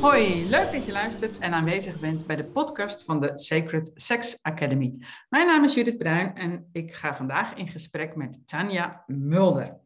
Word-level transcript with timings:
Hoi, 0.00 0.48
leuk 0.48 0.72
dat 0.72 0.86
je 0.86 0.92
luistert 0.92 1.38
en 1.38 1.52
aanwezig 1.52 2.00
bent 2.00 2.26
bij 2.26 2.36
de 2.36 2.44
podcast 2.44 3.04
van 3.04 3.20
de 3.20 3.32
Sacred 3.34 3.90
Sex 3.94 4.38
Academy. 4.42 4.94
Mijn 5.28 5.46
naam 5.46 5.64
is 5.64 5.74
Judith 5.74 5.98
Bruin 5.98 6.34
en 6.34 6.68
ik 6.72 6.94
ga 6.94 7.14
vandaag 7.14 7.54
in 7.54 7.68
gesprek 7.68 8.16
met 8.16 8.38
Tanja 8.46 9.04
Mulder. 9.06 9.80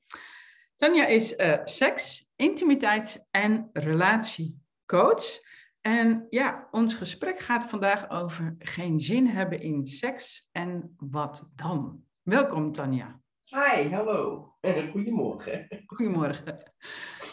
Tanja 0.77 1.07
is 1.07 1.39
uh, 1.39 1.59
seks, 1.64 2.29
intimiteits- 2.37 3.18
en 3.30 3.71
relatiecoach. 3.73 5.41
En 5.80 6.27
ja, 6.30 6.68
ons 6.71 6.95
gesprek 6.95 7.39
gaat 7.39 7.71
vandaag 7.71 8.11
over 8.11 8.55
geen 8.59 9.00
zin 9.00 9.27
hebben 9.27 9.61
in 9.61 9.87
seks 9.87 10.48
en 10.53 10.95
wat 10.98 11.48
dan. 11.55 12.05
Welkom 12.23 12.73
Tanja. 12.73 13.21
Hi, 13.49 13.89
hallo. 13.91 14.53
Goedemorgen. 14.93 15.67
Goedemorgen. 15.87 16.73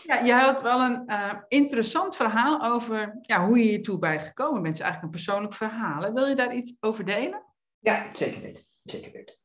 Ja, 0.04 0.26
jij 0.26 0.40
had 0.40 0.62
wel 0.62 0.82
een 0.82 1.04
uh, 1.08 1.34
interessant 1.48 2.16
verhaal 2.16 2.62
over 2.62 3.18
ja, 3.22 3.48
hoe 3.48 3.58
je 3.58 3.64
hiertoe 3.64 4.00
bij 4.00 4.20
gekomen 4.20 4.62
bent. 4.62 4.66
Het 4.66 4.76
is 4.76 4.82
eigenlijk 4.82 5.04
een 5.04 5.24
persoonlijk 5.24 5.54
verhaal. 5.54 6.14
Wil 6.14 6.28
je 6.28 6.36
daar 6.36 6.56
iets 6.56 6.76
over 6.80 7.06
delen? 7.06 7.44
Ja, 7.80 8.10
zeker 8.12 8.42
weten. 8.42 8.64
Zeker 8.84 9.12
weten. 9.12 9.36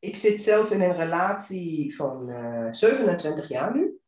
Ik 0.00 0.16
zit 0.16 0.42
zelf 0.42 0.70
in 0.70 0.80
een 0.80 0.94
relatie 0.94 1.96
van 1.96 2.28
uh, 2.28 2.66
eh, 2.66 2.72
27 2.72 3.48
jaar 3.48 3.74
nu. 3.74 4.00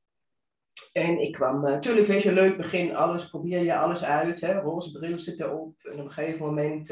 En 0.92 1.20
ik 1.20 1.32
kwam, 1.32 1.60
natuurlijk 1.60 2.06
uh, 2.06 2.12
weet 2.12 2.22
je, 2.22 2.32
leuk 2.32 2.56
begin, 2.56 2.96
alles, 2.96 3.28
probeer 3.28 3.62
je 3.62 3.76
alles 3.76 4.04
uit. 4.04 4.40
Hè? 4.40 4.60
Roze 4.60 4.98
bril 4.98 5.18
zit 5.18 5.40
erop. 5.40 5.74
En 5.82 5.98
op 5.98 6.04
een 6.04 6.12
gegeven 6.12 6.46
moment 6.46 6.90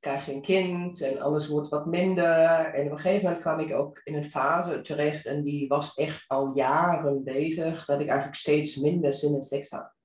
krijg 0.00 0.26
je 0.26 0.32
een 0.32 0.42
kind 0.42 1.02
en 1.02 1.20
alles 1.20 1.48
wordt 1.48 1.68
wat 1.68 1.86
minder. 1.86 2.50
En 2.74 2.86
op 2.86 2.90
een 2.90 2.98
gegeven 2.98 3.24
moment 3.24 3.42
kwam 3.42 3.58
ik 3.58 3.74
ook 3.74 4.00
in 4.04 4.14
een 4.14 4.24
fase 4.24 4.80
terecht 4.80 5.26
en 5.26 5.42
die 5.42 5.68
was 5.68 5.94
echt 5.94 6.24
al 6.26 6.50
jaren 6.54 7.24
bezig, 7.24 7.84
dat 7.84 8.00
ik 8.00 8.06
eigenlijk 8.06 8.38
steeds 8.38 8.76
minder 8.76 9.12
zin 9.12 9.34
in 9.34 9.42
seks 9.42 9.70
had. 9.70 9.96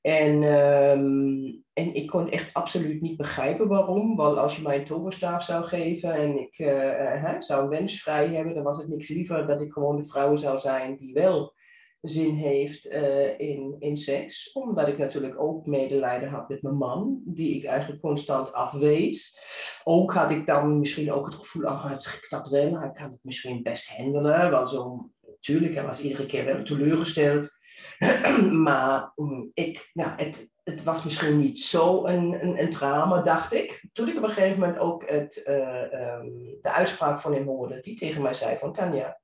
En, 0.00 0.42
um, 0.42 1.64
en 1.72 1.94
ik 1.94 2.06
kon 2.06 2.30
echt 2.30 2.54
absoluut 2.54 3.00
niet 3.00 3.16
begrijpen 3.16 3.68
waarom. 3.68 4.16
Want 4.16 4.36
als 4.36 4.56
je 4.56 4.62
mij 4.62 4.78
een 4.78 4.84
toverstaaf 4.84 5.44
zou 5.44 5.64
geven 5.64 6.12
en 6.12 6.38
ik 6.38 6.58
uh, 6.58 7.22
uh, 7.22 7.40
zou 7.40 7.62
een 7.62 7.68
wens 7.68 8.02
vrij 8.02 8.28
hebben, 8.28 8.54
dan 8.54 8.62
was 8.62 8.78
het 8.78 8.88
niks 8.88 9.08
liever 9.08 9.46
dat 9.46 9.60
ik 9.60 9.72
gewoon 9.72 9.96
de 9.96 10.06
vrouw 10.06 10.36
zou 10.36 10.58
zijn 10.58 10.96
die 10.96 11.12
wel 11.12 11.54
zin 12.02 12.34
heeft 12.34 12.86
uh, 12.86 13.38
in, 13.38 13.76
in 13.78 13.98
seks. 13.98 14.52
Omdat 14.52 14.88
ik 14.88 14.98
natuurlijk 14.98 15.40
ook 15.40 15.66
medelijden 15.66 16.28
had 16.28 16.48
met 16.48 16.62
mijn 16.62 16.76
man, 16.76 17.20
die 17.24 17.56
ik 17.56 17.64
eigenlijk 17.64 18.00
constant 18.00 18.52
afwees. 18.52 19.38
Ook 19.84 20.14
had 20.14 20.30
ik 20.30 20.46
dan 20.46 20.78
misschien 20.78 21.12
ook 21.12 21.26
het 21.26 21.34
gevoel, 21.34 21.64
ah, 21.64 21.90
het 21.90 22.00
trekt 22.00 22.30
dat 22.30 22.48
wel, 22.48 22.78
hij 22.78 22.90
kan 22.90 23.10
het 23.10 23.18
misschien 23.22 23.62
best 23.62 23.88
handelen. 23.88 24.50
Want 24.50 24.70
zo, 24.70 24.98
natuurlijk, 25.26 25.74
hij 25.74 25.84
was 25.84 26.00
iedere 26.00 26.26
keer 26.26 26.44
wel 26.44 26.62
teleurgesteld. 26.62 27.50
maar 28.66 29.12
um, 29.16 29.50
ik, 29.54 29.90
ja, 29.92 30.14
het, 30.16 30.50
het 30.64 30.82
was 30.82 31.04
misschien 31.04 31.38
niet 31.38 31.60
zo 31.60 32.06
een, 32.06 32.58
een, 32.58 32.70
drama, 32.70 33.22
dacht 33.22 33.52
ik. 33.52 33.84
Toen 33.92 34.08
ik 34.08 34.16
op 34.16 34.22
een 34.22 34.30
gegeven 34.30 34.60
moment 34.60 34.78
ook 34.78 35.10
het, 35.10 35.44
uh, 35.48 35.82
um, 35.82 36.58
de 36.60 36.70
uitspraak 36.70 37.20
van 37.20 37.34
hem 37.34 37.46
hoorde, 37.46 37.80
die 37.80 37.96
tegen 37.96 38.22
mij 38.22 38.34
zei 38.34 38.56
van 38.56 38.72
Tanja, 38.72 39.20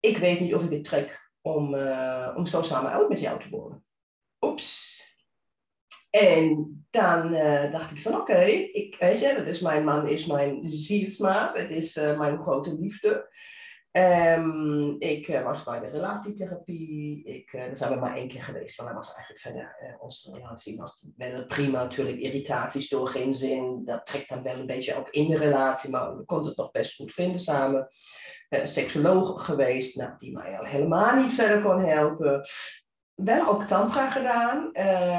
ik 0.00 0.18
weet 0.18 0.40
niet 0.40 0.54
of 0.54 0.62
ik 0.62 0.70
dit 0.70 0.84
trek 0.84 1.23
om, 1.46 1.74
uh, 1.74 2.32
om 2.36 2.46
zo 2.46 2.62
samen 2.62 2.92
oud 2.92 3.08
met 3.08 3.20
jou 3.20 3.40
te 3.40 3.48
worden. 3.48 3.84
Oeps. 4.40 5.02
En 6.10 6.86
dan 6.90 7.32
uh, 7.32 7.72
dacht 7.72 7.90
ik 7.90 8.00
van 8.00 8.20
oké, 8.20 8.42
ik 8.72 8.96
weet 8.98 9.36
dat 9.36 9.46
is 9.46 9.60
mijn 9.60 9.84
man, 9.84 10.08
is 10.08 10.26
mijn 10.26 10.70
zielsmaat, 10.70 11.56
het 11.56 11.70
is 11.70 11.96
uh, 11.96 12.18
mijn 12.18 12.38
grote 12.38 12.74
liefde. 12.74 13.28
Um, 13.96 14.96
ik 14.98 15.28
uh, 15.28 15.42
was 15.42 15.62
bij 15.62 15.80
de 15.80 15.88
relatietherapie. 15.88 17.24
Ik, 17.24 17.52
daar 17.52 17.76
zijn 17.76 17.92
we 17.92 17.98
maar 17.98 18.16
één 18.16 18.28
keer 18.28 18.42
geweest. 18.42 18.76
Want 18.76 18.88
hij 18.88 18.98
was 18.98 19.14
eigenlijk 19.14 19.40
verder. 19.40 19.76
Uh, 19.82 20.02
onze 20.02 20.32
relatie 20.32 20.76
was 20.76 21.06
wel 21.16 21.46
prima. 21.46 21.82
Natuurlijk, 21.82 22.18
irritaties 22.18 22.88
door 22.88 23.08
geen 23.08 23.34
zin. 23.34 23.84
Dat 23.84 24.06
trekt 24.06 24.28
dan 24.28 24.42
wel 24.42 24.58
een 24.58 24.66
beetje 24.66 24.96
ook 24.96 25.08
in 25.10 25.30
de 25.30 25.38
relatie. 25.38 25.90
Maar 25.90 26.16
we 26.16 26.24
konden 26.24 26.48
het 26.48 26.56
nog 26.56 26.70
best 26.70 26.94
goed 26.94 27.12
vinden 27.12 27.40
samen. 27.40 27.88
seksoloog 28.64 29.44
geweest, 29.44 29.96
nou, 29.96 30.12
die 30.18 30.32
mij 30.32 30.58
al 30.58 30.64
helemaal 30.64 31.16
niet 31.16 31.32
verder 31.32 31.62
kon 31.62 31.84
helpen. 31.84 32.46
Wel 33.14 33.48
ook 33.48 33.62
tantra 33.62 34.10
gedaan. 34.10 34.70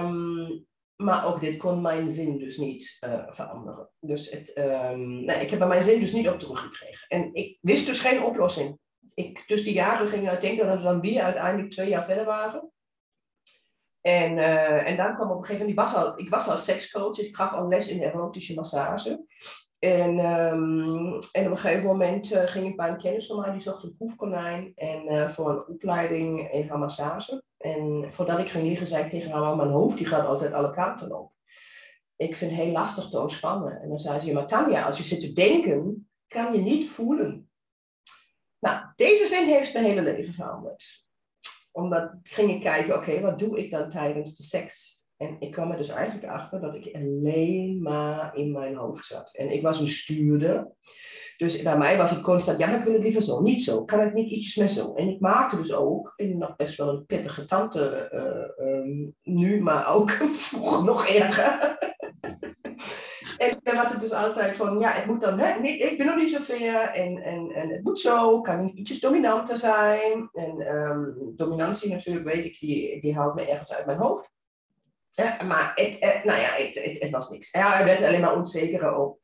Um, 0.05 0.65
maar 0.95 1.25
ook 1.25 1.39
dit 1.39 1.57
kon 1.57 1.81
mijn 1.81 2.09
zin 2.09 2.37
dus 2.37 2.57
niet 2.57 2.97
uh, 3.05 3.23
veranderen. 3.27 3.89
Dus 3.99 4.29
het, 4.29 4.57
um, 4.57 5.25
nee, 5.25 5.41
ik 5.41 5.49
heb 5.49 5.61
er 5.61 5.67
mijn 5.67 5.83
zin 5.83 5.99
dus 5.99 6.13
niet 6.13 6.29
op 6.29 6.39
teruggekregen. 6.39 7.07
En 7.07 7.33
ik 7.33 7.57
wist 7.61 7.85
dus 7.85 7.99
geen 7.99 8.23
oplossing. 8.23 8.79
Ik, 9.13 9.43
dus 9.47 9.63
die 9.63 9.73
jaren 9.73 10.07
gingen 10.07 10.29
uitdenken 10.29 10.67
dat 10.67 10.77
we 10.77 10.83
dan 10.83 11.01
weer 11.01 11.21
uiteindelijk 11.21 11.71
twee 11.71 11.89
jaar 11.89 12.05
verder 12.05 12.25
waren. 12.25 12.71
En, 14.01 14.37
uh, 14.37 14.89
en 14.89 14.97
dan 14.97 15.13
kwam 15.13 15.31
op 15.31 15.37
een 15.37 15.45
gegeven 15.45 15.75
moment, 15.75 16.19
ik 16.19 16.29
was 16.29 16.47
al, 16.47 16.57
sekscoach, 16.57 17.15
dus 17.15 17.27
ik 17.27 17.35
gaf 17.35 17.51
al 17.51 17.67
les 17.67 17.87
in 17.87 18.01
erotische 18.01 18.53
massage. 18.53 19.25
En, 19.79 20.19
um, 20.19 21.19
en 21.31 21.45
op 21.45 21.51
een 21.51 21.57
gegeven 21.57 21.85
moment 21.85 22.31
uh, 22.31 22.41
ging 22.45 22.67
ik 22.67 22.75
bij 22.75 22.89
een 22.89 22.97
kennis 22.97 23.27
van 23.27 23.39
mij, 23.39 23.51
die 23.51 23.61
zocht 23.61 23.83
een 23.83 23.95
proefkonijn 23.95 24.71
en, 24.75 25.31
voor 25.31 25.49
een 25.49 25.67
opleiding 25.67 26.51
in 26.51 26.67
haar 26.69 26.79
massage. 26.79 27.43
En 27.57 28.07
voordat 28.11 28.39
ik 28.39 28.49
ging 28.49 28.63
liggen, 28.63 28.87
zei 28.87 29.03
ik 29.03 29.09
tegen 29.09 29.31
haar, 29.31 29.55
mijn 29.55 29.69
hoofd 29.69 29.97
die 29.97 30.07
gaat 30.07 30.25
altijd 30.25 30.53
alle 30.53 30.71
kanten 30.71 31.19
op. 31.19 31.33
Ik 32.15 32.35
vind 32.35 32.51
het 32.51 32.59
heel 32.59 32.71
lastig 32.71 33.09
te 33.09 33.19
ontspannen. 33.19 33.81
En 33.81 33.89
dan 33.89 33.99
zei 33.99 34.19
ze, 34.19 34.33
maar 34.33 34.47
Tanja, 34.47 34.85
als 34.85 34.97
je 34.97 35.03
zit 35.03 35.19
te 35.19 35.33
denken, 35.33 36.09
kan 36.27 36.53
je 36.53 36.59
niet 36.59 36.89
voelen. 36.89 37.49
Nou, 38.59 38.85
deze 38.95 39.27
zin 39.27 39.47
heeft 39.47 39.73
mijn 39.73 39.85
hele 39.85 40.01
leven 40.01 40.33
veranderd. 40.33 41.05
Omdat 41.71 42.13
ging 42.23 42.51
ik 42.51 42.61
kijken, 42.61 42.95
oké, 42.95 43.21
wat 43.21 43.39
doe 43.39 43.57
ik 43.57 43.71
dan 43.71 43.89
tijdens 43.89 44.37
de 44.37 44.43
seks? 44.43 44.95
En 45.17 45.35
ik 45.39 45.51
kwam 45.51 45.71
er 45.71 45.77
dus 45.77 45.89
eigenlijk 45.89 46.31
achter 46.31 46.61
dat 46.61 46.75
ik 46.75 46.95
alleen 46.95 47.81
maar 47.81 48.35
in 48.35 48.51
mijn 48.51 48.75
hoofd 48.75 49.05
zat. 49.05 49.35
En 49.35 49.49
ik 49.49 49.61
was 49.61 49.79
een 49.79 49.87
stuurder. 49.87 50.71
Dus 51.37 51.61
bij 51.61 51.77
mij 51.77 51.97
was 51.97 52.11
het 52.11 52.21
constant, 52.21 52.59
ja, 52.59 52.77
ik 52.77 52.83
wil 52.83 52.93
het 52.93 53.03
liever 53.03 53.21
zo, 53.21 53.41
niet 53.41 53.63
zo. 53.63 53.85
Kan 53.85 54.01
ik 54.01 54.13
niet 54.13 54.29
ietsjes 54.29 54.55
meer 54.55 54.67
zo? 54.67 54.93
En 54.93 55.07
ik 55.07 55.19
maakte 55.19 55.55
dus 55.55 55.73
ook, 55.73 56.13
ik 56.15 56.29
ben 56.29 56.37
nog 56.37 56.55
best 56.55 56.77
wel 56.77 56.89
een 56.89 57.05
pittige 57.05 57.45
tante 57.45 58.09
uh, 58.59 58.67
um, 58.67 59.15
nu, 59.23 59.61
maar 59.61 59.93
ook 59.93 60.11
vroeger 60.47 60.83
nog 60.83 61.07
erger. 61.07 61.77
en 63.37 63.59
dan 63.63 63.75
was 63.75 63.91
het 63.91 64.01
dus 64.01 64.11
altijd 64.11 64.57
van, 64.57 64.79
ja, 64.79 64.89
het 64.89 65.05
moet 65.05 65.21
dan, 65.21 65.39
ik 65.63 65.97
ben 65.97 66.05
nog 66.05 66.15
niet 66.15 66.31
zoveel 66.31 66.79
en, 66.79 67.17
en, 67.17 67.51
en 67.51 67.69
het 67.69 67.83
moet 67.83 67.99
zo, 67.99 68.41
kan 68.41 68.65
niet 68.65 68.77
ietsjes 68.77 68.99
dominanter 68.99 69.57
zijn. 69.57 70.29
En 70.33 70.75
um, 70.75 71.33
dominantie 71.35 71.89
natuurlijk, 71.89 72.25
weet 72.25 72.45
ik, 72.45 72.59
die, 72.59 73.15
haalt 73.15 73.35
me 73.35 73.49
ergens 73.49 73.73
uit 73.73 73.85
mijn 73.85 73.97
hoofd. 73.97 74.33
Maar 75.47 75.71
het, 75.75 75.97
het, 75.99 76.23
nou 76.23 76.39
ja, 76.39 76.47
het, 76.47 76.83
het, 76.83 76.99
het, 76.99 77.11
was 77.11 77.29
niks. 77.29 77.51
Ja, 77.51 77.71
hij 77.71 77.85
werd 77.85 78.03
alleen 78.03 78.21
maar 78.21 78.35
onzeker 78.35 78.95
op. 78.95 79.19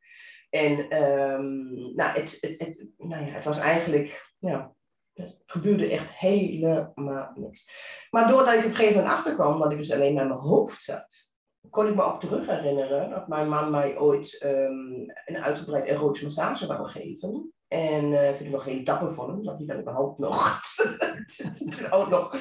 En 0.54 1.02
um, 1.02 1.94
nou, 1.94 2.18
het, 2.18 2.38
het, 2.40 2.58
het, 2.58 2.86
nou 2.96 3.24
ja, 3.24 3.30
het 3.30 3.44
was 3.44 3.58
eigenlijk, 3.58 4.32
ja, 4.38 4.74
het 5.12 5.42
gebeurde 5.46 5.90
echt 5.90 6.10
helemaal 6.10 7.32
niks. 7.34 7.70
Maar 8.10 8.28
doordat 8.28 8.54
ik 8.54 8.58
op 8.58 8.64
een 8.64 8.74
gegeven 8.74 8.96
moment 8.96 9.14
achterkwam 9.14 9.60
dat 9.60 9.72
ik 9.72 9.78
dus 9.78 9.92
alleen 9.92 10.14
met 10.14 10.28
mijn 10.28 10.38
hoofd 10.40 10.82
zat, 10.82 11.30
kon 11.70 11.86
ik 11.86 11.94
me 11.94 12.02
ook 12.02 12.20
terug 12.20 12.46
herinneren 12.46 13.10
dat 13.10 13.28
mijn 13.28 13.48
man 13.48 13.70
mij 13.70 13.98
ooit 13.98 14.42
um, 14.44 15.12
een 15.24 15.42
uitgebreid 15.42 15.86
erotische 15.86 16.24
massage 16.24 16.66
wou 16.66 16.88
geven. 16.88 17.52
En 17.68 18.04
uh, 18.04 18.26
vind 18.28 18.40
ik 18.40 18.50
nog 18.50 18.64
heel 18.64 18.84
dapper 18.84 19.14
van 19.14 19.30
hem, 19.30 19.44
dat 19.44 19.58
hij 19.58 19.66
dan 19.66 19.80
überhaupt 19.80 20.18
nog, 20.18 20.60
überhaupt 21.72 22.10
nog, 22.10 22.36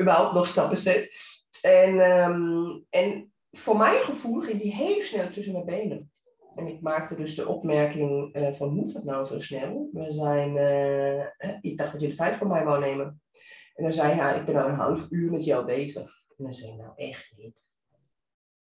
überhaupt 0.00 0.34
nog 0.34 0.46
stappen 0.46 0.78
zet. 0.78 1.12
En, 1.62 1.98
um, 1.98 2.86
en 2.90 3.32
voor 3.50 3.76
mijn 3.76 4.00
gevoel 4.00 4.40
ging 4.40 4.62
die 4.62 4.74
heel 4.74 5.02
snel 5.02 5.30
tussen 5.30 5.52
mijn 5.52 5.64
benen. 5.64 6.12
En 6.54 6.66
ik 6.66 6.80
maakte 6.80 7.16
dus 7.16 7.34
de 7.34 7.48
opmerking 7.48 8.36
uh, 8.36 8.52
van, 8.52 8.74
moet 8.74 8.92
dat 8.92 9.04
nou 9.04 9.26
zo 9.26 9.40
snel? 9.40 9.88
We 9.92 10.12
zijn, 10.12 10.56
uh, 10.56 11.56
ik 11.60 11.78
dacht 11.78 11.92
dat 11.92 12.00
je 12.00 12.08
de 12.08 12.14
tijd 12.14 12.36
voor 12.36 12.48
mij 12.48 12.64
wou 12.64 12.80
nemen. 12.80 13.22
En 13.74 13.82
dan 13.82 13.92
zei 13.92 14.12
hij, 14.12 14.38
ik 14.38 14.44
ben 14.44 14.62
al 14.62 14.68
een 14.68 14.74
half 14.74 15.10
uur 15.10 15.30
met 15.30 15.44
jou 15.44 15.64
bezig. 15.64 16.22
En 16.36 16.44
dan 16.44 16.52
zei 16.52 16.72
ik, 16.72 16.78
nou 16.78 16.92
echt 16.96 17.32
niet. 17.36 17.69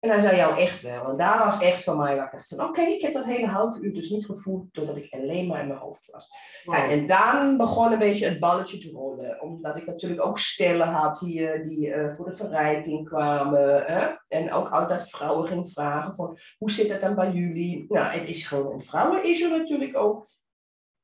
En 0.04 0.10
hij 0.10 0.20
zei, 0.20 0.36
jou 0.36 0.58
echt 0.58 0.82
wel. 0.82 1.08
En 1.08 1.16
daar 1.16 1.38
was 1.38 1.60
echt 1.60 1.84
van 1.84 1.96
mij 1.96 2.16
waar 2.16 2.24
ik 2.24 2.30
dacht 2.30 2.48
van, 2.48 2.60
oké, 2.60 2.68
okay, 2.68 2.92
ik 2.92 3.00
heb 3.00 3.14
dat 3.14 3.24
hele 3.24 3.46
half 3.46 3.78
uur 3.78 3.94
dus 3.94 4.10
niet 4.10 4.24
gevoeld, 4.24 4.74
doordat 4.74 4.96
ik 4.96 5.12
alleen 5.12 5.46
maar 5.46 5.60
in 5.60 5.68
mijn 5.68 5.80
hoofd 5.80 6.10
was. 6.10 6.30
Wow. 6.64 6.74
Kijk, 6.74 6.90
en 6.90 7.06
dan 7.06 7.56
begon 7.56 7.92
een 7.92 7.98
beetje 7.98 8.28
het 8.28 8.40
balletje 8.40 8.78
te 8.78 8.90
rollen. 8.90 9.40
Omdat 9.40 9.76
ik 9.76 9.86
natuurlijk 9.86 10.26
ook 10.26 10.38
stellen 10.38 10.86
had 10.86 11.18
hier 11.18 11.62
die 11.62 11.86
uh, 11.86 12.14
voor 12.14 12.24
de 12.24 12.36
verrijking 12.36 13.08
kwamen. 13.08 13.84
Hè? 13.86 14.08
En 14.28 14.52
ook 14.52 14.68
altijd 14.68 15.10
vrouwen 15.10 15.48
gingen 15.48 15.68
vragen 15.68 16.14
van, 16.14 16.38
hoe 16.58 16.70
zit 16.70 16.90
het 16.90 17.00
dan 17.00 17.14
bij 17.14 17.30
jullie? 17.30 17.84
Nou, 17.88 18.06
het 18.06 18.28
is 18.28 18.46
gewoon 18.46 18.72
een 18.72 18.84
vrouwen-issue 18.84 19.58
natuurlijk 19.58 19.96
ook. 19.96 20.26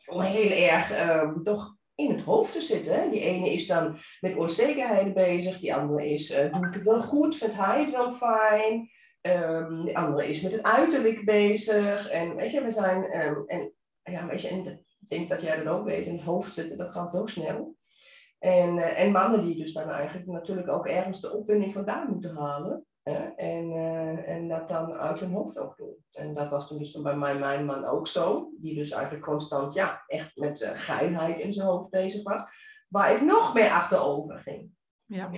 Heel 0.04 0.68
erg 0.70 0.92
uh, 0.92 1.36
toch 1.42 1.74
in 2.00 2.10
het 2.16 2.24
hoofd 2.24 2.52
te 2.52 2.60
zitten. 2.60 3.10
Die 3.10 3.20
ene 3.20 3.52
is 3.52 3.66
dan 3.66 3.98
met 4.20 4.36
onzekerheden 4.36 5.14
bezig, 5.14 5.58
die 5.58 5.74
andere 5.74 6.10
is, 6.12 6.30
uh, 6.30 6.52
doe 6.52 6.66
ik 6.66 6.74
het 6.74 6.84
wel 6.84 7.00
goed, 7.00 7.36
vindt 7.36 7.56
hij 7.56 7.80
het 7.80 7.90
wel 7.90 8.10
fijn? 8.10 8.90
Um, 9.22 9.84
de 9.84 9.94
andere 9.94 10.28
is 10.28 10.40
met 10.40 10.52
het 10.52 10.62
uiterlijk 10.62 11.24
bezig. 11.24 12.10
En 12.10 12.36
weet 12.36 12.50
je, 12.50 12.62
we 12.62 12.72
zijn, 12.72 13.26
um, 13.26 13.44
en 13.46 13.72
ja, 14.02 14.26
weet 14.26 14.40
je, 14.40 14.48
en 14.48 14.66
ik 15.00 15.08
denk 15.08 15.28
dat 15.28 15.42
jij 15.42 15.62
dat 15.62 15.74
ook 15.74 15.84
weet, 15.84 16.06
in 16.06 16.14
het 16.14 16.24
hoofd 16.24 16.54
zitten, 16.54 16.78
dat 16.78 16.92
gaat 16.92 17.10
zo 17.10 17.26
snel. 17.26 17.76
En, 18.38 18.76
uh, 18.76 19.00
en 19.00 19.12
mannen 19.12 19.44
die 19.44 19.56
dus 19.56 19.72
dan 19.72 19.88
eigenlijk 19.88 20.26
natuurlijk 20.26 20.68
ook 20.68 20.86
ergens 20.86 21.20
de 21.20 21.32
opwinding 21.32 21.72
vandaan 21.72 22.10
moeten 22.10 22.36
halen. 22.36 22.84
En, 23.36 23.70
uh, 23.70 24.28
en 24.28 24.48
dat 24.48 24.68
dan 24.68 24.92
uit 24.92 25.20
hun 25.20 25.32
hoofd 25.32 25.58
ook 25.58 25.76
doen. 25.76 25.96
En 26.12 26.34
dat 26.34 26.48
was 26.48 26.68
toen 26.68 26.78
dus 26.78 27.00
bij 27.00 27.16
mij, 27.16 27.38
mijn 27.38 27.64
man 27.64 27.84
ook 27.84 28.08
zo. 28.08 28.50
Die 28.56 28.74
dus 28.74 28.90
eigenlijk 28.90 29.24
constant, 29.24 29.74
ja, 29.74 30.04
echt 30.06 30.36
met 30.36 30.60
uh, 30.60 30.70
geilheid 30.72 31.38
in 31.38 31.52
zijn 31.52 31.66
hoofd 31.66 31.90
bezig 31.90 32.22
was. 32.22 32.42
Waar 32.88 33.14
ik 33.14 33.22
nog 33.22 33.54
meer 33.54 33.70
achterover 33.70 34.38
ging. 34.38 34.70
Ja. 35.04 35.30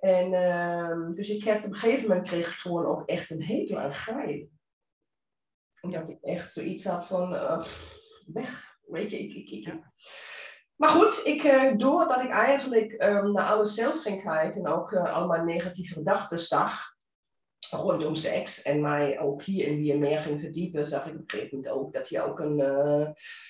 En 0.00 0.32
uh, 0.32 1.14
dus 1.14 1.28
ik 1.28 1.44
heb 1.44 1.58
op 1.58 1.64
een 1.64 1.74
gegeven 1.74 2.08
moment 2.08 2.26
kreeg 2.26 2.46
ik 2.46 2.54
gewoon 2.54 2.86
ook 2.86 3.08
echt 3.08 3.30
een 3.30 3.42
hekel 3.42 3.78
aan 3.78 3.94
geil. 3.94 4.48
Omdat 5.80 6.08
ik 6.08 6.22
echt 6.22 6.52
zoiets 6.52 6.84
had 6.84 7.06
van, 7.06 7.32
uh, 7.32 7.64
weg. 8.26 8.78
Weet 8.86 9.10
je, 9.10 9.18
ik... 9.18 9.34
ik, 9.34 9.50
ik 9.50 9.64
ja. 9.64 9.92
Maar 10.76 10.90
goed, 10.90 11.20
ik, 11.24 11.42
uh, 11.42 11.72
doordat 11.76 12.20
ik 12.22 12.30
eigenlijk 12.30 12.92
um, 13.02 13.32
naar 13.32 13.46
alles 13.46 13.74
zelf 13.74 14.02
ging 14.02 14.22
kijken 14.22 14.64
en 14.64 14.72
ook 14.72 14.90
uh, 14.92 15.14
allemaal 15.14 15.44
negatieve 15.44 15.94
gedachten 15.94 16.40
zag 16.40 16.94
rondom 17.70 18.14
seks 18.14 18.62
en 18.62 18.80
mij 18.80 19.20
ook 19.20 19.42
hierin 19.42 19.80
weer 19.80 19.98
meer 19.98 20.18
ging 20.18 20.40
verdiepen, 20.40 20.86
zag 20.86 21.06
ik 21.06 21.12
op 21.12 21.18
een 21.18 21.24
gegeven 21.26 21.56
moment 21.56 21.74
ook 21.74 21.92
dat 21.92 22.08
hij 22.08 22.24
ook 22.24 22.38
een 22.38 22.58
uh, 22.58 23.08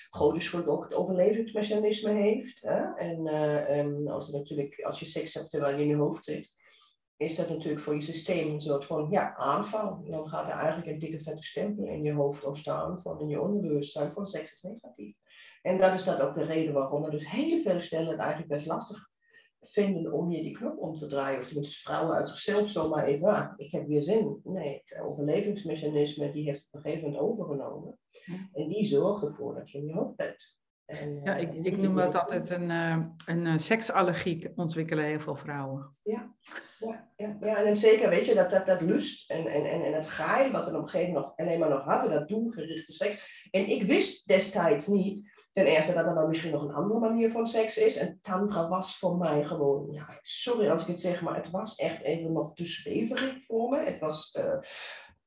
grote 0.09 0.67
ook 0.67 0.83
het 0.83 0.93
overlevingsmechanisme 0.93 2.11
heeft. 2.11 2.61
Hè? 2.61 2.93
En 2.93 3.27
um, 3.79 4.07
als, 4.07 4.31
natuurlijk, 4.31 4.81
als 4.81 4.99
je 4.99 5.05
seks 5.05 5.33
hebt 5.33 5.49
terwijl 5.49 5.75
je 5.75 5.83
in 5.83 5.89
je 5.89 5.95
hoofd 5.95 6.23
zit, 6.23 6.53
is 7.17 7.35
dat 7.35 7.49
natuurlijk 7.49 7.81
voor 7.81 7.95
je 7.95 8.01
systeem 8.01 8.53
een 8.53 8.61
soort 8.61 8.85
van 8.85 9.07
ja, 9.09 9.35
aanval. 9.35 10.01
En 10.05 10.11
dan 10.11 10.27
gaat 10.27 10.47
er 10.47 10.53
eigenlijk 10.53 10.87
een 10.87 10.99
dikke 10.99 11.19
vette 11.19 11.43
stempel 11.43 11.85
in 11.85 12.03
je 12.03 12.13
hoofd 12.13 12.43
ontstaan 12.43 12.99
van 12.99 13.19
in 13.19 13.27
je 13.27 13.41
onderbewustzijn 13.41 14.11
van 14.11 14.27
seks 14.27 14.53
is 14.53 14.61
negatief. 14.61 15.15
En 15.61 15.77
dat 15.77 15.93
is 15.93 16.03
dan 16.03 16.19
ook 16.19 16.35
de 16.35 16.43
reden 16.43 16.73
waarom 16.73 17.03
er 17.03 17.11
dus 17.11 17.29
heel 17.29 17.59
veel 17.59 17.79
stellen 17.79 18.07
het 18.07 18.19
eigenlijk 18.19 18.49
best 18.49 18.65
lastig 18.65 19.09
vinden 19.61 20.11
om 20.11 20.29
hier 20.29 20.43
die 20.43 20.57
knop 20.57 20.77
om 20.77 20.97
te 20.97 21.07
draaien. 21.07 21.39
Of 21.39 21.47
tenminste 21.47 21.79
vrouwen 21.79 22.15
uit 22.15 22.29
zichzelf 22.29 22.69
zomaar 22.69 23.05
even, 23.05 23.27
ah, 23.27 23.53
ik 23.55 23.71
heb 23.71 23.87
weer 23.87 24.01
zin. 24.01 24.41
Nee, 24.43 24.81
het 24.85 25.01
overlevingsmechanisme 25.01 26.31
die 26.31 26.43
heeft 26.43 26.67
op 26.71 26.73
een 26.73 26.81
gegeven 26.81 27.11
moment 27.11 27.23
overgenomen. 27.23 27.99
En 28.53 28.67
die 28.67 28.85
zorgt 28.85 29.23
ervoor 29.23 29.55
dat 29.55 29.71
je 29.71 29.77
in 29.77 29.85
je 29.85 29.93
hoofd 29.93 30.15
bent. 30.15 30.56
En, 30.87 31.21
ja, 31.23 31.35
ik, 31.35 31.53
ik 31.53 31.77
noem 31.77 31.95
dat 31.95 32.15
altijd 32.15 32.49
een, 32.49 32.69
uh, 32.69 32.97
een 33.25 33.59
seksallergie 33.59 34.51
ontwikkelen 34.55 35.05
heel 35.05 35.19
veel 35.19 35.35
vrouwen. 35.35 35.95
Ja, 36.03 36.35
ja, 36.79 37.09
ja, 37.15 37.37
ja, 37.39 37.55
en 37.55 37.75
zeker 37.75 38.09
weet 38.09 38.25
je 38.25 38.33
dat, 38.33 38.49
dat, 38.49 38.65
dat 38.65 38.81
lust 38.81 39.31
en, 39.31 39.47
en, 39.47 39.65
en, 39.65 39.83
en 39.83 39.93
het 39.93 40.07
gaai 40.07 40.51
wat 40.51 40.69
we 40.69 40.77
op 40.77 40.83
een 40.83 40.89
gegeven 40.89 41.13
moment 41.13 41.29
nog 41.37 41.47
alleen 41.47 41.59
maar 41.59 41.69
nog 41.69 41.83
hadden, 41.83 42.11
dat 42.11 42.27
doelgerichte 42.27 42.93
seks. 42.93 43.47
En 43.51 43.69
ik 43.69 43.83
wist 43.83 44.27
destijds 44.27 44.87
niet 44.87 45.35
Ten 45.57 45.65
eerste 45.65 45.93
dat 45.93 46.05
er 46.05 46.15
dan 46.15 46.27
misschien 46.27 46.51
nog 46.51 46.61
een 46.61 46.73
andere 46.73 46.99
manier 46.99 47.31
van 47.31 47.47
seks 47.47 47.77
is. 47.77 47.95
En 47.95 48.19
tantra 48.21 48.67
was 48.67 48.97
voor 48.97 49.17
mij 49.17 49.43
gewoon, 49.43 49.91
ja, 49.91 50.17
sorry 50.21 50.69
als 50.69 50.81
ik 50.81 50.87
het 50.87 50.99
zeg, 50.99 51.21
maar 51.21 51.35
het 51.35 51.49
was 51.49 51.75
echt 51.75 52.01
even 52.01 52.31
nog 52.31 52.53
te 52.53 52.65
zweverig 52.65 53.43
voor 53.45 53.69
me. 53.69 53.83
Het 53.83 53.99
was 53.99 54.37
uh, 54.39 54.59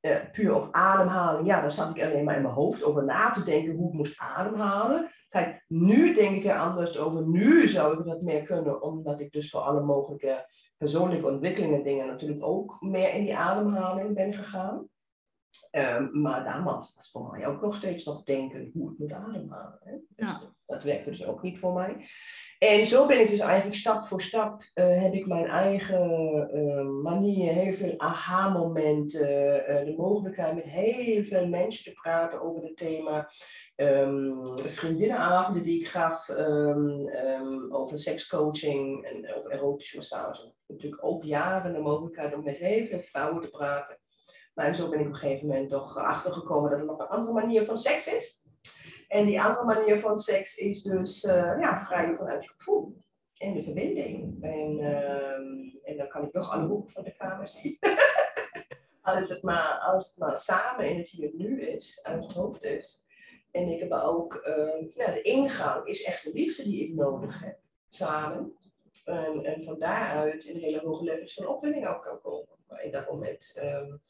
uh, 0.01 0.17
puur 0.33 0.55
op 0.55 0.69
ademhaling. 0.71 1.47
Ja, 1.47 1.61
daar 1.61 1.73
zat 1.73 1.97
ik 1.97 2.03
alleen 2.03 2.25
maar 2.25 2.37
in 2.37 2.43
mijn 2.43 2.55
hoofd 2.55 2.85
over 2.85 3.05
na 3.05 3.33
te 3.33 3.45
denken 3.45 3.75
hoe 3.75 3.89
ik 3.89 3.95
moest 3.95 4.21
ademhalen. 4.21 5.11
Kijk, 5.29 5.65
nu 5.69 6.15
denk 6.15 6.37
ik 6.37 6.45
er 6.45 6.59
anders 6.59 6.99
over. 6.99 7.27
Nu 7.27 7.69
zou 7.69 7.99
ik 7.99 8.05
dat 8.05 8.23
meer 8.23 8.43
kunnen, 8.43 8.83
omdat 8.83 9.21
ik 9.21 9.33
dus 9.33 9.51
voor 9.51 9.61
alle 9.61 9.81
mogelijke 9.83 10.47
persoonlijke 10.77 11.27
ontwikkelingen 11.27 11.83
dingen 11.83 12.07
natuurlijk 12.07 12.45
ook 12.45 12.77
meer 12.81 13.15
in 13.15 13.25
die 13.25 13.37
ademhaling 13.37 14.15
ben 14.15 14.35
gegaan. 14.35 14.89
Um, 15.71 16.21
maar 16.21 16.45
daarnaast 16.45 16.95
was 16.95 17.11
voor 17.11 17.31
mij 17.31 17.47
ook 17.47 17.61
nog 17.61 17.77
steeds 17.77 18.05
nog 18.05 18.23
denken 18.23 18.71
hoe 18.73 18.93
ik 18.93 18.99
moet 18.99 19.13
ademhalen. 19.13 19.79
Hè? 19.85 19.93
Dus 19.93 20.29
ja. 20.29 20.41
Dat, 20.71 20.83
werkte 20.83 21.11
dus 21.11 21.27
ook 21.27 21.43
niet 21.43 21.59
voor 21.59 21.73
mij. 21.73 21.97
En 22.59 22.87
zo 22.87 23.07
ben 23.07 23.21
ik 23.21 23.29
dus 23.29 23.39
eigenlijk 23.39 23.79
stap 23.79 24.03
voor 24.03 24.23
stap, 24.23 24.63
uh, 24.75 25.03
heb 25.03 25.13
ik 25.13 25.27
mijn 25.27 25.47
eigen 25.47 26.51
uh, 26.55 27.03
manier, 27.03 27.53
heel 27.53 27.73
veel 27.73 27.95
aha-momenten, 27.97 29.71
uh, 29.71 29.85
de 29.85 29.95
mogelijkheid 29.97 30.55
met 30.55 30.65
heel 30.65 31.25
veel 31.25 31.49
mensen 31.49 31.85
te 31.85 31.93
praten 31.93 32.41
over 32.41 32.63
het 32.63 32.77
thema. 32.77 33.31
Um, 33.77 34.59
vriendinnenavonden 34.59 35.63
die 35.63 35.81
ik 35.81 35.89
gaf 35.89 36.29
um, 36.29 37.09
um, 37.09 37.75
over 37.75 37.99
sekscoaching 37.99 39.05
en 39.05 39.35
over 39.35 39.51
erotische 39.51 39.97
massage. 39.97 40.53
Natuurlijk 40.67 41.05
ook 41.05 41.25
jaren 41.25 41.73
de 41.73 41.81
mogelijkheid 41.81 42.35
om 42.35 42.45
met 42.45 42.57
heel 42.57 42.87
veel 42.87 43.01
vrouwen 43.01 43.43
te 43.43 43.51
praten 43.51 43.99
en 44.67 44.77
zo 44.77 44.89
ben 44.89 45.01
ik 45.01 45.07
op 45.07 45.13
een 45.13 45.19
gegeven 45.19 45.47
moment 45.47 45.71
toch 45.71 45.97
achtergekomen 45.97 46.71
dat 46.71 46.79
er 46.79 46.85
nog 46.85 46.99
een 46.99 47.07
andere 47.07 47.33
manier 47.33 47.65
van 47.65 47.79
seks 47.79 48.15
is. 48.15 48.40
En 49.11 49.27
die 49.27 49.43
andere 49.43 49.65
manier 49.65 50.01
van 50.01 50.19
seks 50.19 50.57
is 50.57 50.83
dus 50.83 51.25
uh, 51.25 51.57
ja, 51.61 51.79
vrij 51.79 52.15
vanuit 52.15 52.45
je 52.45 52.51
gevoel 52.57 52.97
en 53.37 53.55
de 53.55 53.63
verbinding. 53.63 54.43
En, 54.43 54.79
uh, 54.79 55.91
en 55.91 55.97
dan 55.97 56.09
kan 56.09 56.25
ik 56.25 56.33
nog 56.33 56.51
alle 56.51 56.67
hoeken 56.67 56.93
van 56.93 57.05
de 57.05 57.13
kamer 57.13 57.49
zien. 57.49 57.79
als, 59.03 59.29
het 59.29 59.43
maar, 59.43 59.79
als 59.79 60.17
maar 60.17 60.37
samen 60.37 60.91
in 60.91 60.99
het 60.99 61.09
hier 61.09 61.31
nu 61.35 61.63
is, 61.63 62.01
uit 62.03 62.23
het 62.23 62.33
hoofd 62.33 62.63
is. 62.63 63.05
En 63.51 63.69
ik 63.69 63.81
heb 63.81 63.93
ook, 63.93 64.35
uh, 64.47 64.95
ja, 64.95 65.13
de 65.13 65.23
ingang 65.23 65.87
is 65.87 66.03
echt 66.03 66.25
de 66.25 66.33
liefde 66.33 66.63
die 66.63 66.89
ik 66.89 66.95
nodig 66.95 67.41
heb, 67.41 67.59
samen. 67.89 68.57
En, 69.05 69.45
en 69.45 69.63
van 69.63 69.79
daaruit 69.79 70.45
in 70.45 70.57
hele 70.57 70.81
hoge 70.81 71.05
levels 71.05 71.35
van 71.35 71.47
opwinding 71.47 71.87
ook 71.87 72.03
kan 72.03 72.21
komen 72.21 72.60
in 72.83 72.91
dat 72.91 73.11
moment 73.11 73.57
um, 73.63 74.01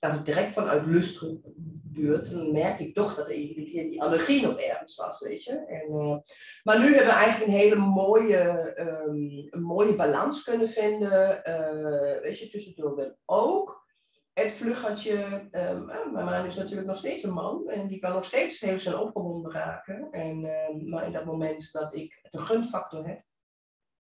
het 0.00 0.26
direct 0.26 0.52
vanuit 0.52 0.86
lust 0.86 1.20
dan 1.20 2.52
merk 2.52 2.78
ik 2.78 2.94
toch 2.94 3.14
dat 3.14 3.26
die, 3.26 3.54
die 3.64 4.02
allergie 4.02 4.42
nog 4.42 4.60
ergens 4.60 4.96
was, 4.96 5.20
weet 5.20 5.44
je. 5.44 5.52
En, 5.52 5.90
uh, 5.90 6.16
maar 6.62 6.78
nu 6.78 6.84
hebben 6.84 7.14
we 7.14 7.20
eigenlijk 7.20 7.52
een 7.52 7.58
hele 7.58 7.76
mooie, 7.76 8.74
um, 8.78 9.46
een 9.50 9.62
mooie 9.62 9.94
balans 9.94 10.44
kunnen 10.44 10.68
vinden, 10.68 11.42
uh, 11.46 12.20
weet 12.22 12.38
je, 12.38 12.48
tussendoor 12.48 12.94
ben 12.94 13.18
ook 13.24 13.86
het 14.32 14.52
vluggertje, 14.52 15.48
um, 15.52 15.84
mijn 15.86 16.24
man 16.24 16.46
is 16.46 16.56
natuurlijk 16.56 16.86
nog 16.86 16.96
steeds 16.96 17.24
een 17.24 17.32
man 17.32 17.68
en 17.68 17.86
die 17.86 17.98
kan 17.98 18.12
nog 18.12 18.24
steeds 18.24 18.60
heel 18.60 18.78
snel 18.78 19.02
opgewonden 19.02 19.52
raken. 19.52 20.08
En, 20.10 20.40
maar 20.88 21.06
in 21.06 21.12
dat 21.12 21.24
moment 21.24 21.72
dat 21.72 21.94
ik 21.94 22.28
de 22.30 22.38
gunfactor 22.38 23.06
heb, 23.06 23.22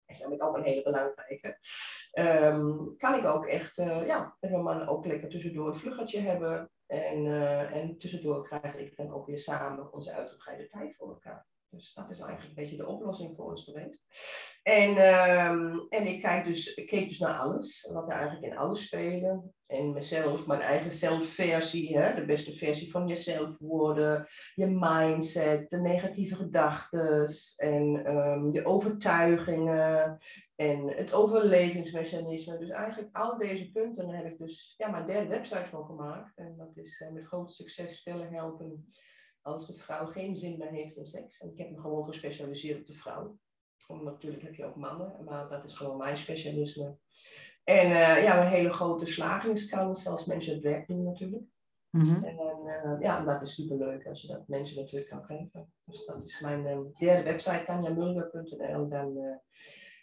dat 0.06 0.32
is 0.32 0.41
ook 0.41 0.56
een 0.56 0.62
hele 0.62 0.82
belangrijke. 0.82 1.58
Um, 2.12 2.97
kan 2.97 3.14
ik 3.14 3.25
ook 3.25 3.47
echt, 3.47 3.79
uh, 3.79 4.06
ja, 4.06 4.37
met 4.41 4.50
mijn 4.50 4.62
man 4.62 4.88
ook 4.88 5.06
lekker 5.06 5.29
tussendoor 5.29 5.69
een 5.69 5.75
vluggertje 5.75 6.20
hebben. 6.20 6.70
En, 6.87 7.25
uh, 7.25 7.76
en 7.76 7.99
tussendoor 7.99 8.49
krijg 8.49 8.75
ik 8.75 8.97
dan 8.97 9.12
ook 9.12 9.26
weer 9.26 9.38
samen 9.38 9.93
onze 9.93 10.12
uitgebreide 10.12 10.67
tijd 10.67 10.97
voor 10.97 11.08
elkaar. 11.08 11.47
Dus 11.71 11.95
dat 11.95 12.11
is 12.11 12.21
eigenlijk 12.21 12.49
een 12.49 12.63
beetje 12.63 12.77
de 12.77 12.87
oplossing 12.87 13.37
voor 13.37 13.50
ons 13.50 13.64
geweest. 13.64 14.05
En, 14.62 14.90
um, 14.90 15.87
en 15.88 16.07
ik, 16.07 16.23
kijk 16.23 16.45
dus, 16.45 16.75
ik 16.75 16.87
keek 16.87 17.09
dus 17.09 17.19
naar 17.19 17.38
alles, 17.38 17.90
wat 17.93 18.11
er 18.11 18.17
eigenlijk 18.17 18.52
in 18.52 18.59
alles 18.59 18.85
spelen. 18.85 19.55
En 19.67 19.93
mezelf, 19.93 20.47
mijn 20.47 20.61
eigen 20.61 20.93
zelfversie, 20.93 21.99
hè, 21.99 22.14
de 22.14 22.25
beste 22.25 22.52
versie 22.52 22.90
van 22.90 23.07
jezelf 23.07 23.59
worden, 23.59 24.29
je 24.55 24.67
mindset, 24.67 25.69
de 25.69 25.81
negatieve 25.81 26.37
gedachten 26.37 27.29
en 27.57 28.14
um, 28.17 28.52
je 28.52 28.64
overtuigingen 28.64 30.19
en 30.57 30.88
het 30.88 31.12
overlevingsmechanisme. 31.12 32.59
Dus 32.59 32.71
eigenlijk 32.71 33.17
al 33.17 33.38
deze 33.38 33.71
punten 33.71 34.09
heb 34.09 34.26
ik 34.26 34.38
dus 34.38 34.75
ja, 34.76 34.90
mijn 34.90 35.07
derde 35.07 35.29
website 35.29 35.69
van 35.71 35.85
gemaakt. 35.85 36.37
En 36.37 36.55
dat 36.57 36.76
is 36.76 37.00
uh, 37.00 37.12
met 37.12 37.26
groot 37.26 37.52
succes 37.52 37.97
stellen 37.97 38.33
helpen 38.33 38.93
als 39.47 39.67
de 39.67 39.75
vrouw 39.75 40.07
geen 40.07 40.37
zin 40.37 40.59
meer 40.59 40.71
heeft 40.71 40.97
in 40.97 41.07
seks. 41.07 41.41
En 41.41 41.50
ik 41.50 41.59
heb 41.59 41.71
me 41.71 41.81
gewoon 41.81 42.05
gespecialiseerd 42.05 42.81
op 42.81 42.87
de 42.87 42.93
vrouw. 42.93 43.38
Omdat 43.87 44.12
natuurlijk 44.12 44.43
heb 44.43 44.55
je 44.55 44.65
ook 44.65 44.76
mannen, 44.76 45.25
maar 45.25 45.49
dat 45.49 45.65
is 45.65 45.76
gewoon 45.76 45.97
mijn 45.97 46.19
specialisme. 46.19 46.97
En 47.65 47.87
uh, 47.87 48.23
ja, 48.23 48.41
een 48.41 48.50
hele 48.50 48.73
grote 48.73 49.07
slagingskans 49.07 50.07
als 50.07 50.26
mensen 50.26 50.55
het 50.55 50.62
werk 50.62 50.87
doen 50.87 51.03
natuurlijk. 51.03 51.45
Mm-hmm. 51.91 52.25
En 52.25 52.37
uh, 52.65 53.00
ja, 53.00 53.25
dat 53.25 53.43
is 53.43 53.55
superleuk 53.55 54.07
als 54.07 54.23
je 54.23 54.29
dat 54.29 54.49
mensen 54.49 54.76
natuurlijk 54.76 55.11
kan 55.11 55.25
geven. 55.25 55.73
Dus 55.85 56.05
dat 56.07 56.25
is 56.25 56.41
mijn 56.41 56.67
uh, 56.67 56.79
derde 56.99 57.23
website, 57.23 57.65
tanjamulder.nl. 57.67 58.88
Dan 58.88 59.41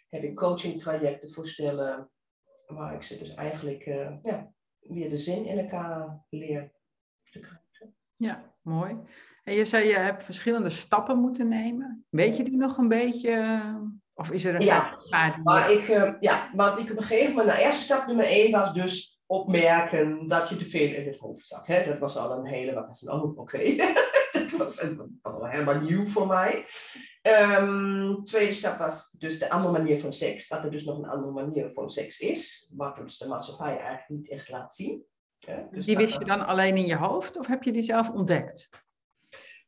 heb 0.08 0.22
ik 0.22 0.36
coaching 0.36 0.80
trajecten 0.80 1.30
voor 1.30 1.46
stellen, 1.46 2.10
waar 2.66 2.94
ik 2.94 3.02
ze 3.02 3.18
dus 3.18 3.34
eigenlijk 3.34 3.84
ja, 4.22 4.52
weer 4.80 5.10
de 5.10 5.18
zin 5.18 5.46
in 5.46 5.58
elkaar 5.58 6.24
leer 6.30 6.72
te 7.30 7.38
krijgen. 7.38 7.63
Ja, 8.24 8.54
mooi. 8.62 8.96
En 9.44 9.54
je 9.54 9.64
zei, 9.64 9.88
je 9.88 9.96
hebt 9.96 10.22
verschillende 10.22 10.70
stappen 10.70 11.18
moeten 11.18 11.48
nemen. 11.48 12.04
Weet 12.10 12.36
je 12.36 12.44
die 12.44 12.56
nog 12.56 12.78
een 12.78 12.88
beetje? 12.88 13.62
Of 14.14 14.30
is 14.30 14.44
er 14.44 14.54
een 14.54 14.64
ja, 14.64 14.98
maar 15.42 15.72
ik, 15.72 15.88
uh, 15.88 16.12
ja, 16.20 16.50
wat 16.54 16.78
ik 16.78 16.90
op 16.90 16.96
een 16.96 17.02
gegeven 17.02 17.34
moment, 17.34 17.56
de 17.56 17.62
eerste 17.62 17.82
stap 17.82 18.06
nummer 18.06 18.24
één 18.24 18.50
was 18.50 18.72
dus 18.72 19.22
opmerken 19.26 20.28
dat 20.28 20.48
je 20.48 20.56
te 20.56 20.64
veel 20.64 20.94
in 20.94 21.06
het 21.06 21.18
hoofd 21.18 21.46
zat. 21.46 21.66
Hè? 21.66 21.84
Dat 21.84 21.98
was 21.98 22.16
al 22.16 22.32
een 22.32 22.46
hele, 22.46 22.74
wat 22.74 22.98
van, 22.98 23.10
oh 23.10 23.38
oké, 23.38 23.76
dat 24.32 24.50
was, 24.50 24.82
was, 24.82 25.06
al 25.22 25.46
helemaal 25.46 25.80
nieuw 25.80 26.06
voor 26.06 26.26
mij. 26.26 26.66
Um, 27.22 28.24
tweede 28.24 28.52
stap 28.52 28.78
was 28.78 29.10
dus 29.18 29.38
de 29.38 29.50
andere 29.50 29.72
manier 29.72 30.00
van 30.00 30.12
seks, 30.12 30.48
dat 30.48 30.64
er 30.64 30.70
dus 30.70 30.84
nog 30.84 30.98
een 30.98 31.08
andere 31.08 31.32
manier 31.32 31.70
van 31.70 31.90
seks 31.90 32.18
is, 32.18 32.72
wat 32.76 32.98
ons 32.98 33.18
de 33.18 33.28
maatschappij 33.28 33.78
eigenlijk 33.78 34.08
niet 34.08 34.30
echt 34.30 34.48
laat 34.48 34.74
zien. 34.74 35.04
Dus 35.70 35.86
die 35.86 35.96
wist 35.96 36.18
je 36.18 36.24
dan 36.24 36.46
alleen 36.46 36.76
in 36.76 36.86
je 36.86 36.96
hoofd 36.96 37.38
of 37.38 37.46
heb 37.46 37.62
je 37.62 37.72
die 37.72 37.82
zelf 37.82 38.10
ontdekt? 38.10 38.68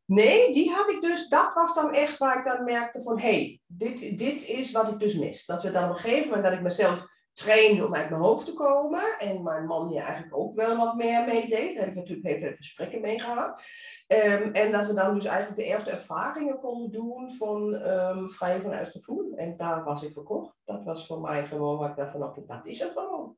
Nee, 0.04 0.52
die 0.52 0.70
had 0.70 0.90
ik 0.90 1.00
dus, 1.00 1.28
dat 1.28 1.54
was 1.54 1.74
dan 1.74 1.92
echt 1.92 2.18
waar 2.18 2.38
ik 2.38 2.44
dan 2.44 2.64
merkte 2.64 3.02
van, 3.02 3.18
hé, 3.18 3.28
hey, 3.28 3.60
dit, 3.66 4.18
dit 4.18 4.48
is 4.48 4.72
wat 4.72 4.88
ik 4.88 4.98
dus 4.98 5.14
mis. 5.14 5.46
Dat 5.46 5.62
we 5.62 5.70
dan 5.70 5.84
op 5.84 5.90
een 5.90 5.96
gegeven 5.96 6.26
moment, 6.26 6.44
dat 6.44 6.52
ik 6.52 6.62
mezelf 6.62 7.06
trainde 7.32 7.86
om 7.86 7.94
uit 7.94 8.10
mijn 8.10 8.22
hoofd 8.22 8.44
te 8.44 8.52
komen. 8.52 9.18
En 9.18 9.42
mijn 9.42 9.66
man 9.66 9.88
hier 9.88 10.02
eigenlijk 10.02 10.36
ook 10.36 10.54
wel 10.54 10.76
wat 10.76 10.94
meer 10.94 11.24
meedeed. 11.26 11.74
Daar 11.74 11.84
heb 11.84 11.94
ik 11.94 11.94
natuurlijk 11.94 12.26
heel 12.26 12.38
veel 12.38 12.56
gesprekken 12.56 13.00
mee 13.00 13.20
gehad. 13.20 13.62
Um, 14.08 14.52
en 14.52 14.72
dat 14.72 14.86
we 14.86 14.94
dan 14.94 15.14
dus 15.14 15.24
eigenlijk 15.24 15.60
de 15.60 15.66
eerste 15.66 15.90
ervaringen 15.90 16.58
konden 16.58 16.90
doen 16.90 17.30
van 17.30 17.74
um, 17.74 18.28
vrij 18.28 18.60
vanuit 18.60 18.90
gevoel. 18.90 19.32
En 19.36 19.56
daar 19.56 19.84
was 19.84 20.02
ik 20.02 20.12
verkocht. 20.12 20.56
Dat 20.64 20.84
was 20.84 21.06
voor 21.06 21.20
mij 21.20 21.46
gewoon 21.46 21.78
wat 21.78 21.88
ik 21.88 21.96
daarvan 21.96 22.22
op 22.22 22.48
dat 22.48 22.66
is 22.66 22.78
het 22.78 22.92
gewoon. 22.92 23.36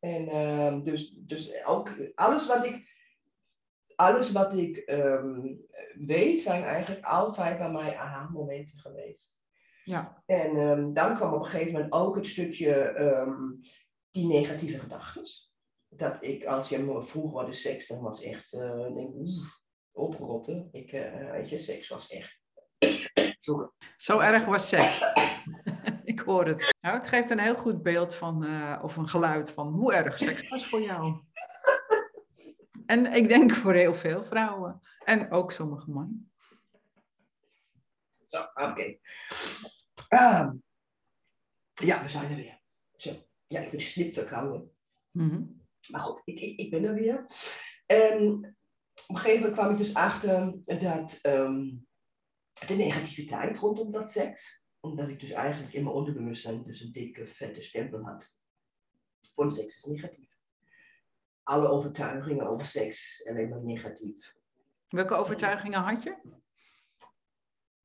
En 0.00 0.36
um, 0.36 0.82
dus, 0.82 1.10
dus 1.16 1.64
ook 1.64 1.90
alles 2.14 2.46
wat 2.46 2.64
ik, 2.64 2.88
alles 3.94 4.32
wat 4.32 4.54
ik 4.54 4.84
weet, 5.94 6.40
zijn 6.40 6.62
eigenlijk 6.62 7.04
altijd 7.04 7.58
bij 7.58 7.70
mij 7.70 7.96
aha-momenten 7.96 8.78
geweest. 8.78 9.38
Ja. 9.84 10.22
En 10.26 10.56
um, 10.56 10.94
dan 10.94 11.14
kwam 11.14 11.32
op 11.32 11.40
een 11.40 11.48
gegeven 11.48 11.72
moment 11.72 11.92
ook 11.92 12.16
het 12.16 12.26
stukje 12.26 12.98
um, 12.98 13.60
die 14.10 14.26
negatieve 14.26 14.78
gedachten. 14.78 15.22
Dat 15.88 16.16
ik, 16.20 16.44
als 16.44 16.68
je 16.68 16.78
me 16.78 17.02
vroeg 17.02 17.32
wat 17.32 17.48
is 17.48 17.60
seks, 17.60 17.86
dan 17.86 18.00
was 18.00 18.22
echt, 18.22 18.52
uh, 18.52 18.94
denk 18.94 19.14
oprotten. 19.92 20.68
Ik, 20.72 20.92
uh, 20.92 21.30
weet 21.30 21.50
je, 21.50 21.58
seks 21.58 21.88
was 21.88 22.10
echt. 22.10 22.40
Sorry. 23.38 23.68
Zo 23.96 24.18
erg 24.18 24.44
was 24.44 24.68
seks. 24.68 25.00
hoor 26.30 26.46
het. 26.46 26.74
Nou, 26.80 26.96
het 26.96 27.08
geeft 27.08 27.30
een 27.30 27.38
heel 27.38 27.54
goed 27.54 27.82
beeld 27.82 28.14
van, 28.14 28.44
uh, 28.44 28.78
of 28.82 28.96
een 28.96 29.08
geluid 29.08 29.50
van 29.50 29.66
hoe 29.66 29.94
erg 29.94 30.18
seks 30.18 30.48
was 30.48 30.66
voor 30.66 30.80
jou. 30.80 31.22
en 32.86 33.06
ik 33.06 33.28
denk 33.28 33.52
voor 33.52 33.74
heel 33.74 33.94
veel 33.94 34.24
vrouwen. 34.24 34.80
En 35.04 35.30
ook 35.30 35.52
sommige 35.52 35.90
mannen. 35.90 36.32
Oké. 38.30 38.62
Okay. 38.62 39.00
Uh, 40.08 40.50
ja, 41.72 42.02
we 42.02 42.08
zijn 42.08 42.30
er 42.30 42.36
weer. 42.36 42.60
Zo. 42.96 43.26
Ja, 43.46 43.60
ik 43.60 43.70
ben 43.70 43.80
snipverkouden. 43.80 44.72
Mm 45.10 45.30
-hmm. 45.30 45.60
Maar 45.88 46.00
goed, 46.00 46.20
ik, 46.24 46.40
ik, 46.40 46.58
ik, 46.58 46.70
ben 46.70 46.84
er 46.84 46.94
weer. 46.94 47.26
En 47.86 48.36
op 49.06 49.16
een 49.16 49.16
gegeven 49.16 49.40
moment 49.40 49.58
kwam 49.58 49.70
ik 49.70 49.76
dus 49.76 49.94
achter 49.94 50.54
dat 50.64 51.18
um, 51.22 51.86
de 52.66 52.74
negativiteit 52.74 53.56
rondom 53.56 53.90
dat 53.90 54.10
seks, 54.10 54.59
omdat 54.80 55.08
ik 55.08 55.20
dus 55.20 55.30
eigenlijk 55.30 55.74
in 55.74 55.84
mijn 55.84 55.94
onderbewustzijn 55.94 56.62
dus 56.62 56.80
een 56.80 56.92
dikke, 56.92 57.26
vette 57.26 57.62
stempel 57.62 58.02
had. 58.02 58.34
Voor 59.32 59.52
seks 59.52 59.76
is 59.76 59.84
negatief. 59.84 60.38
Alle 61.42 61.68
overtuigingen 61.68 62.46
over 62.46 62.66
seks 62.66 63.26
alleen 63.28 63.48
maar 63.48 63.62
negatief. 63.62 64.36
Welke 64.88 65.14
overtuigingen 65.14 65.80
had 65.80 66.02
je? 66.02 66.16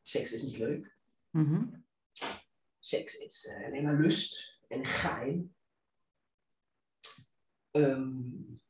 Seks 0.01 0.33
is 0.33 0.43
niet 0.43 0.57
leuk. 0.57 0.97
Mm 1.29 1.45
-hmm 1.45 1.85
seks 2.85 3.17
is 3.17 3.45
uh, 3.45 3.65
alleen 3.65 3.83
maar 3.83 3.99
lust 3.99 4.59
en 4.67 4.85
gein. 4.85 5.55
Um, 7.71 8.61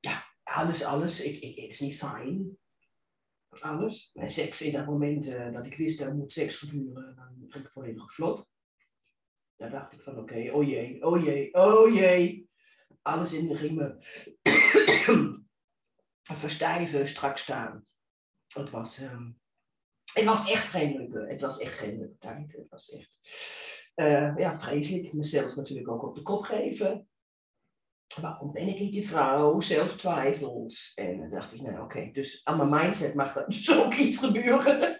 ja, 0.00 0.24
alles, 0.42 0.82
alles. 0.82 1.20
Ik, 1.20 1.40
ik, 1.40 1.56
het 1.56 1.70
is 1.70 1.80
niet 1.80 1.96
fijn. 1.96 2.58
Alles. 3.60 4.10
En 4.14 4.30
seks 4.30 4.62
in 4.62 4.72
dat 4.72 4.86
moment 4.86 5.26
uh, 5.26 5.52
dat 5.52 5.66
ik 5.66 5.76
wist 5.76 5.98
dat 5.98 6.12
moet 6.12 6.32
seks 6.32 6.56
gebeuren, 6.56 7.14
dan 7.16 7.46
ging 7.48 7.64
ik 7.64 7.72
volledig 7.72 8.04
geslot. 8.04 8.46
Daar 9.56 9.70
dacht 9.70 9.92
ik 9.92 10.00
van 10.00 10.18
oké, 10.18 10.20
okay, 10.20 10.48
oh 10.48 10.64
jee, 10.64 11.06
oh 11.06 11.24
jee, 11.24 11.54
oh 11.54 11.94
jee. 11.94 12.48
Alles 13.02 13.32
in 13.32 13.48
de 13.48 13.56
riemen. 13.56 13.98
Verstijven, 16.22 17.08
strak 17.08 17.38
staan. 17.38 17.84
Het 18.54 18.70
was, 18.70 19.00
um, 19.00 19.40
het 20.12 20.24
was 20.24 20.50
echt 20.50 20.68
geen 20.68 20.96
leuke, 20.96 21.32
het 21.32 21.40
was 21.40 21.58
echt 21.58 21.78
geen 21.78 21.98
leuke 21.98 22.18
tijd. 22.18 22.52
Het 22.52 22.68
was 22.68 22.90
echt 22.90 23.10
uh, 23.94 24.36
ja, 24.36 24.58
vreselijk. 24.58 25.12
Mezelf 25.12 25.56
natuurlijk 25.56 25.90
ook 25.90 26.02
op 26.02 26.14
de 26.14 26.22
kop 26.22 26.42
geven. 26.42 27.08
Waarom 28.20 28.52
ben 28.52 28.68
ik 28.68 28.80
niet 28.80 28.92
die 28.92 29.08
vrouw? 29.08 29.60
Zelftwijfels. 29.60 30.92
En 30.94 31.18
dan 31.18 31.30
dacht 31.30 31.54
ik, 31.54 31.62
nou 31.62 31.80
oké, 31.80 32.10
dus 32.12 32.40
aan 32.44 32.56
mijn 32.56 32.84
mindset 32.84 33.14
mag 33.14 33.36
er 33.36 33.46
dus 33.48 33.76
ook 33.84 33.94
iets 33.94 34.18
gebeuren. 34.18 34.98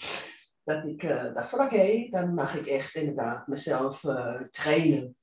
dat 0.64 0.84
ik 0.84 1.02
uh, 1.02 1.34
dacht 1.34 1.50
van 1.50 1.60
oké, 1.60 2.08
dan 2.10 2.34
mag 2.34 2.56
ik 2.56 2.66
echt 2.66 2.94
inderdaad 2.94 3.46
mezelf 3.46 4.04
uh, 4.04 4.42
trainen. 4.50 5.16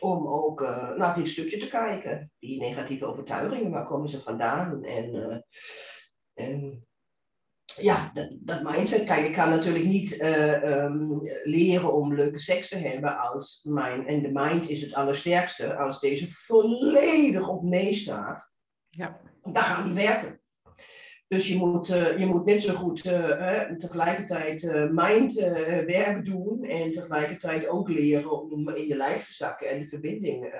Om 0.00 0.28
ook 0.28 0.60
naar 0.96 1.14
dit 1.14 1.28
stukje 1.28 1.58
te 1.58 1.68
kijken. 1.68 2.30
Die 2.38 2.60
negatieve 2.60 3.06
overtuigingen, 3.06 3.70
waar 3.70 3.84
komen 3.84 4.08
ze 4.08 4.20
vandaan? 4.20 4.84
En, 4.84 5.44
en 6.34 6.87
ja, 7.76 8.10
dat, 8.14 8.28
dat, 8.40 8.62
mindset. 8.62 9.04
Kijk, 9.04 9.26
ik 9.26 9.32
kan 9.32 9.50
natuurlijk 9.50 9.84
niet 9.84 10.20
uh, 10.20 10.62
um, 10.62 11.20
leren 11.44 11.92
om 11.92 12.14
leuke 12.14 12.38
seks 12.38 12.68
te 12.68 12.76
hebben 12.76 13.18
als 13.18 13.66
mijn, 13.70 14.06
en 14.06 14.22
de 14.22 14.30
mind 14.32 14.68
is 14.68 14.82
het 14.82 14.94
allersterkste, 14.94 15.76
als 15.76 16.00
deze 16.00 16.26
volledig 16.28 17.48
op 17.48 17.62
nee 17.62 17.94
staat. 17.94 18.50
Ja. 18.88 19.20
Dan 19.40 19.62
gaat 19.62 19.84
die 19.84 19.94
werken. 19.94 20.40
Dus 21.28 21.48
je 21.48 21.56
moet, 21.56 21.88
uh, 21.88 22.18
je 22.18 22.26
moet 22.26 22.44
net 22.44 22.62
zo 22.62 22.74
goed 22.74 23.04
uh, 23.04 23.60
tegelijkertijd 23.62 24.88
mind 24.90 25.34
werk 25.86 26.24
doen 26.24 26.64
en 26.64 26.92
tegelijkertijd 26.92 27.66
ook 27.66 27.88
leren 27.88 28.50
om 28.50 28.68
in 28.68 28.86
je 28.86 28.96
lijf 28.96 29.26
te 29.26 29.34
zakken 29.34 29.70
en 29.70 29.80
de 29.80 29.88
verbinding 29.88 30.54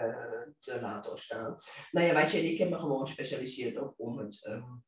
te 0.61 0.81
laten 0.81 1.11
ontstaan. 1.11 1.57
Nou 1.91 2.07
ja, 2.07 2.15
weet 2.15 2.31
je, 2.31 2.39
ik 2.39 2.59
heb 2.59 2.71
me 2.71 2.79
gewoon 2.79 3.07
gespecialiseerd 3.07 3.79
ook 3.79 3.95
om 3.97 4.19
het 4.19 4.47
um, 4.49 4.83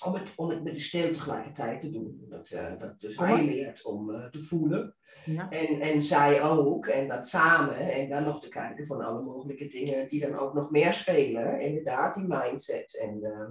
om 0.00 0.14
het, 0.14 0.32
om 0.36 0.50
het 0.50 0.62
met 0.62 0.72
de 0.72 0.80
stil 0.80 1.08
tegelijkertijd 1.08 1.80
te 1.80 1.90
doen. 1.90 2.26
Dat, 2.28 2.50
uh, 2.50 2.78
dat 2.78 3.00
dus 3.00 3.18
hij 3.18 3.44
leert 3.44 3.84
om 3.84 4.10
uh, 4.10 4.24
te 4.24 4.40
voelen. 4.40 4.96
Ja. 5.24 5.50
En, 5.50 5.80
en 5.80 6.02
zij 6.02 6.42
ook. 6.42 6.86
En 6.86 7.08
dat 7.08 7.28
samen. 7.28 7.76
En 7.76 8.08
dan 8.08 8.24
nog 8.24 8.40
te 8.40 8.48
kijken 8.48 8.86
van 8.86 9.00
alle 9.00 9.22
mogelijke 9.22 9.68
dingen 9.68 10.08
die 10.08 10.20
dan 10.20 10.38
ook 10.38 10.54
nog 10.54 10.70
meer 10.70 10.92
spelen. 10.92 11.60
Inderdaad, 11.60 12.14
die 12.14 12.26
mindset. 12.28 12.98
En, 12.98 13.18
uh, 13.22 13.48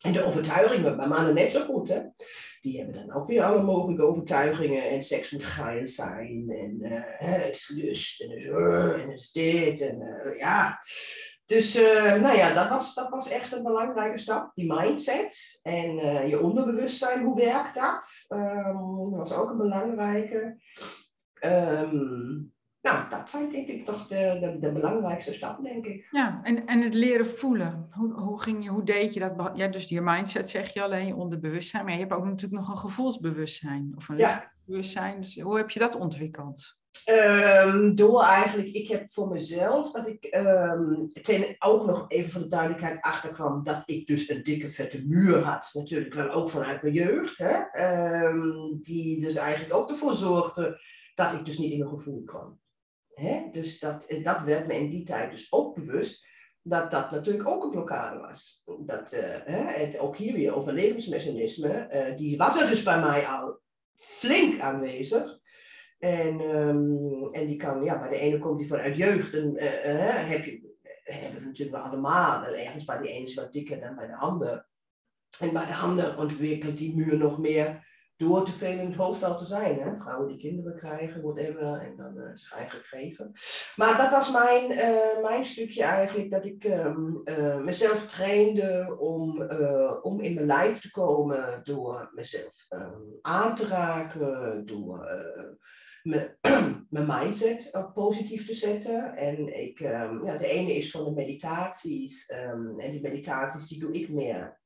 en 0.00 0.12
de 0.12 0.24
overtuigingen. 0.24 0.96
Bij 0.96 1.06
mannen 1.06 1.34
net 1.34 1.50
zo 1.50 1.64
goed. 1.64 1.88
Hè? 1.88 2.00
Die 2.60 2.78
hebben 2.78 3.06
dan 3.06 3.16
ook 3.16 3.26
weer 3.26 3.42
alle 3.42 3.62
mogelijke 3.62 4.04
overtuigingen. 4.04 4.88
En 4.88 5.02
seks 5.02 5.30
moet 5.30 5.44
geil 5.44 5.86
zijn. 5.86 6.50
En 6.50 6.78
het 7.16 7.54
is 7.54 7.68
lust. 7.68 8.20
En, 8.20 8.30
en 8.30 9.08
het 9.10 9.18
is 9.18 9.32
dit. 9.32 9.80
En 9.80 9.98
ja. 10.38 10.78
Dus 11.50 11.76
uh, 11.76 12.14
nou 12.14 12.36
ja, 12.36 12.54
dat 12.54 12.68
was, 12.68 12.94
dat 12.94 13.08
was 13.08 13.28
echt 13.28 13.52
een 13.52 13.62
belangrijke 13.62 14.18
stap. 14.18 14.50
Die 14.54 14.72
mindset 14.72 15.60
en 15.62 15.98
uh, 15.98 16.28
je 16.28 16.40
onderbewustzijn, 16.40 17.24
hoe 17.24 17.36
werkt 17.36 17.74
dat? 17.74 18.26
Um, 18.28 19.10
dat 19.10 19.18
was 19.18 19.32
ook 19.32 19.50
een 19.50 19.56
belangrijke. 19.56 20.60
Um, 21.44 22.52
nou, 22.80 23.10
dat 23.10 23.30
zijn 23.30 23.50
denk 23.50 23.68
ik 23.68 23.84
toch 23.84 24.06
de, 24.06 24.38
de, 24.40 24.58
de, 24.60 24.72
belangrijkste 24.72 25.32
stappen, 25.32 25.64
denk 25.64 25.86
ik. 25.86 26.08
Ja, 26.10 26.40
en, 26.42 26.66
en 26.66 26.80
het 26.80 26.94
leren 26.94 27.26
voelen. 27.26 27.88
Hoe, 27.90 28.12
hoe, 28.12 28.42
ging 28.42 28.64
je, 28.64 28.70
hoe 28.70 28.84
deed 28.84 29.14
je 29.14 29.20
dat? 29.20 29.50
Ja, 29.54 29.68
dus 29.68 29.88
je 29.88 30.00
mindset 30.00 30.50
zeg 30.50 30.72
je 30.72 30.82
alleen, 30.82 31.06
je 31.06 31.16
onderbewustzijn. 31.16 31.84
Maar 31.84 31.92
je 31.92 32.00
hebt 32.00 32.12
ook 32.12 32.24
natuurlijk 32.24 32.60
nog 32.60 32.70
een 32.70 32.78
gevoelsbewustzijn. 32.78 33.92
Of 33.96 34.08
een 34.08 34.16
ja. 34.16 34.52
bewustzijn. 34.64 35.20
Dus 35.20 35.40
hoe 35.40 35.56
heb 35.56 35.70
je 35.70 35.78
dat 35.78 35.96
ontwikkeld? 35.96 36.78
Um, 37.06 37.94
door 37.94 38.22
eigenlijk, 38.22 38.68
ik 38.68 38.88
heb 38.88 39.10
voor 39.10 39.28
mezelf 39.28 39.90
dat 39.90 40.06
ik 40.06 40.36
um, 40.36 41.08
ten, 41.22 41.56
ook 41.58 41.86
nog 41.86 42.04
even 42.08 42.30
van 42.30 42.40
de 42.40 42.46
duidelijkheid 42.48 43.00
achterkwam 43.00 43.62
dat 43.62 43.82
ik 43.84 44.06
dus 44.06 44.28
een 44.28 44.42
dikke 44.42 44.72
vette 44.72 45.02
muur 45.06 45.38
had. 45.38 45.70
Natuurlijk 45.72 46.14
wel 46.14 46.30
ook 46.30 46.50
vanuit 46.50 46.82
mijn 46.82 46.94
jeugd. 46.94 47.38
Hè? 47.38 47.56
Um, 48.28 48.78
die 48.82 49.20
dus 49.20 49.34
eigenlijk 49.34 49.74
ook 49.74 49.90
ervoor 49.90 50.14
zorgde 50.14 50.80
dat 51.14 51.32
ik 51.32 51.44
dus 51.44 51.58
niet 51.58 51.72
in 51.72 51.78
mijn 51.78 51.90
gevoel 51.90 52.22
kwam. 52.24 52.60
Hè? 53.14 53.48
Dus 53.50 53.78
dat, 53.78 54.14
dat 54.22 54.42
werd 54.42 54.66
me 54.66 54.74
in 54.74 54.90
die 54.90 55.04
tijd 55.04 55.30
dus 55.30 55.52
ook 55.52 55.74
bewust 55.74 56.28
dat 56.62 56.90
dat 56.90 57.10
natuurlijk 57.10 57.48
ook 57.48 57.64
een 57.64 57.70
blokkade 57.70 58.20
was. 58.20 58.62
Dat, 58.78 59.12
uh, 59.12 59.20
hè, 59.44 59.62
het, 59.62 59.98
ook 59.98 60.16
hier 60.16 60.34
weer 60.34 60.54
overlevingsmechanisme, 60.54 61.88
uh, 61.92 62.16
die 62.16 62.36
was 62.36 62.60
er 62.60 62.68
dus 62.68 62.82
bij 62.82 63.00
mij 63.00 63.26
al 63.26 63.60
flink 63.96 64.60
aanwezig. 64.60 65.39
En, 66.00 66.40
um, 66.40 67.32
en 67.32 67.46
die 67.46 67.56
kan, 67.56 67.84
ja, 67.84 67.98
bij 67.98 68.08
de 68.08 68.18
ene 68.18 68.38
komt 68.38 68.58
die 68.58 68.66
vanuit 68.66 68.96
jeugd. 68.96 69.34
En 69.34 69.54
uh, 69.54 69.94
uh, 69.94 70.28
heb 70.28 70.44
je, 70.44 70.74
hebben 71.04 71.40
we 71.40 71.46
natuurlijk 71.46 71.76
wel 71.76 71.86
allemaal. 71.86 72.44
Ergens 72.44 72.84
bij 72.84 72.98
de 72.98 73.08
ene 73.08 73.24
is 73.24 73.34
wat 73.34 73.52
dikker 73.52 73.80
dan 73.80 73.94
bij 73.94 74.06
de 74.06 74.16
ander. 74.16 74.68
En 75.38 75.52
bij 75.52 75.66
de 75.66 75.74
ander 75.74 76.18
ontwikkelt 76.18 76.78
die 76.78 76.96
muur 76.96 77.16
nog 77.16 77.38
meer 77.38 77.88
door 78.16 78.44
te 78.44 78.52
veel 78.52 78.70
in 78.70 78.86
het 78.86 78.96
hoofd 78.96 79.24
al 79.24 79.38
te 79.38 79.44
zijn. 79.44 79.80
Hè? 79.80 79.96
Vrouwen 79.96 80.28
die 80.28 80.38
kinderen 80.38 80.76
krijgen, 80.76 81.22
whatever, 81.22 81.80
en 81.80 81.96
dan 81.96 82.16
uh, 82.16 82.32
is 82.32 82.52
eigenlijk 82.56 82.86
geven. 82.86 83.32
Maar 83.76 83.96
dat 83.96 84.10
was 84.10 84.32
mijn, 84.32 84.68
mijn 85.22 85.44
stukje 85.44 85.82
eigenlijk, 85.82 86.30
dat 86.30 86.44
ik 86.44 86.64
uh, 86.64 87.56
mezelf 87.56 88.08
trainde 88.08 88.96
om, 88.98 89.42
om 90.02 90.20
in 90.20 90.34
mijn 90.34 90.46
lijf 90.46 90.80
te 90.80 90.90
komen 90.90 91.60
door 91.64 92.10
mezelf 92.14 92.66
um, 92.68 93.18
aan 93.22 93.54
te 93.54 93.66
raken, 93.66 94.66
door 94.66 95.08
mijn 96.90 97.06
mindset 97.06 97.74
ook 97.74 97.92
positief 97.92 98.46
te 98.46 98.54
zetten. 98.54 99.16
En 99.16 99.60
ik, 99.60 99.80
um, 99.80 100.24
ja, 100.24 100.36
de 100.36 100.46
ene 100.46 100.74
is 100.74 100.90
van 100.90 101.04
de 101.04 101.10
meditaties. 101.10 102.32
Um, 102.32 102.80
en 102.80 102.90
die 102.90 103.00
meditaties 103.00 103.68
die 103.68 103.80
doe 103.80 103.92
ik 103.92 104.08
meer 104.08 104.58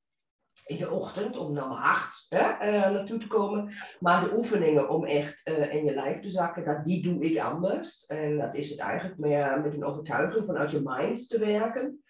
in 0.67 0.77
de 0.77 0.91
ochtend 0.91 1.37
om 1.37 1.53
naar 1.53 1.69
mijn 1.69 1.81
hart 1.81 2.27
hè, 2.29 2.73
uh, 2.73 2.91
naartoe 2.91 3.19
te 3.19 3.27
komen. 3.27 3.73
Maar 4.01 4.25
de 4.25 4.37
oefeningen 4.37 4.89
om 4.89 5.05
echt 5.05 5.49
uh, 5.49 5.75
in 5.75 5.85
je 5.85 5.95
lijf 5.95 6.21
te 6.21 6.29
zakken, 6.29 6.65
dat, 6.65 6.85
die 6.85 7.03
doe 7.03 7.25
ik 7.25 7.39
anders. 7.39 8.07
En 8.07 8.39
dat 8.39 8.55
is 8.55 8.71
het 8.71 8.79
eigenlijk 8.79 9.19
meer 9.19 9.61
met 9.63 9.75
een 9.75 9.85
overtuiging 9.85 10.47
vanuit 10.47 10.71
je 10.71 10.81
mind 10.85 11.29
te 11.29 11.39
werken. 11.39 12.04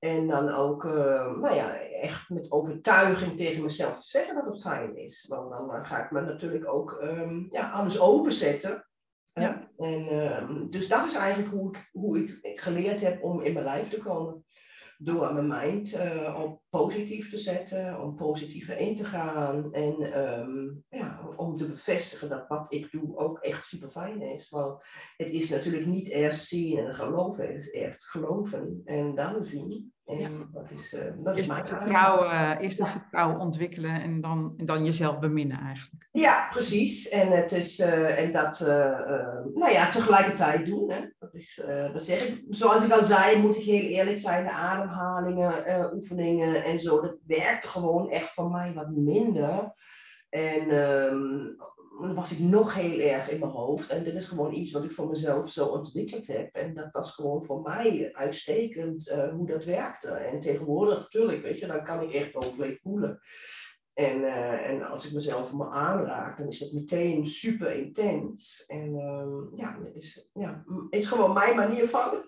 En 0.00 0.26
dan 0.26 0.48
ook, 0.48 0.84
uh, 0.84 1.36
nou 1.36 1.54
ja, 1.54 1.74
echt 1.78 2.28
met 2.28 2.50
overtuiging 2.52 3.36
tegen 3.36 3.62
mezelf 3.62 4.00
te 4.00 4.08
zeggen 4.08 4.34
dat 4.34 4.44
het 4.44 4.60
fijn 4.60 4.96
is. 4.96 5.26
Want 5.28 5.50
dan 5.50 5.84
ga 5.84 6.04
ik 6.04 6.10
me 6.10 6.20
natuurlijk 6.20 6.68
ook 6.72 7.00
um, 7.02 7.48
ja, 7.50 7.70
alles 7.70 8.00
openzetten. 8.00 8.86
Ja. 9.32 9.68
En, 9.76 10.14
uh, 10.14 10.70
dus 10.70 10.88
dat 10.88 11.06
is 11.06 11.14
eigenlijk 11.14 11.52
hoe 11.52 11.68
ik, 11.68 11.88
hoe 11.92 12.18
ik 12.42 12.60
geleerd 12.60 13.00
heb 13.00 13.22
om 13.22 13.40
in 13.40 13.52
mijn 13.52 13.64
lijf 13.64 13.88
te 13.88 13.98
komen 13.98 14.44
door 15.02 15.34
mijn 15.34 15.48
mind 15.48 15.94
uh, 15.94 16.40
op 16.44 16.62
positief 16.68 17.30
te 17.30 17.38
zetten, 17.38 18.00
om 18.00 18.16
positiever 18.16 18.78
in 18.78 18.96
te 18.96 19.04
gaan 19.04 19.72
en 19.72 20.18
um, 20.20 20.84
ja, 20.88 21.20
om 21.36 21.56
te 21.56 21.66
bevestigen 21.66 22.28
dat 22.28 22.48
wat 22.48 22.66
ik 22.68 22.90
doe 22.90 23.16
ook 23.16 23.38
echt 23.38 23.66
super 23.66 23.88
fijn 23.88 24.22
is. 24.22 24.48
Want 24.48 24.82
het 25.16 25.28
is 25.28 25.48
natuurlijk 25.48 25.86
niet 25.86 26.08
eerst 26.08 26.46
zien 26.46 26.78
en 26.78 26.94
geloven, 26.94 27.46
het 27.46 27.56
is 27.56 27.70
eerst 27.70 28.04
geloven 28.04 28.82
en 28.84 29.14
dan 29.14 29.44
zien. 29.44 29.92
En 30.10 30.18
ja. 30.18 30.28
dat 30.52 30.70
is, 30.70 30.94
uh, 30.94 31.00
dat 31.24 31.38
is 31.38 31.46
mijn 31.46 31.64
vertrouwen, 31.64 32.58
Eerst 32.58 32.78
het 32.78 32.88
vertrouwen 32.88 33.40
ontwikkelen 33.40 34.02
en 34.02 34.20
dan, 34.20 34.54
en 34.56 34.64
dan 34.64 34.84
jezelf 34.84 35.18
beminnen 35.18 35.60
eigenlijk. 35.60 36.08
Ja, 36.12 36.48
precies. 36.50 37.08
En, 37.08 37.30
het 37.30 37.52
is, 37.52 37.78
uh, 37.78 38.18
en 38.18 38.32
dat 38.32 38.60
nou 39.54 39.70
ja, 39.72 39.90
tegelijkertijd 39.90 40.66
doen. 40.66 40.90
Hè. 40.90 41.00
Dat, 41.18 41.34
is, 41.34 41.62
dat 41.92 42.04
zeg 42.04 42.28
ik. 42.28 42.44
Zoals 42.48 42.84
ik 42.84 42.92
al 42.92 43.04
zei, 43.04 43.40
moet 43.42 43.56
ik 43.56 43.64
heel 43.64 43.88
eerlijk 43.88 44.18
zijn, 44.18 44.44
de 44.44 44.52
ademhalingen, 44.52 45.94
oefeningen 45.94 46.64
en 46.64 46.80
zo, 46.80 47.00
dat 47.00 47.16
werkte 47.26 47.68
gewoon 47.68 48.10
echt 48.10 48.30
voor 48.30 48.50
mij 48.50 48.72
wat 48.74 48.90
minder. 48.90 49.72
En 50.30 50.70
um, 50.70 51.56
dan 51.56 51.79
was 52.00 52.32
ik 52.32 52.38
nog 52.38 52.74
heel 52.74 52.98
erg 52.98 53.30
in 53.30 53.38
mijn 53.38 53.50
hoofd. 53.50 53.90
En 53.90 54.04
dit 54.04 54.14
is 54.14 54.26
gewoon 54.26 54.52
iets 54.52 54.72
wat 54.72 54.84
ik 54.84 54.92
voor 54.92 55.08
mezelf 55.08 55.50
zo 55.50 55.66
ontwikkeld 55.66 56.26
heb. 56.26 56.54
En 56.54 56.74
dat 56.74 56.88
was 56.92 57.14
gewoon 57.14 57.42
voor 57.42 57.62
mij 57.62 58.10
uitstekend 58.12 59.08
uh, 59.08 59.32
hoe 59.32 59.46
dat 59.46 59.64
werkte. 59.64 60.08
En 60.08 60.40
tegenwoordig, 60.40 60.98
natuurlijk, 60.98 61.42
weet 61.42 61.58
je, 61.58 61.66
dan 61.66 61.84
kan 61.84 62.02
ik 62.02 62.12
echt 62.12 62.34
overleef 62.34 62.80
voelen. 62.80 63.20
En, 63.94 64.20
uh, 64.20 64.68
en 64.68 64.82
als 64.82 65.06
ik 65.06 65.12
mezelf 65.12 65.52
me 65.52 65.68
aanraak, 65.68 66.36
dan 66.36 66.48
is 66.48 66.58
dat 66.58 66.72
meteen 66.72 67.26
super 67.26 67.72
intens. 67.74 68.64
En 68.66 68.94
uh, 68.94 69.58
ja, 69.58 69.78
het 69.84 69.96
is, 69.96 70.28
ja, 70.32 70.64
is 70.90 71.06
gewoon 71.06 71.32
mijn 71.32 71.56
manier 71.56 71.88
van. 71.88 72.24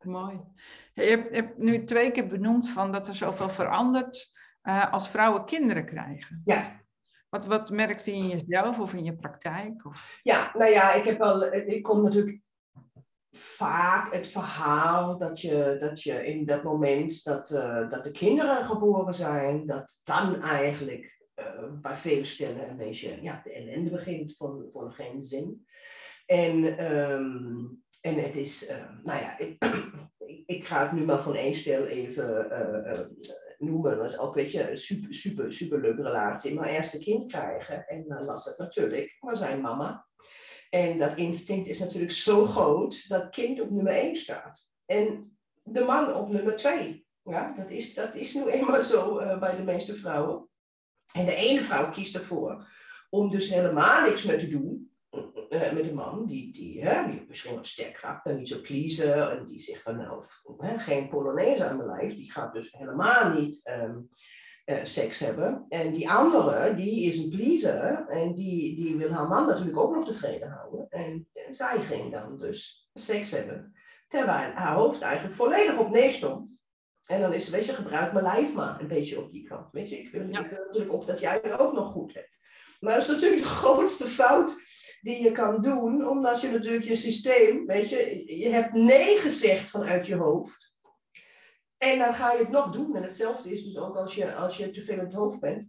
Mooi. 0.00 0.40
Je 0.94 1.02
hebt, 1.02 1.36
hebt, 1.36 1.58
nu 1.58 1.84
twee 1.84 2.10
keer 2.10 2.26
benoemd 2.26 2.70
van 2.70 2.92
dat 2.92 3.08
er 3.08 3.14
zoveel 3.14 3.48
verandert 3.48 4.30
uh, 4.62 4.92
als 4.92 5.08
vrouwen 5.08 5.44
kinderen 5.44 5.86
krijgen. 5.86 6.42
Ja. 6.44 6.79
Wat, 7.30 7.46
wat 7.46 7.70
merkte 7.70 8.12
in 8.12 8.28
jezelf 8.28 8.78
of 8.78 8.94
in 8.94 9.04
je 9.04 9.16
praktijk? 9.16 9.86
Of? 9.86 10.20
Ja, 10.22 10.50
nou 10.54 10.70
ja, 10.70 10.92
ik 10.92 11.04
heb 11.04 11.18
wel, 11.18 11.52
ik 11.52 11.82
kom 11.82 12.02
natuurlijk 12.02 12.40
vaak 13.36 14.12
het 14.12 14.28
verhaal 14.28 15.18
dat 15.18 15.40
je, 15.40 15.76
dat 15.80 16.02
je 16.02 16.26
in 16.26 16.44
dat 16.44 16.62
moment 16.62 17.24
dat, 17.24 17.50
uh, 17.50 17.90
dat 17.90 18.04
de 18.04 18.10
kinderen 18.10 18.64
geboren 18.64 19.14
zijn, 19.14 19.66
dat 19.66 20.00
dan 20.04 20.42
eigenlijk 20.42 21.18
uh, 21.36 21.44
bij 21.80 21.94
veel 21.94 22.24
stellen 22.24 22.68
een 22.68 22.76
beetje 22.76 23.22
ja, 23.22 23.40
de 23.44 23.52
ellende 23.52 23.90
begint 23.90 24.36
voor, 24.36 24.66
voor 24.68 24.92
geen 24.92 25.22
zin. 25.22 25.66
En, 26.26 26.84
um, 26.94 27.82
en 28.00 28.14
het 28.14 28.36
is, 28.36 28.70
uh, 28.70 28.76
nou 29.02 29.20
ja, 29.20 29.38
ik, 29.38 29.64
ik, 30.46 30.64
ga 30.64 30.82
het 30.82 30.92
nu 30.92 31.04
maar 31.04 31.22
van 31.22 31.34
één 31.34 31.54
stel 31.54 31.86
even 31.86 32.48
noemen. 33.60 33.96
Dat 33.96 34.10
is 34.10 34.18
ook, 34.18 34.34
weet 34.34 34.52
je, 34.52 34.70
een 34.70 34.78
super, 34.78 35.14
super, 35.14 35.52
super 35.52 35.80
leuke 35.80 36.02
relatie. 36.02 36.54
Maar 36.54 36.68
eerst 36.68 36.94
een 36.94 37.00
kind 37.00 37.30
krijgen. 37.30 37.86
En 37.86 38.04
dan 38.08 38.26
was 38.26 38.44
het 38.44 38.58
natuurlijk 38.58 39.16
maar 39.20 39.36
zijn 39.36 39.60
mama. 39.60 40.06
En 40.70 40.98
dat 40.98 41.16
instinct 41.16 41.68
is 41.68 41.78
natuurlijk 41.78 42.12
zo 42.12 42.46
groot 42.46 43.08
dat 43.08 43.30
kind 43.30 43.60
op 43.60 43.70
nummer 43.70 43.92
1 43.92 44.16
staat. 44.16 44.68
En 44.86 45.36
de 45.62 45.84
man 45.84 46.14
op 46.14 46.28
nummer 46.28 46.56
2. 46.56 47.06
Ja, 47.22 47.52
dat 47.56 47.70
is, 47.70 47.94
dat 47.94 48.14
is 48.14 48.34
nu 48.34 48.44
eenmaal 48.50 48.82
zo 48.82 49.20
uh, 49.20 49.38
bij 49.38 49.56
de 49.56 49.62
meeste 49.62 49.94
vrouwen. 49.94 50.48
En 51.12 51.24
de 51.24 51.34
ene 51.34 51.62
vrouw 51.62 51.90
kiest 51.90 52.14
ervoor 52.14 52.68
om 53.10 53.30
dus 53.30 53.50
helemaal 53.50 54.08
niks 54.08 54.24
meer 54.24 54.38
te 54.38 54.48
doen. 54.48 54.89
Uh, 55.50 55.72
met 55.72 55.88
een 55.88 55.94
man 55.94 56.26
die, 56.26 56.52
die, 56.52 56.84
hè, 56.84 57.10
die 57.10 57.24
misschien 57.28 57.54
wat 57.54 57.66
sterk 57.66 57.98
raakt 57.98 58.26
en 58.26 58.36
niet 58.36 58.48
zo 58.48 58.60
pleasen. 58.60 59.30
En 59.30 59.46
die 59.48 59.60
zegt 59.60 59.84
dan 59.84 59.96
nou, 59.96 60.24
hè, 60.58 60.78
geen 60.78 61.08
Polonaise 61.08 61.64
aan 61.64 61.76
mijn 61.76 61.88
lijf. 61.88 62.14
Die 62.14 62.32
gaat 62.32 62.52
dus 62.52 62.72
helemaal 62.72 63.32
niet 63.32 63.70
um, 63.82 64.08
uh, 64.66 64.84
seks 64.84 65.18
hebben. 65.18 65.66
En 65.68 65.92
die 65.92 66.10
andere, 66.10 66.74
die 66.74 67.04
is 67.04 67.18
een 67.18 67.30
pleaser. 67.30 68.06
En 68.08 68.34
die, 68.34 68.76
die 68.76 68.96
wil 68.96 69.10
haar 69.10 69.28
man 69.28 69.46
natuurlijk 69.46 69.78
ook 69.78 69.94
nog 69.94 70.04
tevreden 70.04 70.48
houden. 70.48 70.86
En, 70.88 71.28
en 71.32 71.54
zij 71.54 71.82
ging 71.82 72.12
dan 72.12 72.38
dus 72.38 72.90
seks 72.94 73.30
hebben. 73.30 73.74
Terwijl 74.08 74.52
haar 74.52 74.74
hoofd 74.74 75.00
eigenlijk 75.00 75.34
volledig 75.34 75.78
op 75.78 75.90
nee 75.90 76.10
stond. 76.10 76.58
En 77.04 77.20
dan 77.20 77.32
is, 77.32 77.48
weet 77.48 77.64
je, 77.64 77.72
gebruik 77.72 78.12
mijn 78.12 78.24
lijf 78.24 78.54
maar 78.54 78.80
een 78.80 78.88
beetje 78.88 79.22
op 79.22 79.32
die 79.32 79.48
kant. 79.48 79.72
Weet 79.72 79.88
je, 79.88 79.98
ik 79.98 80.10
wil, 80.10 80.28
ja. 80.28 80.44
ik 80.44 80.50
wil 80.50 80.64
natuurlijk 80.64 80.92
ook 80.92 81.06
dat 81.06 81.20
jij 81.20 81.40
het 81.42 81.58
ook 81.58 81.72
nog 81.72 81.92
goed 81.92 82.14
hebt. 82.14 82.38
Maar 82.80 82.94
dat 82.94 83.02
is 83.02 83.08
natuurlijk 83.08 83.42
de 83.42 83.48
grootste 83.60 84.06
fout 84.06 84.56
die 85.00 85.22
je 85.22 85.32
kan 85.32 85.62
doen, 85.62 86.08
omdat 86.08 86.40
je 86.40 86.50
natuurlijk 86.50 86.84
je 86.84 86.96
systeem, 86.96 87.66
weet 87.66 87.88
je, 87.88 88.24
je 88.38 88.48
hebt 88.48 88.72
nee 88.72 89.18
gezegd 89.18 89.70
vanuit 89.70 90.06
je 90.06 90.14
hoofd. 90.14 90.70
En 91.82 91.98
dan 91.98 92.14
ga 92.14 92.32
je 92.32 92.38
het 92.38 92.48
nog 92.48 92.70
doen. 92.70 92.96
En 92.96 93.02
hetzelfde 93.02 93.52
is 93.52 93.64
dus 93.64 93.78
ook 93.78 93.96
als 93.96 94.14
je, 94.14 94.34
als 94.34 94.56
je 94.56 94.70
te 94.70 94.82
veel 94.82 94.98
in 94.98 95.04
het 95.04 95.12
hoofd 95.12 95.40
bent. 95.40 95.68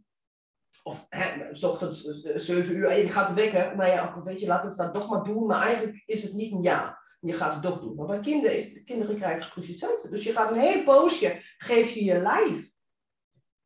Of 0.84 1.06
hè, 1.10 1.50
ochtends 1.68 2.02
7 2.36 2.76
uur 2.76 2.88
en 2.88 2.98
je 2.98 3.10
gaat 3.10 3.34
wekken. 3.34 3.76
Maar 3.76 3.88
ja, 3.88 4.22
weet 4.24 4.40
je, 4.40 4.48
laat 4.48 4.64
het 4.64 4.78
dan 4.78 4.94
toch 4.94 5.10
maar 5.10 5.24
doen. 5.24 5.46
Maar 5.46 5.62
eigenlijk 5.62 6.04
is 6.06 6.24
het 6.24 6.34
niet 6.34 6.52
een 6.52 6.62
ja. 6.62 7.00
Je 7.20 7.34
gaat 7.34 7.54
het 7.54 7.64
toch 7.64 7.80
doen. 7.80 7.96
Maar 7.96 8.08
bij 8.08 8.20
kinderen, 8.20 8.56
is, 8.56 8.84
kinderen 8.84 9.16
krijgen 9.16 9.52
precies 9.52 9.70
hetzelfde. 9.70 10.10
Dus 10.10 10.24
je 10.24 10.32
gaat 10.32 10.52
een 10.52 10.60
heel 10.60 10.84
poosje, 10.84 11.42
geef 11.58 11.92
je 11.92 12.04
je 12.04 12.22
lijf 12.22 12.70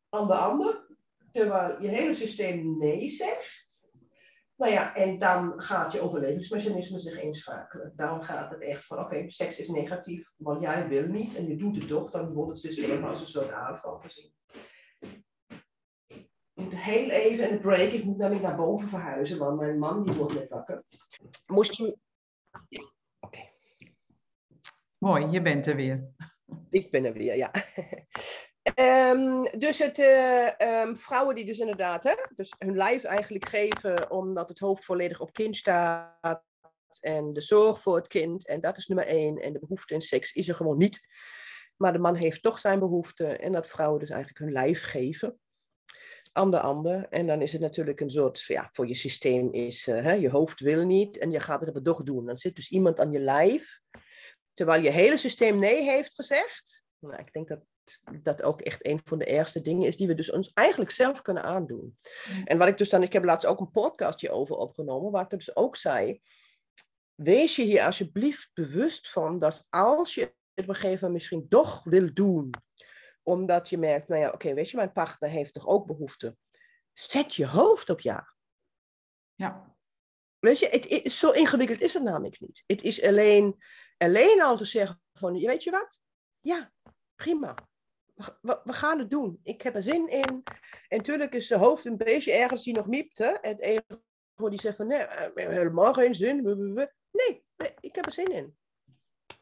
aan 0.08 0.26
de 0.26 0.34
ander. 0.34 0.86
Terwijl 1.32 1.82
je 1.82 1.88
hele 1.88 2.14
systeem 2.14 2.76
nee 2.78 3.10
zegt. 3.10 3.65
Nou 4.56 4.72
ja, 4.72 4.94
en 4.94 5.18
dan 5.18 5.62
gaat 5.62 5.92
je 5.92 6.00
overlevingsmechanisme 6.00 7.00
zich 7.00 7.20
inschakelen. 7.20 7.92
Dan 7.96 8.24
gaat 8.24 8.50
het 8.50 8.60
echt 8.60 8.86
van, 8.86 8.98
oké, 8.98 9.30
seks 9.30 9.58
is 9.58 9.68
negatief, 9.68 10.34
want 10.36 10.60
jij 10.60 10.88
wil 10.88 11.06
niet 11.06 11.34
en 11.34 11.46
je 11.46 11.56
doet 11.56 11.76
het 11.76 11.88
toch, 11.88 12.10
dan 12.10 12.32
wordt 12.32 12.50
het 12.50 12.60
systeem 12.60 13.04
als 13.04 13.20
een 13.20 13.26
soort 13.26 13.50
aanval 13.50 13.98
gezien. 13.98 14.32
Ik 16.14 16.62
moet 16.64 16.76
heel 16.76 17.10
even 17.10 17.50
de 17.50 17.58
break, 17.58 17.92
ik 17.92 18.04
moet 18.04 18.16
namelijk 18.16 18.44
naar 18.44 18.56
boven 18.56 18.88
verhuizen, 18.88 19.38
want 19.38 19.60
mijn 19.60 19.78
man 19.78 20.02
die 20.02 20.14
wordt 20.14 20.34
net 20.34 20.48
wakker. 20.48 20.84
Moest 21.46 21.76
je... 21.76 21.98
Ja. 22.68 22.92
Oké. 23.20 23.50
Mooi, 24.98 25.26
je 25.26 25.42
bent 25.42 25.66
er 25.66 25.76
weer. 25.76 26.08
Ik 26.70 26.90
ben 26.90 27.04
er 27.04 27.12
weer, 27.12 27.36
ja. 27.36 27.50
Um, 28.74 29.50
dus 29.58 29.78
het, 29.78 29.98
uh, 29.98 30.82
um, 30.82 30.96
vrouwen 30.96 31.34
die 31.34 31.44
dus 31.44 31.58
inderdaad 31.58 32.04
hè, 32.04 32.14
dus 32.36 32.54
hun 32.58 32.76
lijf 32.76 33.04
eigenlijk 33.04 33.48
geven 33.48 34.10
omdat 34.10 34.48
het 34.48 34.58
hoofd 34.58 34.84
volledig 34.84 35.20
op 35.20 35.32
kind 35.32 35.56
staat 35.56 36.42
en 37.00 37.32
de 37.32 37.40
zorg 37.40 37.80
voor 37.80 37.96
het 37.96 38.06
kind 38.06 38.46
en 38.46 38.60
dat 38.60 38.76
is 38.76 38.86
nummer 38.86 39.06
één 39.06 39.38
en 39.38 39.52
de 39.52 39.58
behoefte 39.58 39.94
in 39.94 40.00
seks 40.00 40.32
is 40.32 40.48
er 40.48 40.54
gewoon 40.54 40.76
niet. 40.76 41.06
Maar 41.76 41.92
de 41.92 41.98
man 41.98 42.14
heeft 42.14 42.42
toch 42.42 42.58
zijn 42.58 42.78
behoefte 42.78 43.26
en 43.26 43.52
dat 43.52 43.66
vrouwen 43.66 44.00
dus 44.00 44.10
eigenlijk 44.10 44.38
hun 44.38 44.52
lijf 44.52 44.82
geven 44.82 45.38
aan 46.32 46.50
de 46.50 46.60
ander. 46.60 47.06
En 47.08 47.26
dan 47.26 47.42
is 47.42 47.52
het 47.52 47.60
natuurlijk 47.60 48.00
een 48.00 48.10
soort, 48.10 48.40
ja, 48.40 48.68
voor 48.72 48.86
je 48.86 48.94
systeem 48.94 49.52
is, 49.52 49.88
uh, 49.88 50.02
hè, 50.02 50.12
je 50.12 50.30
hoofd 50.30 50.60
wil 50.60 50.84
niet 50.84 51.18
en 51.18 51.30
je 51.30 51.40
gaat 51.40 51.60
het 51.60 51.84
toch 51.84 52.02
doen. 52.02 52.26
Dan 52.26 52.36
zit 52.36 52.56
dus 52.56 52.70
iemand 52.70 53.00
aan 53.00 53.12
je 53.12 53.20
lijf, 53.20 53.80
terwijl 54.54 54.82
je 54.82 54.90
hele 54.90 55.16
systeem 55.16 55.58
nee 55.58 55.82
heeft 55.82 56.14
gezegd. 56.14 56.84
Nou, 56.98 57.20
ik 57.20 57.32
denk 57.32 57.48
dat 57.48 57.60
dat 58.22 58.42
ook 58.42 58.60
echt 58.60 58.86
een 58.86 59.00
van 59.04 59.18
de 59.18 59.24
ergste 59.24 59.60
dingen 59.60 59.86
is 59.86 59.96
die 59.96 60.06
we 60.06 60.14
dus 60.14 60.30
ons 60.30 60.52
eigenlijk 60.52 60.90
zelf 60.90 61.22
kunnen 61.22 61.42
aandoen. 61.42 61.98
En 62.44 62.58
wat 62.58 62.68
ik 62.68 62.78
dus 62.78 62.88
dan, 62.88 63.02
ik 63.02 63.12
heb 63.12 63.24
laatst 63.24 63.46
ook 63.46 63.60
een 63.60 63.70
podcastje 63.70 64.30
over 64.30 64.56
opgenomen, 64.56 65.12
waar 65.12 65.22
ik 65.22 65.30
dus 65.30 65.56
ook 65.56 65.76
zei, 65.76 66.20
wees 67.14 67.56
je 67.56 67.62
hier 67.62 67.84
alsjeblieft 67.84 68.50
bewust 68.54 69.10
van 69.10 69.38
dat 69.38 69.66
als 69.70 70.14
je 70.14 70.20
het 70.20 70.34
op 70.54 70.68
een 70.68 70.74
gegeven 70.74 70.94
moment 70.94 71.12
misschien 71.12 71.48
toch 71.48 71.84
wil 71.84 72.12
doen, 72.12 72.50
omdat 73.22 73.68
je 73.68 73.78
merkt, 73.78 74.08
nou 74.08 74.20
ja, 74.20 74.30
oké, 74.30 74.54
weet 74.54 74.70
je, 74.70 74.76
mijn 74.76 74.92
partner 74.92 75.30
heeft 75.30 75.54
toch 75.54 75.66
ook 75.66 75.86
behoefte. 75.86 76.36
Zet 76.92 77.34
je 77.34 77.46
hoofd 77.46 77.90
op 77.90 78.00
ja. 78.00 78.34
Ja. 79.34 79.76
Weet 80.38 80.58
je, 80.58 80.68
het, 80.68 81.12
zo 81.12 81.30
ingewikkeld 81.30 81.80
is 81.80 81.94
het 81.94 82.02
namelijk 82.02 82.40
niet. 82.40 82.62
Het 82.66 82.82
is 82.82 83.02
alleen, 83.02 83.62
alleen 83.96 84.42
al 84.42 84.56
te 84.56 84.64
zeggen 84.64 85.02
van, 85.12 85.32
weet 85.32 85.62
je 85.62 85.70
wat? 85.70 86.00
Ja, 86.40 86.72
prima 87.14 87.54
we, 88.16 88.60
we, 88.64 88.72
gaan 88.72 88.98
het 88.98 89.10
doen. 89.10 89.40
Ik 89.42 89.62
heb 89.62 89.74
er 89.74 89.82
zin 89.82 90.08
in. 90.08 90.42
En 90.88 90.96
natuurlijk 90.96 91.34
is 91.34 91.46
de 91.46 91.56
hoofd 91.56 91.84
een 91.84 91.96
beetje 91.96 92.32
ergens 92.32 92.62
die 92.62 92.74
nog 92.74 92.86
miept. 92.86 93.18
Hè? 93.18 93.34
Het 93.40 93.60
ego 93.60 94.48
die 94.48 94.60
zegt 94.60 94.76
van, 94.76 94.86
nee, 94.86 94.98
eh, 94.98 95.48
helemaal 95.48 95.92
geen 95.92 96.14
zin. 96.14 96.42
Nee, 97.10 97.44
ik 97.80 97.94
heb 97.94 98.06
er 98.06 98.12
zin 98.12 98.32
in. 98.32 98.56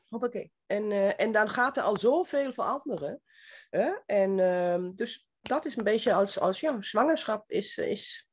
Hoppakee. 0.08 0.52
En, 0.66 0.90
uh, 0.90 1.20
en 1.20 1.32
dan 1.32 1.48
gaat 1.48 1.76
er 1.76 1.82
al 1.82 1.96
zoveel 1.96 2.52
veranderen. 2.52 3.22
Hè? 3.70 3.92
En 4.06 4.38
uh, 4.38 4.90
dus 4.94 5.28
dat 5.40 5.64
is 5.64 5.76
een 5.76 5.84
beetje 5.84 6.14
als, 6.14 6.38
als 6.38 6.60
ja, 6.60 6.82
zwangerschap 6.82 7.50
is, 7.50 7.78
is 7.78 8.28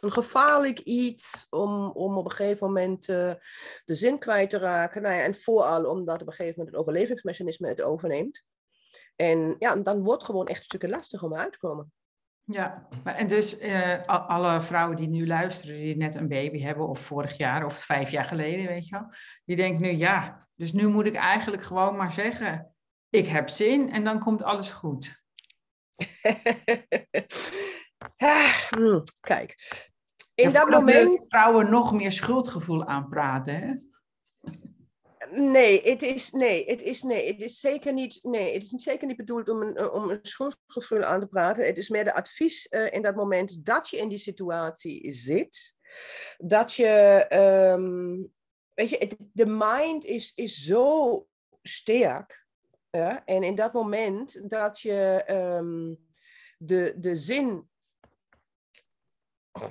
een 0.00 0.12
gevaarlijk 0.12 0.78
iets 0.78 1.46
om, 1.50 1.90
om 1.90 2.16
op 2.16 2.24
een 2.24 2.30
gegeven 2.30 2.66
moment 2.66 3.08
uh, 3.08 3.34
de 3.84 3.94
zin 3.94 4.18
kwijt 4.18 4.50
te 4.50 4.58
raken. 4.58 5.02
Nou 5.02 5.14
ja, 5.14 5.22
en 5.22 5.34
vooral 5.34 5.84
omdat 5.84 6.20
op 6.20 6.26
een 6.26 6.32
gegeven 6.32 6.58
moment 6.58 6.76
het 6.76 6.86
overlevingsmechanisme 6.86 7.68
het 7.68 7.82
overneemt. 7.82 8.44
En 9.16 9.56
ja, 9.58 9.76
dan 9.76 10.02
wordt 10.02 10.20
het 10.20 10.30
gewoon 10.30 10.46
echt 10.46 10.58
een 10.58 10.64
stukje 10.64 10.88
lastiger 10.88 11.28
om 11.28 11.36
uit 11.36 11.52
te 11.52 11.58
komen. 11.58 11.92
Ja, 12.44 12.88
en 13.04 13.28
dus 13.28 13.60
uh, 13.60 14.04
alle 14.06 14.60
vrouwen 14.60 14.96
die 14.96 15.08
nu 15.08 15.26
luisteren, 15.26 15.76
die 15.76 15.96
net 15.96 16.14
een 16.14 16.28
baby 16.28 16.60
hebben, 16.60 16.88
of 16.88 17.00
vorig 17.00 17.36
jaar 17.36 17.64
of 17.64 17.78
vijf 17.78 18.10
jaar 18.10 18.24
geleden, 18.24 18.66
weet 18.66 18.88
je 18.88 18.94
wel, 18.94 19.12
die 19.44 19.56
denken 19.56 19.82
nu, 19.82 19.90
ja, 19.90 20.48
dus 20.54 20.72
nu 20.72 20.88
moet 20.88 21.06
ik 21.06 21.16
eigenlijk 21.16 21.62
gewoon 21.62 21.96
maar 21.96 22.12
zeggen, 22.12 22.74
ik 23.08 23.26
heb 23.26 23.48
zin 23.48 23.92
en 23.92 24.04
dan 24.04 24.18
komt 24.18 24.42
alles 24.42 24.70
goed. 24.70 25.14
Hmm, 28.70 29.02
kijk, 29.20 29.54
in 30.34 30.52
dat 30.52 30.68
moment. 30.68 31.26
Vrouwen 31.28 31.70
nog 31.70 31.92
meer 31.92 32.12
schuldgevoel 32.12 32.86
aanpraten, 32.86 33.54
hè? 33.60 33.74
Nee, 35.30 35.82
het 35.82 36.02
is, 36.02 36.30
nee, 36.30 36.66
het 36.66 36.82
is, 36.82 37.02
nee, 37.02 37.26
het 37.26 37.40
is 37.40 37.60
zeker 37.60 37.92
niet, 37.92 38.18
nee, 38.22 38.54
het 38.54 38.62
is 38.62 38.70
zeker 38.70 39.06
niet 39.06 39.16
bedoeld 39.16 39.48
om 39.48 39.62
een, 39.62 39.90
om 39.90 40.10
een 40.10 40.18
schuldgevoel 40.22 41.02
aan 41.04 41.20
te 41.20 41.26
praten. 41.26 41.66
Het 41.66 41.78
is 41.78 41.88
meer 41.88 42.04
de 42.04 42.14
advies 42.14 42.66
uh, 42.70 42.92
in 42.92 43.02
dat 43.02 43.14
moment 43.14 43.64
dat 43.64 43.88
je 43.88 43.96
in 43.96 44.08
die 44.08 44.18
situatie 44.18 45.12
zit. 45.12 45.74
Dat 46.36 46.72
je, 46.72 47.26
um, 47.74 48.32
weet 48.74 48.90
je, 48.90 49.16
de 49.32 49.46
mind 49.46 50.04
is, 50.04 50.32
is 50.34 50.64
zo 50.64 51.26
sterk. 51.62 52.44
En 53.24 53.42
in 53.42 53.54
dat 53.54 53.72
moment 53.72 54.50
dat 54.50 54.80
je 54.80 55.24
um, 55.30 55.98
de, 56.58 56.94
de 56.96 57.16
zin 57.16 57.68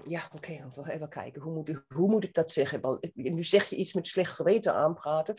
ja, 0.06 0.30
oké, 0.36 0.72
even 0.86 1.10
kijken. 1.10 1.42
Hoe 1.42 1.54
moet, 1.54 1.84
hoe 1.88 2.10
moet 2.10 2.24
ik 2.24 2.34
dat 2.34 2.52
zeggen? 2.52 2.82
Want 2.82 3.10
nu 3.14 3.44
zeg 3.44 3.66
je 3.66 3.76
iets 3.76 3.94
met 3.94 4.08
slecht 4.08 4.32
geweten 4.32 4.74
aanpraten. 4.74 5.36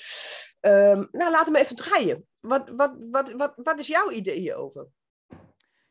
Um, 0.60 1.08
nou, 1.10 1.30
laat 1.30 1.46
hem 1.46 1.56
even 1.56 1.76
draaien. 1.76 2.26
Wat, 2.40 2.68
wat, 2.68 2.96
wat, 3.10 3.32
wat, 3.32 3.52
wat 3.56 3.78
is 3.78 3.86
jouw 3.86 4.10
idee 4.10 4.38
hierover? 4.38 4.88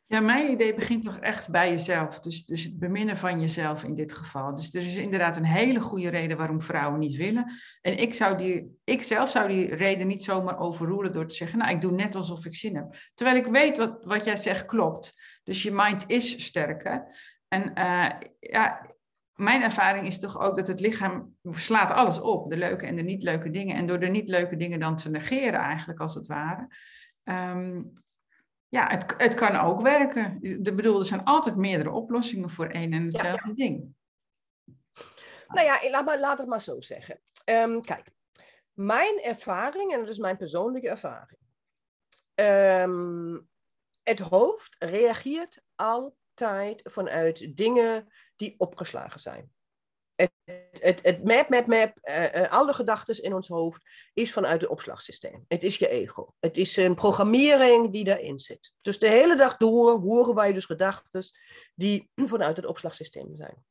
Ja, 0.07 0.19
mijn 0.19 0.51
idee 0.51 0.73
begint 0.73 1.03
toch 1.03 1.17
echt 1.17 1.51
bij 1.51 1.69
jezelf. 1.69 2.19
Dus, 2.19 2.45
dus 2.45 2.63
het 2.63 2.79
beminnen 2.79 3.17
van 3.17 3.39
jezelf 3.41 3.83
in 3.83 3.95
dit 3.95 4.13
geval. 4.13 4.55
Dus 4.55 4.73
er 4.73 4.81
is 4.81 4.95
inderdaad 4.95 5.37
een 5.37 5.45
hele 5.45 5.79
goede 5.79 6.09
reden 6.09 6.37
waarom 6.37 6.61
vrouwen 6.61 6.99
niet 6.99 7.15
willen. 7.15 7.51
En 7.81 7.97
ik, 7.97 8.13
zou 8.13 8.37
die, 8.37 8.79
ik 8.83 9.01
zelf 9.01 9.29
zou 9.29 9.47
die 9.47 9.75
reden 9.75 10.07
niet 10.07 10.23
zomaar 10.23 10.59
overroelen 10.59 11.11
door 11.11 11.27
te 11.27 11.35
zeggen, 11.35 11.57
nou, 11.57 11.71
ik 11.71 11.81
doe 11.81 11.91
net 11.91 12.15
alsof 12.15 12.45
ik 12.45 12.55
zin 12.55 12.75
heb. 12.75 12.95
Terwijl 13.13 13.37
ik 13.37 13.45
weet 13.45 13.77
wat, 13.77 13.97
wat 14.03 14.25
jij 14.25 14.37
zegt 14.37 14.65
klopt. 14.65 15.13
Dus 15.43 15.63
je 15.63 15.71
mind 15.71 16.03
is 16.07 16.45
sterker. 16.45 17.15
En 17.47 17.79
uh, 17.79 18.29
ja, 18.39 18.95
mijn 19.33 19.61
ervaring 19.61 20.07
is 20.07 20.19
toch 20.19 20.39
ook 20.39 20.55
dat 20.55 20.67
het 20.67 20.79
lichaam 20.79 21.37
slaat 21.51 21.91
alles 21.91 22.19
op, 22.19 22.49
de 22.49 22.57
leuke 22.57 22.85
en 22.85 22.95
de 22.95 23.01
niet 23.01 23.23
leuke 23.23 23.49
dingen. 23.49 23.75
En 23.75 23.87
door 23.87 23.99
de 23.99 24.07
niet 24.07 24.29
leuke 24.29 24.55
dingen 24.55 24.79
dan 24.79 24.95
te 24.95 25.09
negeren, 25.09 25.59
eigenlijk 25.59 25.99
als 25.99 26.15
het 26.15 26.25
ware. 26.25 26.67
Um, 27.23 27.93
ja, 28.67 28.87
het, 28.87 29.13
het 29.17 29.33
kan 29.33 29.55
ook 29.55 29.81
werken. 29.81 30.37
De 30.61 30.73
bedoel, 30.75 30.99
er 30.99 31.05
zijn 31.05 31.23
altijd 31.23 31.55
meerdere 31.55 31.91
oplossingen 31.91 32.49
voor 32.49 32.67
één 32.67 32.93
en 32.93 33.03
hetzelfde 33.03 33.53
ding. 33.53 33.95
Nou 35.47 35.65
ja, 35.65 35.89
laat, 35.89 36.05
maar, 36.05 36.19
laat 36.19 36.37
het 36.37 36.47
maar 36.47 36.61
zo 36.61 36.81
zeggen. 36.81 37.21
Um, 37.45 37.81
kijk, 37.81 38.11
mijn 38.73 39.19
ervaring, 39.21 39.93
en 39.93 39.99
dat 39.99 40.07
is 40.07 40.17
mijn 40.17 40.37
persoonlijke 40.37 40.89
ervaring. 40.89 41.39
Um, 42.35 43.49
het 44.03 44.19
hoofd 44.19 44.75
reageert 44.79 45.61
al 45.75 46.17
tijd 46.35 46.81
vanuit 46.83 47.57
dingen 47.57 48.07
die 48.35 48.55
opgeslagen 48.57 49.19
zijn. 49.19 49.53
Het, 50.15 50.31
het, 50.81 51.01
het 51.01 51.23
map, 51.23 51.49
map, 51.49 51.67
map, 51.67 51.97
uh, 52.03 52.33
uh, 52.33 52.51
alle 52.51 52.73
gedachten 52.73 53.23
in 53.23 53.33
ons 53.33 53.47
hoofd 53.47 53.83
is 54.13 54.33
vanuit 54.33 54.61
het 54.61 54.69
opslagsysteem. 54.69 55.45
Het 55.47 55.63
is 55.63 55.77
je 55.77 55.87
ego. 55.87 56.33
Het 56.39 56.57
is 56.57 56.77
een 56.77 56.95
programmering 56.95 57.91
die 57.91 58.03
daarin 58.03 58.39
zit. 58.39 58.73
Dus 58.81 58.99
de 58.99 59.07
hele 59.07 59.35
dag 59.35 59.57
door 59.57 59.99
horen 59.99 60.35
wij 60.35 60.53
dus 60.53 60.65
gedachten 60.65 61.23
die 61.75 62.09
vanuit 62.33 62.55
het 62.55 62.65
opslagsysteem 62.65 63.35
zijn. 63.35 63.65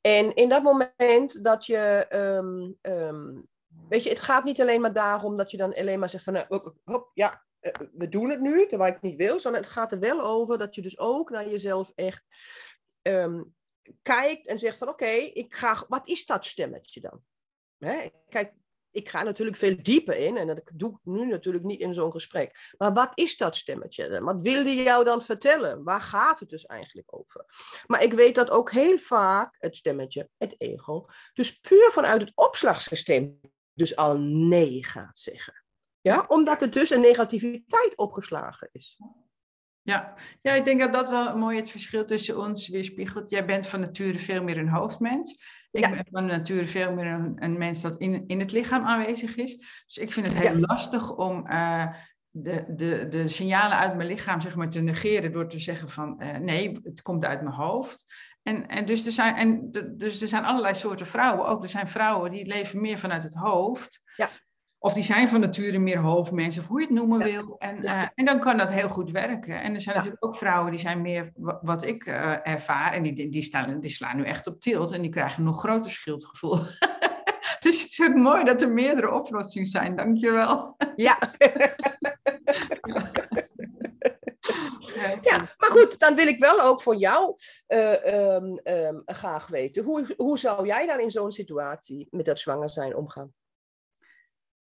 En 0.00 0.34
in 0.34 0.48
dat 0.48 0.62
moment 0.62 1.44
dat 1.44 1.66
je, 1.66 2.06
um, 2.12 2.78
um, 2.82 3.48
weet 3.88 4.02
je, 4.02 4.08
het 4.08 4.20
gaat 4.20 4.44
niet 4.44 4.60
alleen 4.60 4.80
maar 4.80 4.92
daarom 4.92 5.36
dat 5.36 5.50
je 5.50 5.56
dan 5.56 5.74
alleen 5.74 5.98
maar 5.98 6.10
zegt 6.10 6.24
van, 6.24 6.36
uh, 6.36 6.42
hop, 6.84 7.10
ja, 7.14 7.30
eh, 7.32 7.51
we 7.92 8.08
doen 8.08 8.30
het 8.30 8.40
nu, 8.40 8.66
terwijl 8.66 8.92
ik 8.94 9.00
niet 9.00 9.16
wil, 9.16 9.40
het 9.52 9.66
gaat 9.66 9.92
er 9.92 9.98
wel 9.98 10.20
over 10.20 10.58
dat 10.58 10.74
je 10.74 10.82
dus 10.82 10.98
ook 10.98 11.30
naar 11.30 11.48
jezelf 11.48 11.92
echt 11.94 12.24
um, 13.02 13.54
kijkt 14.02 14.46
en 14.46 14.58
zegt 14.58 14.78
van 14.78 14.88
oké, 14.88 15.10
ik 15.10 15.54
ga, 15.54 15.84
wat 15.88 16.08
is 16.08 16.26
dat 16.26 16.46
stemmetje 16.46 17.00
dan? 17.00 17.22
Hè? 17.78 18.06
Kijk, 18.28 18.52
ik 18.90 19.08
ga 19.08 19.22
natuurlijk 19.22 19.56
veel 19.56 19.76
dieper 19.82 20.16
in 20.16 20.36
en 20.36 20.46
dat 20.46 20.60
doe 20.74 20.90
ik 20.90 20.98
nu 21.02 21.26
natuurlijk 21.26 21.64
niet 21.64 21.80
in 21.80 21.94
zo'n 21.94 22.12
gesprek. 22.12 22.74
Maar 22.78 22.92
wat 22.92 23.10
is 23.14 23.36
dat 23.36 23.56
stemmetje? 23.56 24.20
Wat 24.20 24.40
wil 24.40 24.64
die 24.64 24.82
jou 24.82 25.04
dan 25.04 25.22
vertellen? 25.22 25.84
Waar 25.84 26.00
gaat 26.00 26.40
het 26.40 26.48
dus 26.48 26.66
eigenlijk 26.66 27.14
over? 27.16 27.44
Maar 27.86 28.02
ik 28.02 28.12
weet 28.12 28.34
dat 28.34 28.50
ook 28.50 28.70
heel 28.70 28.98
vaak 28.98 29.56
het 29.58 29.76
stemmetje, 29.76 30.28
het 30.38 30.54
ego, 30.58 31.06
dus 31.32 31.58
puur 31.58 31.90
vanuit 31.90 32.20
het 32.20 32.32
opslagsysteem 32.34 33.40
dus 33.72 33.96
al 33.96 34.18
nee 34.18 34.84
gaat 34.84 35.18
zeggen. 35.18 35.61
Ja, 36.02 36.24
omdat 36.28 36.62
er 36.62 36.70
dus 36.70 36.90
een 36.90 37.00
negativiteit 37.00 37.96
opgeslagen 37.96 38.68
is. 38.72 38.98
Ja. 39.82 40.14
ja, 40.42 40.52
ik 40.52 40.64
denk 40.64 40.80
dat 40.80 40.92
dat 40.92 41.08
wel 41.08 41.36
mooi 41.36 41.56
het 41.56 41.70
verschil 41.70 42.04
tussen 42.04 42.38
ons 42.38 42.68
weerspiegelt. 42.68 43.30
Jij 43.30 43.44
bent 43.44 43.66
van 43.66 43.80
nature 43.80 44.18
veel 44.18 44.42
meer 44.42 44.58
een 44.58 44.68
hoofdmens. 44.68 45.30
Ik 45.70 45.90
ben 45.90 46.06
van 46.10 46.26
nature 46.26 46.64
veel 46.64 46.92
meer 46.92 47.06
een, 47.06 47.32
een, 47.44 47.58
mens 47.58 47.80
dat 47.80 47.96
in, 47.96 48.24
in 48.26 48.40
het 48.40 48.52
lichaam 48.52 48.84
aanwezig 48.84 49.36
is. 49.36 49.56
Dus 49.86 49.96
ik 49.96 50.12
vind 50.12 50.26
het 50.26 50.36
heel 50.36 50.58
lastig 50.58 51.16
om 51.16 51.46
uh, 51.50 51.92
de, 52.28 52.64
de, 52.68 53.06
de 53.08 53.28
signalen 53.28 53.76
uit 53.76 53.96
mijn 53.96 54.08
lichaam 54.08 54.40
zeg 54.40 54.56
maar, 54.56 54.68
te 54.68 54.80
negeren 54.80 55.32
door 55.32 55.48
te 55.48 55.58
zeggen 55.58 55.88
van 55.88 56.22
uh, 56.22 56.36
nee, 56.36 56.80
het 56.82 57.02
komt 57.02 57.24
uit 57.24 57.42
mijn 57.42 57.54
hoofd. 57.54 58.04
En, 58.42 58.66
en, 58.68 58.86
dus 58.86 59.06
er 59.06 59.12
zijn, 59.12 59.36
en 59.36 59.70
de, 59.70 59.96
dus 59.96 60.22
er 60.22 60.28
zijn 60.28 60.44
allerlei 60.44 60.74
soorten 60.74 61.06
vrouwen 61.06 61.46
ook. 61.46 61.62
Er 61.62 61.68
zijn 61.68 61.88
vrouwen 61.88 62.30
die 62.30 62.46
leven 62.46 62.80
meer 62.80 62.98
vanuit 62.98 63.22
het 63.22 63.34
hoofd. 63.34 64.00
Ja. 64.16 64.28
Of 64.82 64.92
die 64.92 65.02
zijn 65.02 65.28
van 65.28 65.40
nature 65.40 65.78
meer 65.78 65.98
hoofdmensen, 65.98 66.62
of 66.62 66.68
hoe 66.68 66.80
je 66.80 66.86
het 66.86 66.94
noemen 66.94 67.18
wil. 67.18 67.56
En, 67.58 67.84
uh, 67.84 68.02
en 68.14 68.24
dan 68.24 68.40
kan 68.40 68.56
dat 68.56 68.70
heel 68.70 68.88
goed 68.88 69.10
werken. 69.10 69.62
En 69.62 69.74
er 69.74 69.80
zijn 69.80 69.96
natuurlijk 69.96 70.24
ook 70.24 70.36
vrouwen 70.36 70.70
die 70.70 70.80
zijn 70.80 71.00
meer 71.00 71.30
wat 71.62 71.84
ik 71.84 72.06
uh, 72.06 72.46
ervaar. 72.46 72.92
En 72.92 73.02
die, 73.02 73.28
die, 73.28 73.42
staan, 73.42 73.80
die 73.80 73.90
slaan 73.90 74.16
nu 74.16 74.24
echt 74.24 74.46
op 74.46 74.60
tilt. 74.60 74.92
En 74.92 75.02
die 75.02 75.10
krijgen 75.10 75.38
een 75.38 75.44
nog 75.44 75.60
groter 75.60 75.90
schuldgevoel. 75.90 76.56
dus 77.64 77.82
het 77.82 77.90
is 77.90 78.02
ook 78.08 78.14
mooi 78.14 78.44
dat 78.44 78.62
er 78.62 78.72
meerdere 78.72 79.12
oplossingen 79.12 79.68
zijn. 79.68 79.96
Dankjewel. 79.96 80.74
Ja. 80.96 81.18
Ja, 85.22 85.36
maar 85.36 85.70
goed, 85.70 85.98
dan 85.98 86.14
wil 86.14 86.26
ik 86.26 86.38
wel 86.38 86.60
ook 86.60 86.82
voor 86.82 86.96
jou 86.96 87.36
uh, 87.68 88.34
um, 88.34 88.60
um, 88.64 89.02
graag 89.04 89.46
weten. 89.46 89.84
Hoe, 89.84 90.14
hoe 90.16 90.38
zou 90.38 90.66
jij 90.66 90.86
dan 90.86 91.00
in 91.00 91.10
zo'n 91.10 91.32
situatie 91.32 92.08
met 92.10 92.24
dat 92.24 92.38
zwanger 92.38 92.70
zijn 92.70 92.96
omgaan? 92.96 93.32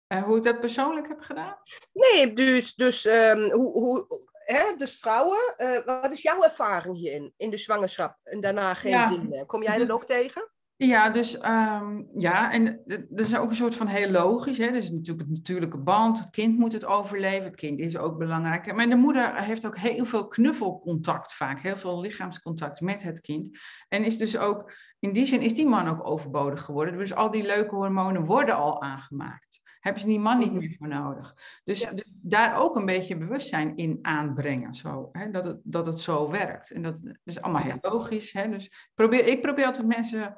Uh, 0.07 0.23
hoe 0.23 0.37
ik 0.37 0.43
dat 0.43 0.59
persoonlijk 0.59 1.07
heb 1.07 1.21
gedaan? 1.21 1.55
Nee, 1.93 2.33
dus, 2.33 2.75
dus, 2.75 3.05
um, 3.05 3.51
hoe, 3.51 3.71
hoe, 3.71 4.21
hè, 4.31 4.75
dus 4.77 4.99
vrouwen, 4.99 5.53
uh, 5.57 6.01
wat 6.01 6.11
is 6.11 6.21
jouw 6.21 6.41
ervaring 6.41 6.97
hierin, 6.97 7.33
in 7.37 7.49
de 7.49 7.57
zwangerschap 7.57 8.17
en 8.23 8.41
daarna 8.41 8.73
geen 8.73 8.91
ja. 8.91 9.07
zin 9.07 9.29
meer? 9.29 9.45
Kom 9.45 9.63
jij 9.63 9.77
dat 9.77 9.91
ook 9.91 10.05
tegen? 10.05 10.51
Ja, 10.75 11.09
dus 11.09 11.43
um, 11.45 12.09
ja, 12.15 12.51
en 12.51 12.81
dat 12.85 13.25
is 13.25 13.35
ook 13.35 13.49
een 13.49 13.55
soort 13.55 13.75
van 13.75 13.87
heel 13.87 14.09
logisch. 14.09 14.57
Hè? 14.57 14.71
Dus 14.71 14.91
natuurlijk 14.91 15.27
het 15.27 15.37
natuurlijke 15.37 15.77
band, 15.77 16.19
het 16.19 16.29
kind 16.29 16.57
moet 16.57 16.71
het 16.71 16.85
overleven, 16.85 17.43
het 17.43 17.55
kind 17.55 17.79
is 17.79 17.97
ook 17.97 18.17
belangrijk. 18.17 18.73
Maar 18.73 18.89
de 18.89 18.95
moeder 18.95 19.43
heeft 19.43 19.65
ook 19.65 19.77
heel 19.77 20.05
veel 20.05 20.27
knuffelcontact 20.27 21.33
vaak, 21.33 21.59
heel 21.59 21.77
veel 21.77 22.01
lichaamscontact 22.01 22.81
met 22.81 23.03
het 23.03 23.21
kind. 23.21 23.59
En 23.87 24.03
is 24.03 24.17
dus 24.17 24.37
ook, 24.37 24.73
in 24.99 25.13
die 25.13 25.25
zin 25.25 25.41
is 25.41 25.55
die 25.55 25.67
man 25.67 25.87
ook 25.87 26.07
overbodig 26.07 26.61
geworden. 26.61 26.97
Dus 26.97 27.13
al 27.13 27.31
die 27.31 27.45
leuke 27.45 27.75
hormonen 27.75 28.25
worden 28.25 28.55
al 28.55 28.81
aangemaakt 28.81 29.59
hebben 29.87 30.01
ze 30.01 30.07
die 30.07 30.19
man 30.19 30.37
niet 30.37 30.51
mhm. 30.51 30.59
meer 30.59 30.75
voor 30.77 30.87
nodig. 30.87 31.35
Dus, 31.63 31.91
daar 32.21 32.59
ook 32.59 32.75
een 32.75 32.85
beetje 32.85 33.17
bewustzijn 33.17 33.75
in 33.75 33.99
aanbrengen, 34.01 34.73
zo, 34.73 35.09
hè, 35.11 35.31
dat, 35.31 35.43
het, 35.43 35.59
dat 35.63 35.85
het 35.85 35.99
zo 35.99 36.29
werkt. 36.29 36.71
En 36.71 36.81
dat 36.81 37.13
is 37.23 37.41
allemaal 37.41 37.61
heel 37.61 37.77
logisch. 37.81 38.31
Hè, 38.31 38.49
dus 38.49 38.89
probeer, 38.93 39.27
ik 39.27 39.41
probeer 39.41 39.65
altijd 39.65 39.87
mensen 39.87 40.37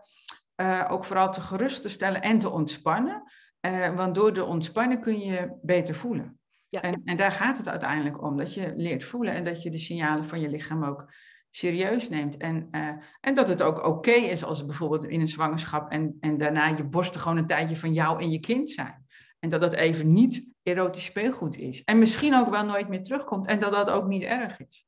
uh, 0.62 0.86
ook 0.90 1.04
vooral 1.04 1.32
te 1.32 1.42
gerust 1.42 1.82
te 1.82 1.90
stellen 1.90 2.22
en 2.22 2.40
te 2.40 2.50
ontspannen. 2.50 3.24
Uh, 3.62 3.96
want 3.96 4.16
door 4.16 4.34
de 4.34 4.46
ontspannen 4.46 5.00
kun 5.00 5.20
je 5.20 5.58
beter 5.62 5.96
voelen. 5.96 6.40
Ja. 6.68 6.82
En, 6.82 7.02
en 7.06 7.18
daar 7.18 7.32
gaat 7.32 7.58
het 7.58 7.68
uiteindelijk 7.68 8.22
om, 8.22 8.38
dat 8.38 8.54
je 8.54 8.74
leert 8.76 9.04
voelen 9.04 9.34
en 9.34 9.44
dat 9.44 9.64
je 9.64 9.70
de 9.70 9.78
signalen 9.78 10.26
van 10.26 10.40
je 10.40 10.50
lichaam 10.50 10.84
ook 10.84 11.14
serieus 11.50 12.10
neemt. 12.10 12.38
En, 12.38 12.68
uh, 12.72 12.90
en 13.22 13.36
dat 13.36 13.48
het 13.48 13.62
ook 13.62 13.78
oké 13.78 13.88
okay 13.88 14.20
is 14.20 14.44
als 14.44 14.66
bijvoorbeeld 14.66 15.04
in 15.04 15.22
een 15.22 15.28
zwangerschap 15.28 15.92
en, 15.92 16.18
en 16.20 16.38
daarna 16.38 16.68
je 16.68 16.84
borsten 16.84 17.22
gewoon 17.22 17.38
een 17.38 17.48
tijdje 17.48 17.78
van 17.78 17.94
jou 17.94 18.22
en 18.22 18.32
je 18.32 18.40
kind 18.40 18.70
zijn. 18.70 19.08
En 19.40 19.50
dat 19.50 19.62
dat 19.62 19.74
even 19.74 20.14
niet 20.14 20.46
erotisch 20.64 21.06
speelgoed 21.06 21.58
is. 21.58 21.84
En 21.84 22.00
misschien 22.00 22.36
ook 22.36 22.50
wel 22.50 22.66
nooit 22.66 22.88
meer 22.88 23.04
terugkomt. 23.04 23.48
En 23.48 23.60
dat 23.60 23.74
dat 23.74 23.90
ook 23.90 24.08
niet 24.08 24.24
erg 24.24 24.60
is. 24.60 24.88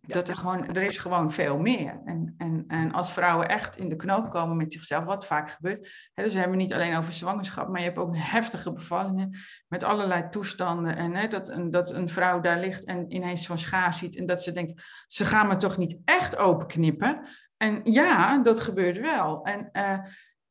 Dat 0.00 0.28
er 0.28 0.36
gewoon, 0.36 0.66
er 0.66 0.82
is 0.82 0.98
gewoon 0.98 1.32
veel 1.32 1.58
meer. 1.58 2.00
En, 2.04 2.34
en, 2.38 2.64
en 2.68 2.92
als 2.92 3.12
vrouwen 3.12 3.48
echt 3.48 3.76
in 3.76 3.88
de 3.88 3.96
knoop 3.96 4.30
komen 4.30 4.56
met 4.56 4.72
zichzelf, 4.72 5.04
wat 5.04 5.26
vaak 5.26 5.50
gebeurt. 5.50 6.10
Hè, 6.14 6.22
dus 6.24 6.32
we 6.32 6.38
hebben 6.38 6.58
niet 6.58 6.72
alleen 6.72 6.96
over 6.96 7.12
zwangerschap, 7.12 7.68
maar 7.68 7.80
je 7.80 7.86
hebt 7.86 7.98
ook 7.98 8.16
heftige 8.16 8.72
bevallingen 8.72 9.36
met 9.68 9.82
allerlei 9.82 10.28
toestanden. 10.28 10.96
En 10.96 11.14
hè, 11.14 11.28
dat, 11.28 11.48
een, 11.48 11.70
dat 11.70 11.90
een 11.90 12.08
vrouw 12.08 12.40
daar 12.40 12.58
ligt 12.58 12.84
en 12.84 13.14
ineens 13.14 13.44
zo'n 13.44 13.58
schaar 13.58 13.94
ziet 13.94 14.16
en 14.16 14.26
dat 14.26 14.42
ze 14.42 14.52
denkt, 14.52 14.82
ze 15.06 15.24
gaan 15.24 15.48
me 15.48 15.56
toch 15.56 15.76
niet 15.76 15.98
echt 16.04 16.36
openknippen. 16.36 17.28
En 17.56 17.80
ja, 17.84 18.38
dat 18.38 18.60
gebeurt 18.60 18.98
wel. 18.98 19.44
En 19.44 19.68
uh, 19.72 19.98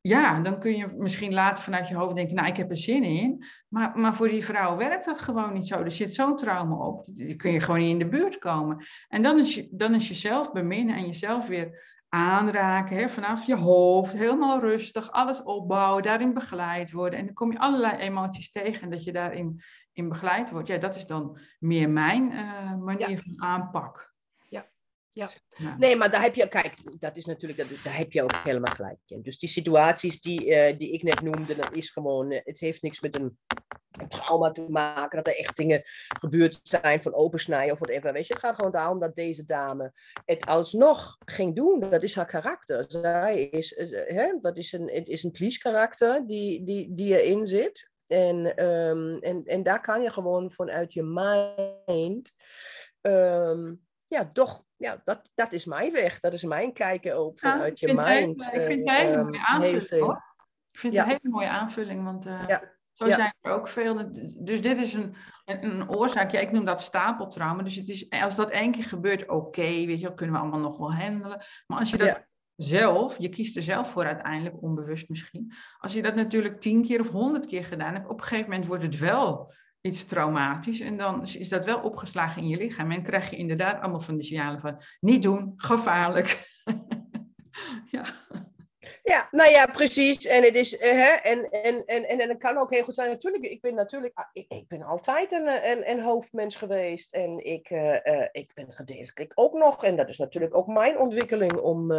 ja, 0.00 0.40
dan 0.40 0.58
kun 0.58 0.76
je 0.76 0.94
misschien 0.96 1.34
later 1.34 1.64
vanuit 1.64 1.88
je 1.88 1.94
hoofd 1.94 2.14
denken, 2.14 2.34
nou, 2.34 2.48
ik 2.48 2.56
heb 2.56 2.70
er 2.70 2.76
zin 2.76 3.02
in. 3.02 3.44
Maar, 3.68 3.98
maar 3.98 4.14
voor 4.14 4.28
die 4.28 4.44
vrouw 4.44 4.76
werkt 4.76 5.04
dat 5.04 5.18
gewoon 5.18 5.52
niet 5.52 5.66
zo. 5.66 5.82
Er 5.82 5.90
zit 5.90 6.14
zo'n 6.14 6.36
trauma 6.36 6.76
op, 6.76 7.04
die 7.04 7.36
kun 7.36 7.52
je 7.52 7.60
gewoon 7.60 7.80
niet 7.80 7.90
in 7.90 7.98
de 7.98 8.08
buurt 8.08 8.38
komen. 8.38 8.84
En 9.08 9.22
dan 9.22 9.38
is, 9.38 9.54
je, 9.54 9.68
dan 9.70 9.94
is 9.94 10.08
jezelf 10.08 10.52
beminnen 10.52 10.96
en 10.96 11.06
jezelf 11.06 11.46
weer 11.46 11.96
aanraken, 12.08 12.96
hè, 12.96 13.08
vanaf 13.08 13.46
je 13.46 13.56
hoofd, 13.56 14.12
helemaal 14.12 14.60
rustig, 14.60 15.10
alles 15.10 15.42
opbouwen, 15.42 16.02
daarin 16.02 16.34
begeleid 16.34 16.92
worden. 16.92 17.18
En 17.18 17.24
dan 17.24 17.34
kom 17.34 17.52
je 17.52 17.58
allerlei 17.58 17.96
emoties 17.96 18.50
tegen 18.50 18.82
en 18.82 18.90
dat 18.90 19.04
je 19.04 19.12
daarin 19.12 19.62
in 19.92 20.08
begeleid 20.08 20.50
wordt. 20.50 20.68
Ja, 20.68 20.78
dat 20.78 20.96
is 20.96 21.06
dan 21.06 21.38
meer 21.58 21.90
mijn 21.90 22.32
uh, 22.32 22.74
manier 22.74 23.22
van 23.22 23.42
aanpak. 23.42 24.07
Ja. 25.18 25.76
Nee, 25.78 25.96
maar 25.96 26.10
daar 26.10 26.22
heb 26.22 26.34
je, 26.34 26.48
kijk, 26.48 27.00
dat 27.00 27.16
is 27.16 27.24
natuurlijk, 27.24 27.58
dat, 27.58 27.68
daar 27.84 27.96
heb 27.96 28.12
je 28.12 28.22
ook 28.22 28.34
helemaal 28.34 28.74
gelijk 28.74 28.98
in. 29.06 29.22
Dus 29.22 29.38
die 29.38 29.48
situaties 29.48 30.20
die, 30.20 30.46
uh, 30.46 30.78
die 30.78 30.92
ik 30.92 31.02
net 31.02 31.22
noemde, 31.22 31.56
dat 31.56 31.76
is 31.76 31.90
gewoon, 31.90 32.32
uh, 32.32 32.40
het 32.42 32.58
heeft 32.58 32.82
niks 32.82 33.00
met 33.00 33.18
een, 33.18 33.38
trauma 34.08 34.50
te 34.50 34.70
maken, 34.70 35.16
dat 35.16 35.26
er 35.26 35.38
echt 35.38 35.56
dingen 35.56 35.82
gebeurd 36.20 36.60
zijn 36.62 37.02
van 37.02 37.14
opensnijden 37.14 37.72
of 37.72 37.78
whatever. 37.78 38.12
Weet 38.12 38.26
je, 38.26 38.32
het 38.32 38.42
gaat 38.42 38.54
gewoon 38.54 38.70
daarom 38.70 38.98
dat 38.98 39.14
deze 39.14 39.44
dame 39.44 39.92
het 40.24 40.46
alsnog 40.46 41.16
ging 41.24 41.56
doen. 41.56 41.80
Dat 41.80 42.02
is 42.02 42.14
haar 42.14 42.26
karakter. 42.26 42.84
Zij 42.88 43.42
is, 43.42 43.72
uh, 43.72 44.00
hè, 44.06 44.38
dat 44.40 44.56
is 44.56 44.72
een, 44.72 44.90
het 44.92 45.08
is 45.08 45.22
een 45.22 45.30
police 45.30 45.58
karakter 45.58 46.26
die, 46.26 46.64
die, 46.64 46.94
die 46.94 47.22
erin 47.22 47.46
zit. 47.46 47.90
En, 48.06 48.64
um, 48.64 49.18
en, 49.18 49.44
en 49.44 49.62
daar 49.62 49.80
kan 49.80 50.02
je 50.02 50.10
gewoon 50.10 50.52
vanuit 50.52 50.92
je 50.92 51.02
mind 51.02 52.34
um, 53.00 53.86
ja, 54.06 54.30
toch 54.32 54.66
ja, 54.78 55.00
dat, 55.04 55.30
dat 55.34 55.52
is 55.52 55.64
mijn 55.64 55.92
weg. 55.92 56.20
Dat 56.20 56.32
is 56.32 56.44
mijn 56.44 56.72
kijken 56.72 57.24
op 57.24 57.38
vanuit 57.38 57.80
je 57.80 57.94
mind. 57.94 58.42
ik 58.42 58.62
vind 58.62 58.68
het 58.68 58.88
een 58.88 58.94
hele 58.94 59.22
mooie 59.22 59.46
aanvulling 59.46 60.04
hoor. 60.04 60.22
Ik 60.70 60.78
vind 60.78 60.96
het 60.96 61.02
een 61.02 61.10
hele 61.10 61.28
mooie 61.34 61.48
aanvulling, 61.48 62.04
want 62.04 62.26
uh, 62.26 62.48
zo 62.92 63.06
zijn 63.06 63.34
er 63.40 63.52
ook 63.52 63.68
veel. 63.68 64.10
Dus 64.38 64.62
dit 64.62 64.78
is 64.78 64.92
een, 64.94 65.14
een, 65.44 65.90
oorzaak. 65.90 66.30
Ja, 66.30 66.40
ik 66.40 66.50
noem 66.50 66.64
dat 66.64 66.80
stapeltrauma. 66.80 67.62
Dus 67.62 67.74
het 67.74 67.88
is, 67.88 68.10
als 68.10 68.36
dat 68.36 68.50
één 68.50 68.72
keer 68.72 68.84
gebeurt, 68.84 69.22
oké, 69.22 69.32
okay, 69.32 69.86
weet 69.86 70.00
je, 70.00 70.06
dat 70.06 70.16
kunnen 70.16 70.34
we 70.34 70.40
allemaal 70.40 70.60
nog 70.60 70.78
wel 70.78 70.94
handelen. 70.94 71.44
Maar 71.66 71.78
als 71.78 71.90
je 71.90 71.96
dat 71.96 72.26
zelf, 72.56 73.18
je 73.18 73.28
kiest 73.28 73.56
er 73.56 73.62
zelf 73.62 73.90
voor 73.90 74.04
uiteindelijk, 74.04 74.62
onbewust 74.62 75.08
misschien. 75.08 75.52
Als 75.78 75.92
je 75.92 76.02
dat 76.02 76.14
natuurlijk 76.14 76.60
tien 76.60 76.82
keer 76.82 77.00
of 77.00 77.08
honderd 77.08 77.46
keer 77.46 77.64
gedaan 77.64 77.94
hebt, 77.94 78.08
op 78.08 78.20
een 78.20 78.26
gegeven 78.26 78.50
moment 78.50 78.66
wordt 78.66 78.82
het 78.82 78.98
wel 78.98 79.52
iets 79.88 80.04
traumatisch. 80.04 80.80
En 80.80 80.96
dan 80.96 81.22
is 81.22 81.48
dat 81.48 81.64
wel 81.64 81.80
opgeslagen 81.80 82.42
in 82.42 82.48
je 82.48 82.56
lichaam. 82.56 82.92
En 82.92 83.02
krijg 83.02 83.30
je 83.30 83.36
inderdaad 83.36 83.80
allemaal 83.80 84.00
van 84.00 84.16
de 84.16 84.22
signalen 84.22 84.60
van 84.60 84.80
niet 85.00 85.22
doen, 85.22 85.52
gevaarlijk. 85.56 86.48
ja. 87.90 88.04
Ja, 89.02 89.28
nou 89.30 89.50
ja, 89.50 89.66
precies. 89.66 90.26
En 90.26 90.42
het 90.42 90.56
is, 90.56 90.72
uh, 90.72 90.80
hè, 90.80 91.10
en, 91.10 91.50
en, 91.50 91.84
en, 91.84 92.04
en, 92.04 92.28
het 92.28 92.38
kan 92.38 92.58
ook 92.58 92.70
heel 92.70 92.82
goed 92.82 92.94
zijn. 92.94 93.10
Natuurlijk, 93.10 93.44
ik 93.44 93.60
ben 93.60 93.74
natuurlijk, 93.74 94.18
ah, 94.18 94.24
ik, 94.32 94.44
ik 94.48 94.68
ben 94.68 94.82
altijd 94.82 95.32
een, 95.32 95.70
een, 95.70 95.90
een 95.90 96.00
hoofdmens 96.00 96.56
geweest. 96.56 97.14
En 97.14 97.44
ik, 97.44 97.70
uh, 97.70 98.24
ik 98.32 98.50
ben 98.54 98.72
gedeeltelijk 98.72 99.32
ook 99.34 99.52
nog. 99.52 99.84
En 99.84 99.96
dat 99.96 100.08
is 100.08 100.18
natuurlijk 100.18 100.56
ook 100.56 100.66
mijn 100.66 100.98
ontwikkeling 100.98 101.56
om, 101.56 101.92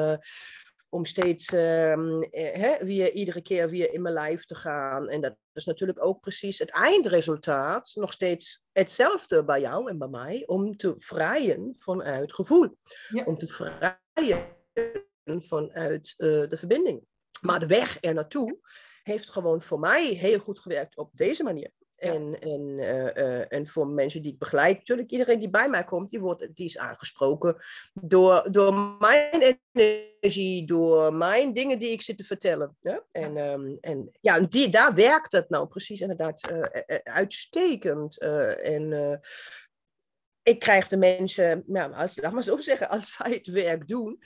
om 0.90 1.06
steeds 1.06 1.54
um, 1.54 2.28
hè, 2.32 2.86
weer 2.86 3.12
iedere 3.12 3.42
keer 3.42 3.70
weer 3.70 3.94
in 3.94 4.02
mijn 4.02 4.14
lijf 4.14 4.46
te 4.46 4.56
gaan. 4.56 5.10
En 5.10 5.22
dat 5.22 5.36
is 5.54 5.66
natuurlijk 5.66 6.04
ook 6.06 6.20
precies 6.20 6.60
het 6.60 6.70
eindresultaat, 6.70 7.92
nog 7.94 8.12
steeds 8.12 8.64
hetzelfde 8.72 9.44
bij 9.44 9.62
jou 9.62 9.90
en 9.90 9.98
bij 9.98 10.08
mij, 10.08 10.44
om 10.46 10.78
te 10.78 10.94
vrijen 10.98 11.76
vanuit 11.78 12.34
gevoel. 12.34 12.78
Om 13.26 13.38
te 13.38 13.48
vrijen 13.48 14.48
vanuit 15.26 16.14
uh, 16.18 16.50
de 16.50 16.58
verbinding. 16.58 17.06
Maar 17.42 17.60
de 17.60 17.68
weg 17.68 17.98
er 18.02 18.14
naartoe 18.14 18.60
heeft 19.04 19.30
gewoon 19.30 19.62
voor 19.62 19.80
mij 19.80 20.06
heel 20.06 20.40
goed 20.40 20.60
gewerkt 20.60 20.98
op 20.98 21.10
deze 21.14 21.44
manier. 21.44 21.72
En, 22.00 22.40
en, 22.40 22.62
uh, 22.62 23.16
uh, 23.16 23.54
en 23.54 23.68
voor 23.68 23.88
mensen 23.88 24.22
die 24.22 24.32
ik 24.32 24.40
begeleid, 24.40 24.78
natuurlijk 24.78 25.12
iedereen 25.12 25.40
die 25.40 25.50
bij 25.50 25.70
mij 25.70 25.84
komt, 25.84 26.10
die, 26.10 26.20
wordt, 26.20 26.48
die 26.56 26.66
is 26.66 26.78
aangesproken 26.78 27.56
door, 27.94 28.48
door 28.52 28.74
mijn 29.00 29.60
energie, 29.72 30.66
door 30.66 31.14
mijn 31.14 31.54
dingen 31.54 31.80
die 31.80 31.92
ik 31.92 32.02
zit 32.02 32.18
te 32.18 32.24
vertellen. 32.24 32.78
Ja? 32.80 33.04
En, 33.12 33.38
um, 33.38 33.78
en 33.82 34.18
ja, 34.22 34.40
die, 34.40 34.70
daar 34.70 34.94
werkt 34.94 35.32
het 35.32 35.50
nou 35.50 35.68
precies 35.68 36.02
inderdaad 36.02 36.52
uh, 36.52 36.98
uitstekend. 37.04 38.18
en 38.18 39.22
ik 40.44 40.60
krijg 40.60 40.88
de 40.88 40.98
mensen, 40.98 41.64
nou, 41.66 41.94
als, 41.94 42.20
laat 42.22 42.34
maar 42.34 42.44
zo 42.44 42.58
zeggen, 42.58 42.90
als 42.90 43.14
zij 43.14 43.32
het 43.32 43.48
werk 43.48 43.88
doen, 43.88 44.20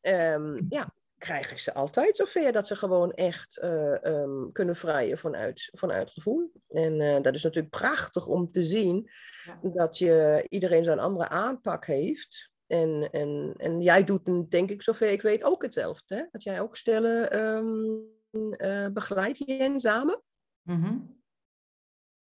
um, 0.00 0.66
ja, 0.68 0.94
krijg 1.18 1.50
ik 1.50 1.58
ze 1.58 1.74
altijd 1.74 2.16
zover 2.16 2.52
dat 2.52 2.66
ze 2.66 2.76
gewoon 2.76 3.12
echt 3.12 3.58
uh, 3.62 4.02
um, 4.02 4.52
kunnen 4.52 4.76
vrijen 4.76 5.18
vanuit, 5.18 5.68
vanuit 5.72 6.10
gevoel. 6.10 6.52
En 6.68 7.00
uh, 7.00 7.20
dat 7.22 7.34
is 7.34 7.42
natuurlijk 7.42 7.76
prachtig 7.76 8.26
om 8.26 8.50
te 8.50 8.64
zien 8.64 9.10
ja. 9.44 9.70
dat 9.70 9.98
je 9.98 10.46
iedereen 10.48 10.84
zo'n 10.84 10.98
andere 10.98 11.28
aanpak 11.28 11.86
heeft. 11.86 12.50
En, 12.66 13.10
en, 13.10 13.54
en 13.56 13.80
jij 13.80 14.04
doet, 14.04 14.50
denk 14.50 14.70
ik, 14.70 14.82
zover 14.82 15.10
ik 15.10 15.22
weet, 15.22 15.42
ook 15.42 15.62
hetzelfde. 15.62 16.14
Hè? 16.14 16.24
Dat 16.30 16.42
jij 16.42 16.60
ook 16.60 16.76
stellen 16.76 17.38
um, 17.38 18.02
uh, 18.30 18.86
begeleidt 18.86 19.38
hierin 19.38 19.80
samen. 19.80 20.22
Mm 20.62 20.82
-hmm. 20.82 21.22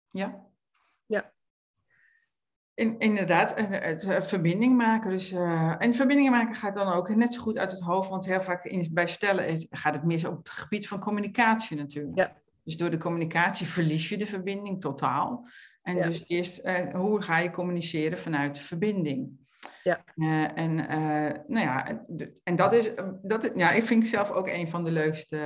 Ja. 0.09 0.27
Ja. 0.27 0.48
In, 2.79 2.95
inderdaad, 2.99 3.53
het, 3.55 4.05
het, 4.05 4.27
verbinding 4.27 4.77
maken. 4.77 5.09
Dus, 5.09 5.31
uh, 5.31 5.75
en 5.77 5.93
verbindingen 5.93 6.31
maken 6.31 6.55
gaat 6.55 6.73
dan 6.73 6.93
ook 6.93 7.15
net 7.15 7.33
zo 7.33 7.41
goed 7.41 7.57
uit 7.57 7.71
het 7.71 7.81
hoofd, 7.81 8.09
want 8.09 8.25
heel 8.25 8.41
vaak 8.41 8.65
in, 8.65 8.89
bij 8.91 9.07
stellen 9.07 9.47
is, 9.47 9.67
gaat 9.69 9.93
het 9.93 10.03
meer 10.03 10.29
op 10.29 10.37
het 10.37 10.49
gebied 10.49 10.87
van 10.87 10.99
communicatie 10.99 11.77
natuurlijk. 11.77 12.17
Ja. 12.17 12.35
Dus 12.63 12.77
door 12.77 12.89
de 12.89 12.97
communicatie 12.97 13.67
verlies 13.67 14.09
je 14.09 14.17
de 14.17 14.25
verbinding 14.25 14.81
totaal. 14.81 15.47
En 15.81 15.95
ja. 15.95 16.07
dus 16.07 16.23
eerst, 16.27 16.65
uh, 16.65 16.93
hoe 16.95 17.21
ga 17.21 17.37
je 17.37 17.49
communiceren 17.49 18.17
vanuit 18.17 18.55
de 18.55 18.61
verbinding? 18.61 19.47
Ja. 19.83 20.03
Uh, 20.15 20.57
en, 20.57 20.75
nou 21.47 21.65
ja, 21.65 22.05
en 22.43 22.55
dat 22.55 22.73
is, 22.73 22.91
dat, 23.21 23.51
ja, 23.55 23.71
ik 23.71 23.83
vind 23.83 24.07
zelf 24.07 24.31
ook 24.31 24.47
een 24.47 24.69
van 24.69 24.83
de 24.83 24.91
leukste 24.91 25.37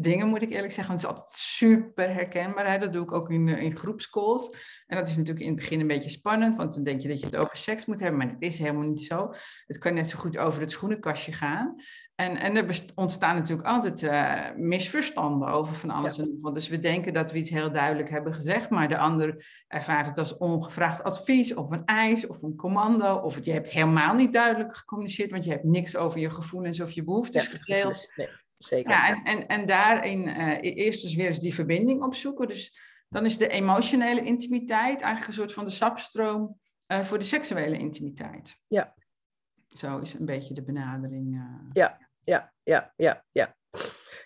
dingen, 0.00 0.28
moet 0.28 0.42
ik 0.42 0.52
eerlijk 0.52 0.72
zeggen. 0.72 0.94
Want 0.94 1.06
het 1.06 1.10
is 1.10 1.16
altijd 1.16 1.36
super 1.36 2.14
herkenbaar. 2.14 2.70
Hè? 2.70 2.78
Dat 2.78 2.92
doe 2.92 3.02
ik 3.02 3.12
ook 3.12 3.30
in, 3.30 3.48
in 3.48 3.76
groepscalls. 3.76 4.50
En 4.86 4.96
dat 4.96 5.08
is 5.08 5.16
natuurlijk 5.16 5.44
in 5.44 5.52
het 5.52 5.60
begin 5.60 5.80
een 5.80 5.86
beetje 5.86 6.10
spannend, 6.10 6.56
want 6.56 6.74
dan 6.74 6.84
denk 6.84 7.00
je 7.00 7.08
dat 7.08 7.20
je 7.20 7.26
het 7.26 7.36
over 7.36 7.56
seks 7.56 7.86
moet 7.86 8.00
hebben, 8.00 8.18
maar 8.18 8.28
dat 8.28 8.42
is 8.42 8.58
helemaal 8.58 8.88
niet 8.88 9.02
zo. 9.02 9.34
Het 9.66 9.78
kan 9.78 9.94
net 9.94 10.08
zo 10.08 10.18
goed 10.18 10.38
over 10.38 10.60
het 10.60 10.70
schoenenkastje 10.70 11.32
gaan. 11.32 11.74
En, 12.14 12.36
en 12.36 12.56
er 12.56 12.84
ontstaan 12.94 13.34
natuurlijk 13.34 13.68
altijd 13.68 14.02
uh, 14.02 14.56
misverstanden 14.56 15.48
over 15.48 15.74
van 15.74 15.90
alles 15.90 16.16
ja. 16.16 16.22
en 16.22 16.38
wat. 16.40 16.54
Dus 16.54 16.68
we 16.68 16.78
denken 16.78 17.12
dat 17.12 17.32
we 17.32 17.38
iets 17.38 17.50
heel 17.50 17.72
duidelijk 17.72 18.08
hebben 18.08 18.34
gezegd, 18.34 18.70
maar 18.70 18.88
de 18.88 18.98
ander 18.98 19.46
ervaart 19.68 20.06
het 20.06 20.18
als 20.18 20.36
ongevraagd 20.36 21.02
advies 21.02 21.54
of 21.54 21.70
een 21.70 21.84
eis 21.84 22.26
of 22.26 22.42
een 22.42 22.56
commando. 22.56 23.14
Of 23.14 23.34
het, 23.34 23.44
je 23.44 23.52
hebt 23.52 23.70
helemaal 23.70 24.14
niet 24.14 24.32
duidelijk 24.32 24.76
gecommuniceerd, 24.76 25.30
want 25.30 25.44
je 25.44 25.50
hebt 25.50 25.64
niks 25.64 25.96
over 25.96 26.18
je 26.20 26.30
gevoelens 26.30 26.80
of 26.80 26.90
je 26.90 27.04
behoeftes 27.04 27.44
ja, 27.44 27.58
gedeeld. 27.58 28.08
Nee, 28.16 28.28
zeker. 28.58 28.90
Ja, 28.90 29.08
en, 29.08 29.24
en, 29.24 29.46
en 29.46 29.66
daarin 29.66 30.28
uh, 30.28 30.58
eerst 30.60 31.02
dus 31.02 31.14
weer 31.14 31.26
eens 31.26 31.38
die 31.38 31.54
verbinding 31.54 32.02
opzoeken. 32.02 32.48
Dus 32.48 32.78
dan 33.08 33.24
is 33.24 33.38
de 33.38 33.48
emotionele 33.48 34.22
intimiteit 34.22 35.00
eigenlijk 35.00 35.26
een 35.26 35.32
soort 35.32 35.52
van 35.52 35.64
de 35.64 35.70
sapstroom 35.70 36.58
uh, 36.92 37.00
voor 37.00 37.18
de 37.18 37.24
seksuele 37.24 37.78
intimiteit. 37.78 38.60
Ja. 38.66 38.94
Zo 39.68 39.98
is 39.98 40.14
een 40.14 40.26
beetje 40.26 40.54
de 40.54 40.62
benadering. 40.62 41.34
Uh... 41.34 41.70
Ja, 41.72 41.98
ja, 42.24 42.52
ja, 42.62 42.92
ja, 42.96 43.24
ja. 43.32 43.56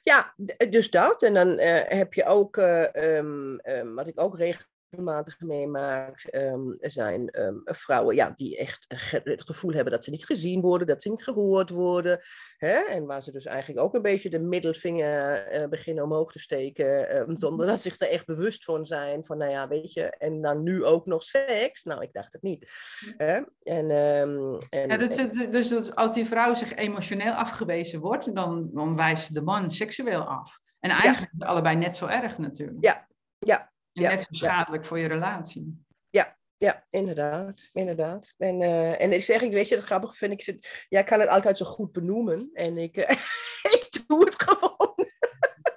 Ja, 0.03 0.35
dus 0.71 0.91
dat. 0.91 1.23
En 1.23 1.35
dan 1.35 1.59
heb 1.89 2.15
je 2.15 2.25
ook, 2.25 2.57
um, 2.57 3.61
um, 3.65 3.95
wat 3.95 4.07
ik 4.07 4.21
ook 4.21 4.37
regel 4.37 4.65
regelmatig 4.93 5.41
meemaakt, 5.41 6.35
um, 6.35 6.77
zijn 6.81 7.41
um, 7.41 7.61
vrouwen 7.65 8.15
ja, 8.15 8.33
die 8.37 8.57
echt 8.57 8.87
het 9.25 9.43
gevoel 9.47 9.73
hebben 9.73 9.93
dat 9.93 10.05
ze 10.05 10.11
niet 10.11 10.25
gezien 10.25 10.61
worden, 10.61 10.87
dat 10.87 11.03
ze 11.03 11.11
niet 11.11 11.23
gehoord 11.23 11.71
worden. 11.71 12.21
Hè? 12.57 12.73
En 12.73 13.07
waar 13.07 13.23
ze 13.23 13.33
dus 13.33 13.45
eigenlijk 13.45 13.81
ook 13.81 13.95
een 13.95 14.03
beetje 14.03 14.31
de 14.31 14.39
middelvinger 14.39 15.53
uh, 15.61 15.69
beginnen 15.69 16.05
omhoog 16.05 16.33
te 16.33 16.39
steken, 16.39 17.17
um, 17.17 17.37
zonder 17.37 17.67
dat 17.67 17.81
ze 17.81 17.89
zich 17.89 18.01
er 18.01 18.09
echt 18.09 18.27
bewust 18.27 18.65
van 18.65 18.87
zijn. 18.87 19.25
Van 19.25 19.39
nou 19.39 19.51
ja, 19.51 19.69
weet 19.69 19.93
je, 19.93 20.03
en 20.03 20.43
dan 20.43 20.63
nu 20.63 20.85
ook 20.85 21.07
nog 21.07 21.23
seks. 21.23 21.83
Nou, 21.83 22.03
ik 22.03 22.13
dacht 22.13 22.33
het 22.33 22.43
niet. 22.43 22.71
Hè? 23.17 23.41
En, 23.63 23.91
en, 23.91 24.89
ja, 24.89 24.97
dus, 24.97 25.69
dus 25.69 25.95
als 25.95 26.15
die 26.15 26.27
vrouw 26.27 26.55
zich 26.55 26.75
emotioneel 26.75 27.33
afgewezen 27.33 28.01
wordt, 28.01 28.35
dan, 28.35 28.71
dan 28.73 28.97
wijst 28.97 29.35
de 29.35 29.43
man 29.43 29.71
seksueel 29.71 30.23
af. 30.23 30.61
En 30.81 30.91
eigenlijk 30.91 31.33
ja. 31.39 31.47
allebei 31.47 31.77
net 31.77 31.97
zo 31.97 32.07
erg 32.07 32.39
natuurlijk. 32.39 32.85
Ja, 32.85 33.07
ja, 33.39 33.72
en 33.93 34.03
ja, 34.03 34.09
net 34.09 34.19
zo 34.19 34.27
schadelijk 34.31 34.83
ja. 34.83 34.89
voor 34.89 34.99
je 34.99 35.09
relatie. 35.09 35.85
Ja, 36.11 36.37
ja, 36.57 36.85
inderdaad. 36.91 37.71
inderdaad. 37.73 38.35
En, 38.39 38.61
uh, 38.61 39.01
en 39.01 39.13
ik 39.13 39.23
zeg, 39.23 39.43
ik 39.43 39.53
weet 39.53 39.69
je, 39.69 39.75
dat 39.75 39.85
grappig 39.85 40.17
vind 40.17 40.33
ik, 40.33 40.85
jij 40.89 41.05
kan 41.05 41.21
het 41.21 41.29
altijd 41.29 41.59
zo 41.59 41.65
goed 41.65 41.93
benoemen. 41.93 42.51
En 42.53 42.79
ik, 42.79 42.97
uh, 42.97 43.11
ik 43.79 44.03
doe 44.07 44.25
het 44.25 44.43
gewoon. 44.43 44.95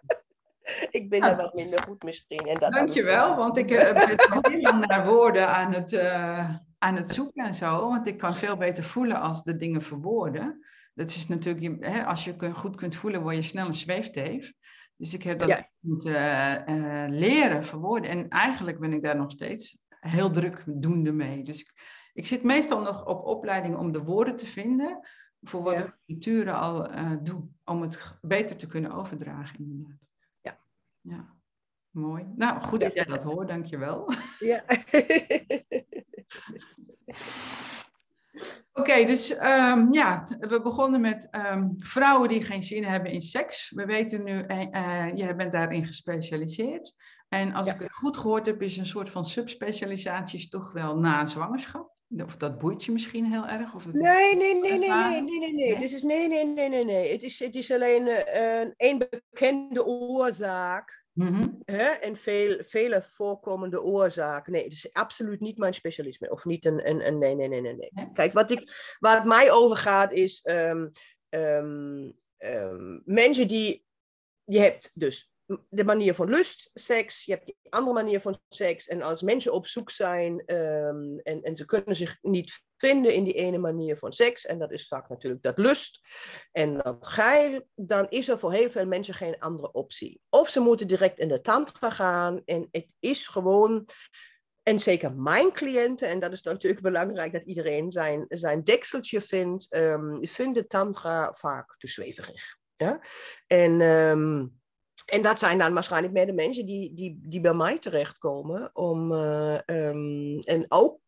ik 0.99 1.09
ben 1.09 1.21
er 1.21 1.35
wat 1.35 1.53
minder 1.53 1.83
goed 1.83 2.03
misschien. 2.03 2.47
En 2.47 2.59
dat 2.59 2.71
Dankjewel, 2.71 3.35
want 3.35 3.57
ik 3.57 3.71
uh, 3.71 3.93
ben 3.93 4.17
heel 4.51 4.61
lang 4.61 4.85
naar 4.85 5.05
woorden 5.05 5.47
aan 5.47 5.73
het, 5.73 5.99
aan 6.77 6.95
het 6.95 7.09
zoeken 7.09 7.45
en 7.45 7.55
zo. 7.55 7.89
Want 7.89 8.07
ik 8.07 8.17
kan 8.17 8.35
veel 8.35 8.57
beter 8.57 8.83
voelen 8.83 9.21
als 9.21 9.43
de 9.43 9.55
dingen 9.55 9.81
verwoorden. 9.81 10.65
Dat 10.93 11.09
is 11.09 11.27
natuurlijk, 11.27 11.85
hè, 11.85 12.05
als 12.05 12.23
je 12.23 12.53
goed 12.53 12.75
kunt 12.75 12.95
voelen, 12.95 13.21
word 13.21 13.35
je 13.35 13.41
snel 13.41 13.67
een 13.67 13.73
zweefteef. 13.73 14.53
Dus 14.97 15.13
ik 15.13 15.23
heb 15.23 15.39
dat 15.39 15.47
ja. 15.47 15.69
moeten 15.79 16.13
leren 17.11 17.65
verwoorden. 17.65 18.09
En 18.09 18.29
eigenlijk 18.29 18.79
ben 18.79 18.93
ik 18.93 19.03
daar 19.03 19.15
nog 19.15 19.31
steeds 19.31 19.77
heel 19.99 20.29
druk 20.31 20.63
doende 20.65 21.11
mee. 21.11 21.43
Dus 21.43 21.61
ik, 21.61 21.73
ik 22.13 22.25
zit 22.25 22.43
meestal 22.43 22.81
nog 22.81 23.05
op 23.05 23.25
opleiding 23.25 23.77
om 23.77 23.91
de 23.91 24.03
woorden 24.03 24.35
te 24.35 24.47
vinden 24.47 25.07
voor 25.41 25.63
wat 25.63 25.79
ik 25.79 25.97
culturen 26.05 26.53
al 26.53 26.91
uh, 26.91 27.11
doe, 27.21 27.47
om 27.63 27.81
het 27.81 28.17
beter 28.21 28.55
te 28.55 28.67
kunnen 28.67 28.91
overdragen 28.91 29.59
inderdaad. 29.59 29.99
Ja. 30.41 30.59
Ja, 31.01 31.33
mooi. 31.89 32.25
Nou, 32.35 32.61
goed 32.61 32.81
dat 32.81 32.93
jij 32.93 33.05
dat 33.05 33.23
hoort, 33.23 33.47
dankjewel. 33.47 34.11
Ja. 34.39 34.63
Oké, 38.85 39.05
dus 39.05 39.31
um, 39.31 39.93
ja, 39.93 40.27
we 40.39 40.61
begonnen 40.61 41.01
met 41.01 41.27
um, 41.31 41.73
vrouwen 41.77 42.29
die 42.29 42.43
geen 42.43 42.63
zin 42.63 42.83
hebben 42.83 43.11
in 43.11 43.21
seks. 43.21 43.71
We 43.75 43.85
weten 43.85 44.23
nu, 44.23 44.45
uh, 44.47 45.15
jij 45.15 45.35
bent 45.35 45.51
daarin 45.51 45.85
gespecialiseerd. 45.85 46.93
En 47.29 47.53
als 47.53 47.67
ik 47.67 47.79
het 47.79 47.91
goed 47.91 48.17
gehoord 48.17 48.45
heb, 48.45 48.61
is 48.61 48.77
een 48.77 48.85
soort 48.85 49.09
van 49.09 49.25
subspecialisatie 49.25 50.49
toch 50.49 50.73
wel 50.73 50.97
na 50.97 51.25
zwangerschap. 51.25 51.93
Of 52.25 52.37
dat 52.37 52.57
boeit 52.57 52.83
je 52.83 52.91
misschien 52.91 53.25
heel 53.25 53.47
erg? 53.47 53.75
Of 53.75 53.91
nee, 53.91 54.35
nee, 54.35 54.61
nee, 54.61 54.77
nee, 54.77 54.89
nee, 54.89 55.21
nee, 55.21 55.39
nee, 55.39 55.53
nee. 55.53 55.79
Dus 55.79 55.93
is, 55.93 56.03
nee, 56.03 56.27
nee, 56.27 56.45
nee, 56.45 56.69
nee, 56.69 56.85
nee. 56.85 57.11
Het 57.11 57.23
is, 57.23 57.39
het 57.39 57.55
is 57.55 57.71
alleen 57.71 58.07
uh, 58.07 58.71
een 58.77 59.05
bekende 59.09 59.85
oorzaak. 59.85 61.04
Mm 61.15 61.61
hè? 61.65 61.83
En 61.83 62.15
veel, 62.15 62.57
vele 62.63 63.01
voorkomende 63.01 63.81
oorzaken. 63.81 64.51
Nee, 64.51 64.65
is 64.65 64.93
absoluut 64.93 65.39
niet 65.39 65.57
mijn 65.57 65.73
specialisme. 65.73 66.31
Of 66.31 66.45
niet 66.45 66.65
een, 66.65 66.89
een, 66.89 67.07
een 67.07 67.17
nee, 67.17 67.35
nee, 67.35 67.47
nee, 67.47 67.61
nee, 67.61 67.75
nee. 67.75 68.09
Kijk, 68.13 68.33
wat, 68.33 68.51
ik, 68.51 68.95
waar 68.99 69.15
het 69.15 69.25
mij 69.25 69.51
over 69.51 69.77
gaat 69.77 70.11
is 70.11 70.45
um, 70.45 70.91
um, 71.29 72.17
um, 72.37 73.01
mensen 73.05 73.47
die... 73.47 73.85
Je 74.43 74.59
hebt 74.59 74.91
dus 74.99 75.34
de 75.69 75.83
manier 75.83 76.13
van 76.15 76.29
lust, 76.29 76.69
seks, 76.73 77.25
je 77.25 77.31
hebt 77.31 77.45
die 77.45 77.57
andere 77.69 77.93
manier 77.93 78.21
van 78.21 78.39
seks. 78.49 78.87
En 78.87 79.01
als 79.01 79.21
mensen 79.21 79.53
op 79.53 79.67
zoek 79.67 79.91
zijn 79.91 80.53
um, 80.55 81.19
en, 81.19 81.41
en 81.41 81.55
ze 81.55 81.65
kunnen 81.65 81.95
zich 81.95 82.17
niet 82.21 82.63
vinden 82.77 83.13
in 83.13 83.23
die 83.23 83.33
ene 83.33 83.57
manier 83.57 83.97
van 83.97 84.13
seks, 84.13 84.45
en 84.45 84.59
dat 84.59 84.71
is 84.71 84.87
vaak 84.87 85.09
natuurlijk 85.09 85.43
dat 85.43 85.57
lust 85.57 85.99
en 86.51 86.77
dat 86.77 87.07
geil, 87.07 87.67
dan 87.75 88.09
is 88.09 88.29
er 88.29 88.39
voor 88.39 88.53
heel 88.53 88.69
veel 88.69 88.85
mensen 88.85 89.13
geen 89.13 89.39
andere 89.39 89.71
optie. 89.71 90.21
Of 90.29 90.49
ze 90.49 90.59
moeten 90.59 90.87
direct 90.87 91.19
in 91.19 91.27
de 91.27 91.41
tantra 91.41 91.89
gaan 91.89 92.41
en 92.45 92.67
het 92.71 92.93
is 92.99 93.27
gewoon 93.27 93.89
en 94.63 94.79
zeker 94.79 95.13
mijn 95.13 95.51
cliënten, 95.51 96.09
en 96.09 96.19
dat 96.19 96.31
is 96.31 96.41
natuurlijk 96.41 96.81
belangrijk 96.81 97.31
dat 97.31 97.43
iedereen 97.45 97.91
zijn, 97.91 98.25
zijn 98.29 98.63
dekseltje 98.63 99.21
vindt, 99.21 99.75
um, 99.75 100.27
vinden 100.27 100.67
tantra 100.67 101.33
vaak 101.33 101.75
te 101.77 101.87
zweverig. 101.87 102.57
Ja? 102.75 103.01
En 103.47 103.81
um, 103.81 104.61
en 105.05 105.21
dat 105.21 105.39
zijn 105.39 105.57
dan 105.57 105.73
waarschijnlijk 105.73 106.13
meer 106.13 106.25
de 106.25 106.33
mensen 106.33 106.65
die, 106.65 106.93
die, 106.93 107.19
die 107.21 107.41
bij 107.41 107.53
mij 107.53 107.79
terechtkomen. 107.79 108.69
Om, 108.73 109.11
uh, 109.11 109.59
um, 109.65 110.39
en 110.39 110.65
ook 110.67 110.99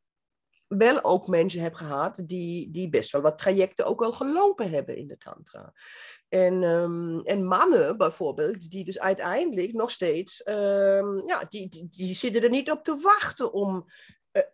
wel 0.67 1.03
ook 1.03 1.27
mensen 1.27 1.61
heb 1.61 1.73
gehad 1.73 2.23
die, 2.25 2.71
die 2.71 2.89
best 2.89 3.11
wel 3.11 3.21
wat 3.21 3.37
trajecten 3.37 3.85
ook 3.85 4.01
al 4.01 4.13
gelopen 4.13 4.69
hebben 4.69 4.97
in 4.97 5.07
de 5.07 5.17
tantra. 5.17 5.73
En, 6.29 6.63
um, 6.63 7.21
en 7.21 7.45
mannen 7.45 7.97
bijvoorbeeld, 7.97 8.69
die 8.69 8.85
dus 8.85 8.99
uiteindelijk 8.99 9.73
nog 9.73 9.91
steeds, 9.91 10.47
um, 10.47 11.27
ja, 11.27 11.45
die, 11.49 11.87
die, 11.89 12.13
zitten 12.13 12.43
er 12.43 12.49
niet 12.49 12.71
op 12.71 12.83
te 12.83 12.95
wachten 12.95 13.53
om 13.53 13.85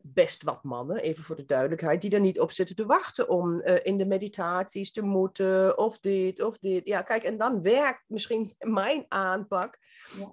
best 0.02 0.44
wat 0.44 0.64
mannen, 0.64 0.98
even 0.98 1.24
voor 1.24 1.36
de 1.36 1.46
duidelijkheid, 1.46 2.02
die 2.02 2.12
er 2.12 2.20
niet 2.20 2.40
op 2.40 2.52
zitten 2.52 2.76
te 2.76 2.86
wachten 2.86 3.30
om 3.30 3.62
uh, 3.62 3.76
in 3.84 3.98
de 3.98 4.06
meditaties 4.06 4.92
te 4.92 5.02
moeten, 5.02 5.78
of 5.78 6.00
dit, 6.00 6.44
of 6.44 6.58
dit. 6.58 6.86
Ja, 6.88 7.02
kijk, 7.02 7.24
en 7.24 7.38
dan 7.38 7.62
werkt 7.62 8.04
misschien 8.08 8.56
mijn 8.60 9.06
aanpak, 9.08 9.80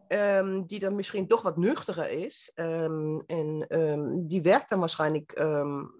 ja. 0.08 0.38
um, 0.38 0.66
die 0.66 0.78
dan 0.78 0.94
misschien 0.94 1.26
toch 1.26 1.42
wat 1.42 1.56
nuchtiger 1.56 2.10
is. 2.10 2.52
Um, 2.54 3.22
en 3.26 3.64
um, 3.68 4.26
die 4.26 4.42
werkt 4.42 4.68
dan 4.68 4.78
waarschijnlijk 4.80 5.32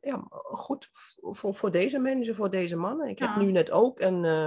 ja, 0.01 0.25
goed 0.43 0.89
voor, 1.21 1.55
voor 1.55 1.71
deze 1.71 1.99
mensen, 1.99 2.35
voor 2.35 2.51
deze 2.51 2.77
mannen. 2.77 3.09
Ik 3.09 3.19
ja. 3.19 3.27
heb 3.33 3.43
nu 3.43 3.51
net 3.51 3.71
ook 3.71 4.01
een, 4.01 4.25
uh, 4.25 4.47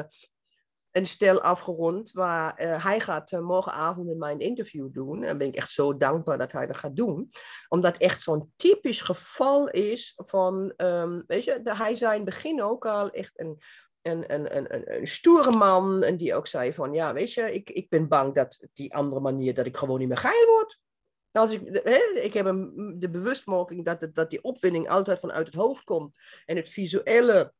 een 0.93 1.07
stel 1.07 1.41
afgerond 1.41 2.11
waar 2.11 2.61
uh, 2.61 2.83
hij 2.83 2.99
gaat 2.99 3.31
uh, 3.31 3.39
morgenavond 3.39 4.07
met 4.07 4.17
mij 4.17 4.31
een 4.31 4.39
interview 4.39 4.87
doen. 4.91 5.23
En 5.23 5.37
ben 5.37 5.47
ik 5.47 5.55
echt 5.55 5.71
zo 5.71 5.97
dankbaar 5.97 6.37
dat 6.37 6.51
hij 6.51 6.67
dat 6.67 6.77
gaat 6.77 6.95
doen. 6.95 7.29
Omdat 7.67 7.97
echt 7.97 8.21
zo'n 8.21 8.51
typisch 8.55 9.01
geval 9.01 9.69
is 9.69 10.13
van, 10.15 10.73
um, 10.77 11.23
weet 11.27 11.43
je, 11.43 11.61
hij 11.63 11.95
zei 11.95 12.11
in 12.11 12.25
het 12.25 12.29
begin 12.29 12.63
ook 12.63 12.85
al 12.85 13.09
echt 13.09 13.39
een, 13.39 13.57
een, 14.01 14.33
een, 14.33 14.57
een, 14.57 14.95
een, 14.95 15.07
stoere 15.07 15.51
man. 15.51 16.03
En 16.03 16.17
die 16.17 16.35
ook 16.35 16.47
zei 16.47 16.73
van, 16.73 16.93
ja, 16.93 17.13
weet 17.13 17.33
je, 17.33 17.53
ik, 17.53 17.69
ik 17.69 17.89
ben 17.89 18.07
bang 18.07 18.35
dat 18.35 18.67
die 18.73 18.95
andere 18.95 19.21
manier, 19.21 19.53
dat 19.53 19.65
ik 19.65 19.77
gewoon 19.77 19.99
niet 19.99 20.07
meer 20.07 20.17
geil 20.17 20.45
word. 20.45 20.79
Als 21.31 21.51
ik, 21.51 21.61
hè, 21.83 22.19
ik 22.21 22.33
heb 22.33 22.45
een, 22.45 22.95
de 22.99 23.09
bewustmaking 23.09 23.85
dat, 23.85 24.09
dat 24.13 24.29
die 24.29 24.43
opwinding 24.43 24.89
altijd 24.89 25.19
vanuit 25.19 25.45
het 25.45 25.55
hoofd 25.55 25.83
komt. 25.83 26.17
En 26.45 26.55
het 26.55 26.69
visuele 26.69 27.53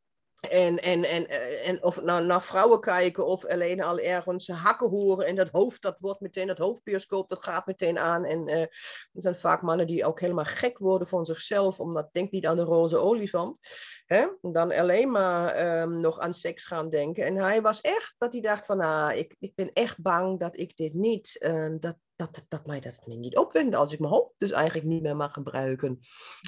en, 0.49 0.82
en, 0.82 1.03
en, 1.03 1.27
eh, 1.27 1.67
en 1.67 1.84
of 1.84 2.01
naar, 2.01 2.23
naar 2.25 2.41
vrouwen 2.41 2.79
kijken 2.79 3.25
of 3.25 3.45
alleen 3.45 3.84
al 3.84 3.99
ergens 3.99 4.47
hakken 4.47 4.89
horen 4.89 5.25
en 5.25 5.36
dat 5.36 5.49
hoofd, 5.49 5.82
dat 5.82 5.99
wordt 5.99 6.19
meteen, 6.19 6.47
dat 6.47 6.58
hoofdbioscoop, 6.58 7.29
dat 7.29 7.43
gaat 7.43 7.65
meteen 7.65 7.99
aan. 7.99 8.25
En 8.25 8.47
uh, 8.47 8.62
er 8.62 8.69
zijn 9.13 9.36
vaak 9.36 9.62
mannen 9.62 9.88
die 9.88 10.06
ook 10.06 10.19
helemaal 10.19 10.45
gek 10.45 10.77
worden 10.77 11.08
van 11.08 11.25
zichzelf, 11.25 11.79
omdat 11.79 12.10
denk 12.12 12.32
niet 12.32 12.45
aan 12.45 12.56
de 12.56 12.63
roze 12.63 12.97
olifant. 12.97 13.58
Hè? 14.06 14.27
Dan 14.41 14.71
alleen 14.71 15.12
maar 15.12 15.79
um, 15.82 15.99
nog 15.99 16.19
aan 16.19 16.34
seks 16.34 16.65
gaan 16.65 16.89
denken. 16.89 17.25
En 17.25 17.36
hij 17.36 17.62
was 17.62 17.82
echt 17.82 18.15
dat 18.17 18.34
hij 18.34 18.41
dacht 18.41 18.65
van, 18.65 18.79
ah, 18.79 19.17
ik, 19.17 19.36
ik 19.39 19.56
ben 19.56 19.69
echt 19.73 20.01
bang 20.01 20.39
dat 20.39 20.58
ik 20.58 20.77
dit 20.77 20.93
niet, 20.93 21.36
uh, 21.39 21.75
dat, 21.79 21.95
dat, 22.31 22.45
dat, 22.47 22.65
mij 22.65 22.79
dat 22.79 23.05
me 23.05 23.15
niet 23.15 23.38
opwinde 23.38 23.77
als 23.77 23.93
ik 23.93 23.99
mijn 23.99 24.12
hoofd 24.12 24.33
dus 24.38 24.51
eigenlijk 24.51 24.88
niet 24.88 25.01
meer 25.01 25.15
mag 25.15 25.33
gebruiken 25.33 25.99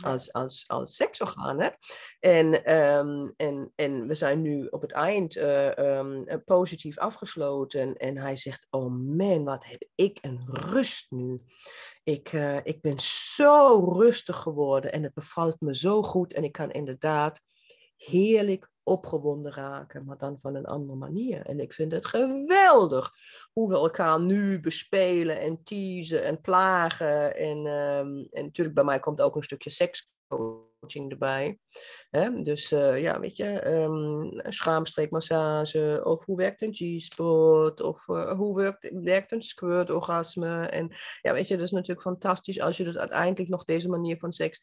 als, 0.04 0.34
als, 0.34 0.64
als 0.68 0.96
seksorgaan. 0.96 1.60
Hè? 1.60 1.70
En, 2.20 2.76
um, 2.76 3.34
en, 3.38 3.72
en 3.76 4.08
we 4.08 4.16
zijn 4.16 4.42
nu 4.42 4.68
op 4.68 4.82
het 4.82 4.92
eind 4.92 5.36
uh, 5.36 5.76
um, 5.76 6.44
positief 6.46 6.98
afgesloten. 6.98 7.96
En 7.96 8.18
hij 8.18 8.36
zegt, 8.36 8.68
oh 8.70 8.94
man, 9.18 9.44
wat 9.44 9.66
heb 9.66 9.88
ik 9.96 10.18
een 10.22 10.48
rust 10.52 11.12
nu. 11.12 11.42
Ik, 12.04 12.34
uh, 12.34 12.58
ik 12.64 12.82
ben 12.82 13.00
zo 13.36 13.90
rustig 13.98 14.36
geworden 14.36 14.92
en 14.92 15.04
het 15.04 15.14
bevalt 15.14 15.62
me 15.62 15.76
zo 15.76 16.04
goed. 16.04 16.34
En 16.34 16.44
ik 16.44 16.52
kan 16.52 16.72
inderdaad 16.72 17.42
heerlijk 17.96 18.70
opgewonden 18.86 19.54
raken, 19.54 20.06
maar 20.06 20.18
dan 20.18 20.40
van 20.40 20.56
een 20.56 20.66
andere 20.66 20.98
manier. 20.98 21.46
En 21.46 21.60
ik 21.60 21.74
vind 21.74 21.92
het 21.92 22.06
geweldig 22.06 23.14
hoe 23.54 23.70
we 23.70 23.76
elkaar 23.76 24.22
nu 24.22 24.60
bespelen 24.60 25.40
en 25.40 25.64
teasen 25.64 26.24
en 26.24 26.42
plagen. 26.42 27.36
En, 27.36 27.58
um, 27.58 28.28
en 28.32 28.44
natuurlijk 28.44 28.76
bij 28.76 28.84
mij 28.84 29.00
komt 29.00 29.22
ook 29.22 29.36
een 29.36 29.44
stukje 29.44 29.70
sekscoaching 29.70 31.12
erbij. 31.12 31.60
Dus 32.44 32.72
uh, 32.72 33.02
ja, 33.02 33.20
weet 33.20 33.36
je, 33.36 33.68
um, 33.68 34.32
schaamstreekmassage 34.36 36.02
of 36.04 36.26
hoe 36.26 36.38
werkt 36.38 36.62
een 36.62 36.74
G-spot 36.74 37.82
of 37.82 38.08
uh, 38.08 38.32
hoe 38.32 38.56
werkt, 38.56 38.92
werkt 38.94 39.32
een 39.32 39.42
squirt-orgasme. 39.42 40.66
En 40.66 40.96
ja, 41.22 41.34
weet 41.34 41.48
je, 41.48 41.56
dat 41.56 41.66
is 41.66 41.72
natuurlijk 41.72 42.02
fantastisch 42.02 42.60
als 42.60 42.78
je 42.78 42.84
dus 42.84 42.98
uiteindelijk 42.98 43.50
nog 43.50 43.66
deze 43.66 43.90
manier 43.90 44.18
van 44.18 44.32
seks, 44.32 44.62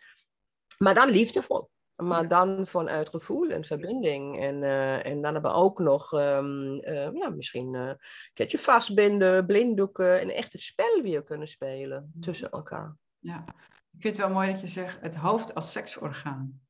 maar 0.79 0.95
dan 0.95 1.11
liefdevol. 1.11 1.69
Maar 1.97 2.29
dan 2.29 2.67
vanuit 2.67 3.09
gevoel 3.09 3.51
en 3.51 3.65
verbinding. 3.65 4.41
En, 4.41 4.63
uh, 4.63 5.07
en 5.07 5.23
dan 5.23 5.33
hebben 5.33 5.51
we 5.51 5.57
ook 5.57 5.79
nog 5.79 6.13
um, 6.13 6.81
uh, 6.85 7.13
ja, 7.13 7.29
misschien 7.29 7.75
uh, 7.75 7.81
een 7.81 7.99
keertje 8.35 8.59
vastbinden, 8.59 9.47
blinddoeken 9.47 10.21
en 10.21 10.29
echt 10.29 10.53
het 10.53 10.63
spel 10.63 11.03
weer 11.03 11.23
kunnen 11.23 11.49
spelen 11.49 12.13
tussen 12.21 12.51
elkaar. 12.51 12.97
Ja, 13.19 13.45
ik 13.93 14.01
vind 14.01 14.17
het 14.17 14.27
wel 14.27 14.35
mooi 14.35 14.51
dat 14.51 14.61
je 14.61 14.69
zegt 14.69 14.99
het 15.01 15.17
hoofd 15.17 15.55
als 15.55 15.73
seksorgaan. 15.73 16.61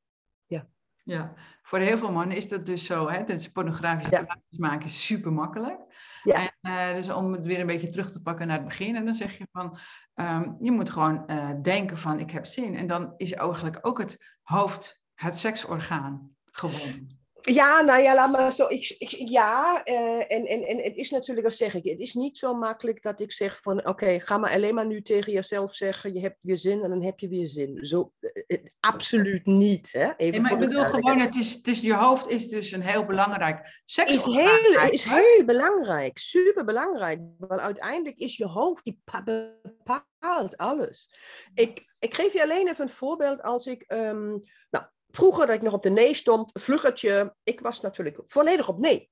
Ja. 0.47 0.67
Ja, 1.05 1.35
voor 1.63 1.79
heel 1.79 1.99
veel 1.99 2.13
mannen 2.13 2.37
is 2.37 2.49
dat 2.49 2.67
dus 2.67 2.87
zo. 2.87 3.09
Hè? 3.09 3.25
Dus 3.25 3.53
pornografische 3.53 4.27
ja. 4.29 4.39
maken 4.49 4.85
is 4.85 5.07
super 5.07 5.33
makkelijk. 5.33 5.81
Ja. 6.23 6.53
En, 6.61 6.95
dus 6.95 7.11
om 7.11 7.33
het 7.33 7.45
weer 7.45 7.61
een 7.61 7.67
beetje 7.67 7.91
terug 7.91 8.11
te 8.11 8.23
pakken 8.23 8.47
naar 8.47 8.57
het 8.57 8.67
begin. 8.67 8.97
En 8.97 9.05
dan 9.05 9.15
zeg 9.15 9.39
je 9.39 9.47
van, 9.53 9.79
um, 10.15 10.57
je 10.61 10.71
moet 10.71 10.91
gewoon 10.91 11.27
denken 11.63 11.99
van 11.99 12.21
ik 12.21 12.31
heb 12.31 12.47
zin. 12.47 12.77
En 12.77 12.87
dan 12.87 13.15
is 13.17 13.33
eigenlijk 13.33 13.79
ook 13.83 13.99
het 13.99 14.35
hoofd 14.43 15.02
het 15.23 15.39
seksorgaan 15.39 16.37
gewonnen. 16.45 17.21
Ja, 17.45 17.81
nou 17.81 18.03
ja, 18.03 18.15
laat 18.15 18.31
maar 18.31 18.53
zo. 18.53 18.67
Ik, 18.69 18.95
ik, 18.99 19.11
ja, 19.11 19.83
uh, 19.85 20.33
en, 20.33 20.47
en, 20.47 20.63
en 20.67 20.79
het 20.79 20.97
is 20.97 21.11
natuurlijk, 21.11 21.47
dat 21.47 21.57
zeg 21.57 21.75
ik, 21.75 21.85
het 21.85 22.01
is 22.01 22.15
niet 22.15 22.39
zo 22.39 22.55
makkelijk 22.55 23.03
dat 23.03 23.21
ik 23.21 23.33
zeg 23.33 23.61
van, 23.61 23.87
oké, 23.87 24.21
ga 24.21 24.39
maar 24.39 24.53
alleen 24.53 24.75
maar 24.75 24.87
nu 24.87 25.03
tegen 25.03 25.33
jezelf 25.33 25.75
zeggen, 25.75 26.15
je 26.15 26.21
hebt 26.21 26.39
weer 26.41 26.57
zin 26.57 26.83
en 26.83 26.91
dan 26.91 27.03
heb 27.03 27.19
je 27.19 27.29
weer 27.29 27.47
zin. 27.47 27.85
Zo, 27.85 28.13
uh, 28.21 28.59
absoluut 28.81 29.47
niet. 29.47 29.93
Hè? 29.93 30.13
Even 30.17 30.31
nee, 30.31 30.41
maar 30.41 30.53
ik 30.53 30.69
bedoel 30.69 30.85
gewoon, 30.85 31.19
het 31.19 31.37
is, 31.37 31.53
het 31.53 31.67
is, 31.67 31.81
je 31.81 31.95
hoofd 31.95 32.29
is 32.29 32.49
dus 32.49 32.73
een 32.73 32.83
heel 32.83 33.05
belangrijk 33.05 33.83
seks. 33.85 34.13
Is 34.13 34.25
heel, 34.25 34.91
is 34.91 35.05
heel 35.05 35.45
belangrijk, 35.45 36.19
super 36.19 36.65
belangrijk. 36.65 37.21
Want 37.39 37.61
uiteindelijk 37.61 38.19
is 38.19 38.37
je 38.37 38.47
hoofd, 38.47 38.85
die 38.85 39.01
bepaalt 39.05 40.57
alles. 40.57 41.15
Ik, 41.55 41.85
ik 41.99 42.15
geef 42.15 42.33
je 42.33 42.43
alleen 42.43 42.69
even 42.69 42.85
een 42.85 42.91
voorbeeld 42.91 43.43
als 43.43 43.67
ik, 43.67 43.85
um, 43.89 44.43
nou, 44.71 44.85
vroeger 45.13 45.47
dat 45.47 45.55
ik 45.55 45.63
nog 45.63 45.73
op 45.73 45.83
de 45.83 45.91
nee 45.91 46.15
stond, 46.15 46.51
vluggertje, 46.61 47.35
ik 47.43 47.61
was 47.61 47.81
natuurlijk 47.81 48.23
volledig 48.27 48.69
op 48.69 48.79
nee. 48.79 49.11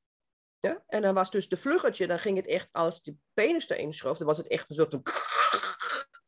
Ja? 0.59 0.85
En 0.87 1.03
dan 1.03 1.15
was 1.15 1.31
dus 1.31 1.49
de 1.49 1.57
vluggertje, 1.57 2.07
dan 2.07 2.19
ging 2.19 2.37
het 2.37 2.47
echt 2.47 2.73
als 2.73 3.03
de 3.03 3.15
penis 3.35 3.69
erin 3.69 3.95
schoof, 3.95 4.19
dan 4.19 4.27
was 4.27 4.39
het 4.39 4.49
echt 4.49 4.71
een 4.71 4.75
soort. 4.75 4.99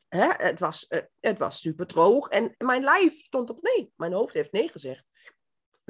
Hè? 0.07 0.27
Het, 0.47 0.59
was, 0.59 0.85
uh, 0.89 0.99
het 1.19 1.37
was 1.37 1.59
super 1.59 1.87
droog 1.87 2.27
en 2.27 2.55
mijn 2.57 2.83
lijf 2.83 3.13
stond 3.13 3.49
op 3.49 3.61
nee. 3.61 3.93
Mijn 3.95 4.13
hoofd 4.13 4.33
heeft 4.33 4.51
nee 4.51 4.69
gezegd. 4.69 5.05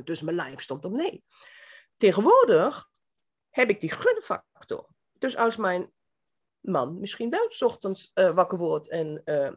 Dus 0.03 0.21
mijn 0.21 0.35
lijf 0.35 0.61
stond 0.61 0.85
op 0.85 0.91
nee. 0.91 1.23
Tegenwoordig 1.97 2.89
heb 3.49 3.69
ik 3.69 3.81
die 3.81 3.91
gunfactor. 3.91 4.89
Dus 5.13 5.35
als 5.35 5.55
mijn 5.55 5.91
man 6.59 6.99
misschien 6.99 7.29
wel 7.29 7.45
s 7.49 7.61
ochtends 7.61 8.11
uh, 8.13 8.33
wakker 8.33 8.57
wordt 8.57 8.89
en 8.89 9.21
uh, 9.25 9.51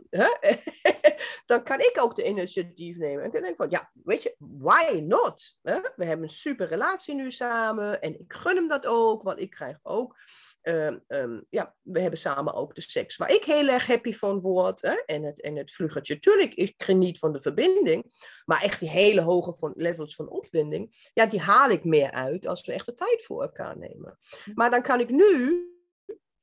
dan 1.46 1.62
kan 1.62 1.80
ik 1.80 1.96
ook 2.00 2.14
de 2.14 2.28
initiatief 2.28 2.96
nemen. 2.96 3.24
En 3.24 3.30
dan 3.30 3.40
denk 3.40 3.52
ik 3.52 3.56
van, 3.56 3.70
ja, 3.70 3.90
weet 4.04 4.22
je, 4.22 4.34
why 4.38 4.98
not? 4.98 5.58
We 5.62 6.04
hebben 6.04 6.22
een 6.22 6.28
super 6.28 6.66
relatie 6.66 7.14
nu 7.14 7.30
samen 7.30 8.00
en 8.00 8.20
ik 8.20 8.32
gun 8.32 8.56
hem 8.56 8.68
dat 8.68 8.86
ook, 8.86 9.22
want 9.22 9.40
ik 9.40 9.50
krijg 9.50 9.78
ook, 9.82 10.16
um, 10.62 11.04
um, 11.08 11.46
ja, 11.50 11.74
we 11.82 12.00
hebben 12.00 12.18
samen 12.18 12.54
ook 12.54 12.74
de 12.74 12.80
seks 12.80 13.16
waar 13.16 13.30
ik 13.30 13.44
heel 13.44 13.68
erg 13.68 13.86
happy 13.86 14.12
van 14.12 14.40
word. 14.40 14.82
Hè? 14.82 14.94
En, 15.06 15.22
het, 15.22 15.40
en 15.40 15.56
het 15.56 15.72
vluggertje, 15.72 16.18
tuurlijk, 16.18 16.54
ik 16.54 16.74
geniet 16.76 17.18
van 17.18 17.32
de 17.32 17.40
verbinding, 17.40 18.14
maar 18.44 18.62
echt 18.62 18.80
die 18.80 18.90
hele 18.90 19.20
hoge 19.20 19.54
van, 19.54 19.72
levels 19.76 20.14
van 20.14 20.28
opwinding, 20.28 21.10
ja, 21.14 21.26
die 21.26 21.40
haal 21.40 21.70
ik 21.70 21.84
meer 21.84 22.10
uit 22.10 22.46
als 22.46 22.66
we 22.66 22.72
echt 22.72 22.86
de 22.86 22.94
tijd 22.94 23.24
voor 23.24 23.42
elkaar 23.42 23.78
nemen. 23.78 24.18
Maar 24.54 24.70
dan 24.70 24.82
kan 24.82 25.00
ik 25.00 25.10
nu 25.10 25.64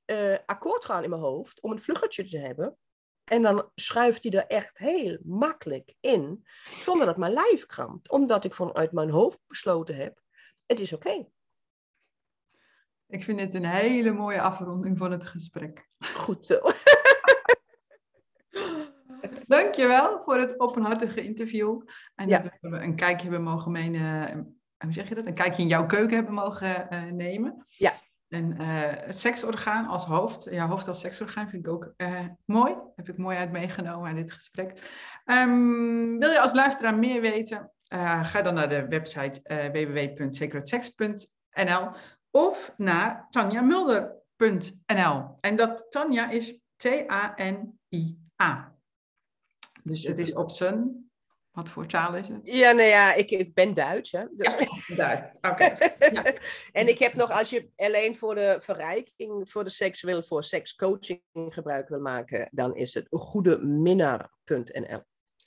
uh, 0.06 0.38
akkoord 0.46 0.86
gaan 0.86 1.04
in 1.04 1.10
mijn 1.10 1.22
hoofd 1.22 1.62
om 1.62 1.72
een 1.72 1.80
vluggertje 1.80 2.24
te 2.24 2.38
hebben. 2.38 2.78
En 3.24 3.42
dan 3.42 3.70
schuift 3.76 4.24
hij 4.24 4.32
er 4.32 4.48
echt 4.48 4.78
heel 4.78 5.18
makkelijk 5.24 5.94
in, 6.00 6.46
zonder 6.80 7.06
dat 7.06 7.18
mijn 7.18 7.34
lijf 7.34 7.66
krampt. 7.66 8.10
Omdat 8.10 8.44
ik 8.44 8.54
vanuit 8.54 8.92
mijn 8.92 9.10
hoofd 9.10 9.40
besloten 9.48 9.96
heb, 9.96 10.22
het 10.66 10.80
is 10.80 10.94
oké. 10.94 11.26
Ik 13.08 13.24
vind 13.24 13.40
het 13.40 13.54
een 13.54 13.66
hele 13.66 14.12
mooie 14.12 14.42
afronding 14.42 14.98
van 14.98 15.12
het 15.12 15.26
gesprek. 15.26 15.90
Goed 16.16 16.46
zo. 16.46 16.60
Dankjewel 19.48 20.22
voor 20.24 20.38
het 20.38 20.60
openhartige 20.60 21.24
interview. 21.24 21.82
En 22.16 22.30
dat 22.30 22.50
we 22.62 22.78
een 22.78 22.96
kijkje 22.96 23.30
hebben 23.30 23.44
mogen 23.44 23.72
meenemen. 23.72 24.62
Hoe 24.78 24.94
zeg 24.94 25.10
je 25.10 25.16
dat? 25.16 25.26
Een 25.26 25.34
kijkje 25.34 25.62
in 25.62 25.68
jouw 25.68 25.86
keuken 25.86 26.16
hebben 26.16 26.34
mogen 26.34 26.88
uh, 26.90 27.12
nemen. 27.12 27.66
Ja. 27.68 27.94
En 28.34 28.60
het 28.60 29.20
seksorgaan 29.20 29.88
als 29.88 30.06
hoofd, 30.06 30.48
ja, 30.52 30.68
hoofd 30.68 30.88
als 30.88 31.00
seksorgaan 31.00 31.50
vind 31.50 31.66
ik 31.66 31.72
ook 31.72 31.94
uh, 31.98 32.20
mooi. 32.46 32.76
Heb 32.96 33.10
ik 33.10 33.18
mooi 33.18 33.38
uit 33.38 33.52
meegenomen 33.52 34.10
aan 34.10 34.16
dit 34.16 34.32
gesprek. 34.32 34.92
Um, 35.26 36.20
wil 36.20 36.30
je 36.30 36.40
als 36.40 36.54
luisteraar 36.54 36.96
meer 36.96 37.22
weten? 37.22 37.72
Uh, 37.94 38.26
ga 38.26 38.42
dan 38.42 38.54
naar 38.54 38.70
de 38.70 38.88
website 38.88 39.42
www.secretsex.nl 39.72 41.90
of 42.32 42.74
naar 42.78 43.28
tanjamulder.nl. 43.30 45.38
En 45.40 45.56
dat 45.56 45.86
Tanja 45.90 46.30
is 46.30 46.58
T-A-N-I-A. 46.76 48.76
Dus 49.84 50.04
het 50.04 50.20
is 50.20 50.34
op 50.34 50.52
zijn 50.52 51.03
wat 51.54 51.70
voor 51.70 51.88
taal 51.88 52.16
is 52.16 52.28
het? 52.28 52.46
Ja, 52.46 52.72
nou 52.72 52.88
ja, 52.88 53.14
ik, 53.14 53.32
ik 53.32 53.54
ben 53.54 53.74
Duits. 53.74 54.12
Hè? 54.12 54.26
Dus... 54.32 54.56
Ja, 54.88 54.96
Duits. 54.96 55.38
Oké. 55.42 55.72
Ja. 56.14 56.34
en 56.72 56.88
ik 56.88 57.00
heb 57.00 57.14
nog, 57.14 57.32
als 57.32 57.50
je 57.50 57.70
alleen 57.76 58.16
voor 58.16 58.36
de 58.36 58.56
verrijking, 58.60 59.50
voor 59.50 59.64
de 59.64 59.70
seks 59.70 60.02
wil, 60.02 60.24
voor 60.24 60.44
sekscoaching 60.44 61.22
gebruik 61.34 61.90
wil 61.90 62.00
maken, 62.00 62.50
dan 62.52 62.76
is 62.76 62.94
het 62.94 63.08
goedeminnaar.nl. 63.10 65.04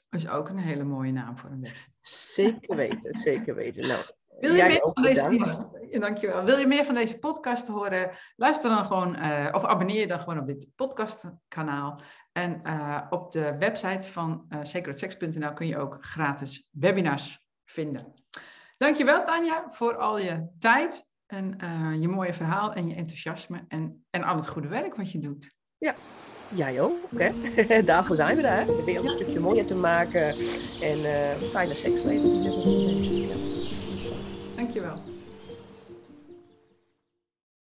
Dat 0.09 0.21
is 0.21 0.29
ook 0.29 0.49
een 0.49 0.59
hele 0.59 0.85
mooie 0.85 1.13
naam 1.13 1.39
voor 1.39 1.51
een 1.51 1.61
website. 1.61 1.91
Zeker 1.99 2.77
weten, 2.77 3.19
zeker 3.19 3.55
weten. 3.55 3.87
Nou, 3.87 4.05
wil 4.41 4.55
je, 4.55 4.65
meer 4.67 4.91
van 4.95 5.03
deze, 5.03 5.99
dankjewel. 6.07 6.45
Wil 6.45 6.59
je 6.59 6.67
meer 6.67 6.85
van 6.85 6.95
deze 6.95 7.19
podcast 7.19 7.67
horen? 7.67 8.11
Luister 8.37 8.71
dan 8.71 8.85
gewoon, 8.85 9.17
uh, 9.19 9.49
of 9.53 9.65
abonneer 9.65 10.01
je 10.01 10.07
dan 10.07 10.21
gewoon 10.21 10.39
op 10.39 10.47
dit 10.47 10.67
podcastkanaal. 10.75 12.01
En 12.33 12.61
uh, 12.65 13.01
op 13.11 13.33
de 13.33 13.57
website 13.59 14.09
van 14.09 14.47
uh, 14.49 14.59
secretsex.nl 14.63 15.53
kun 15.53 15.67
je 15.67 15.79
ook 15.79 15.99
gratis 16.01 16.69
webinars 16.71 17.47
vinden. 17.65 18.15
Dankjewel 18.77 19.25
Tanja 19.25 19.65
voor 19.69 19.97
al 19.97 20.19
je 20.19 20.47
tijd 20.59 21.07
en 21.27 21.59
uh, 21.65 22.01
je 22.01 22.09
mooie 22.09 22.35
verhaal 22.35 22.73
en 22.73 22.89
je 22.89 22.95
enthousiasme 22.95 23.65
en, 23.69 24.05
en 24.11 24.23
al 24.23 24.37
het 24.37 24.49
goede 24.49 24.69
werk 24.69 24.97
wat 24.97 25.13
je 25.13 25.19
doet. 25.19 25.55
Ja, 25.79 25.95
jij 26.55 26.81
ook. 26.81 26.97
Hè? 27.17 27.83
Daarvoor 27.85 28.17
zijn 28.17 28.37
we 28.37 28.43
daar. 28.43 28.67
De 28.67 28.85
wereld 28.85 29.05
een 29.05 29.11
stukje 29.11 29.41
mooier 29.41 29.67
te 29.67 29.75
maken 29.75 30.29
en 30.81 30.99
fijne 31.51 31.75
seksleven. 31.75 33.06
Dankjewel. 34.57 35.16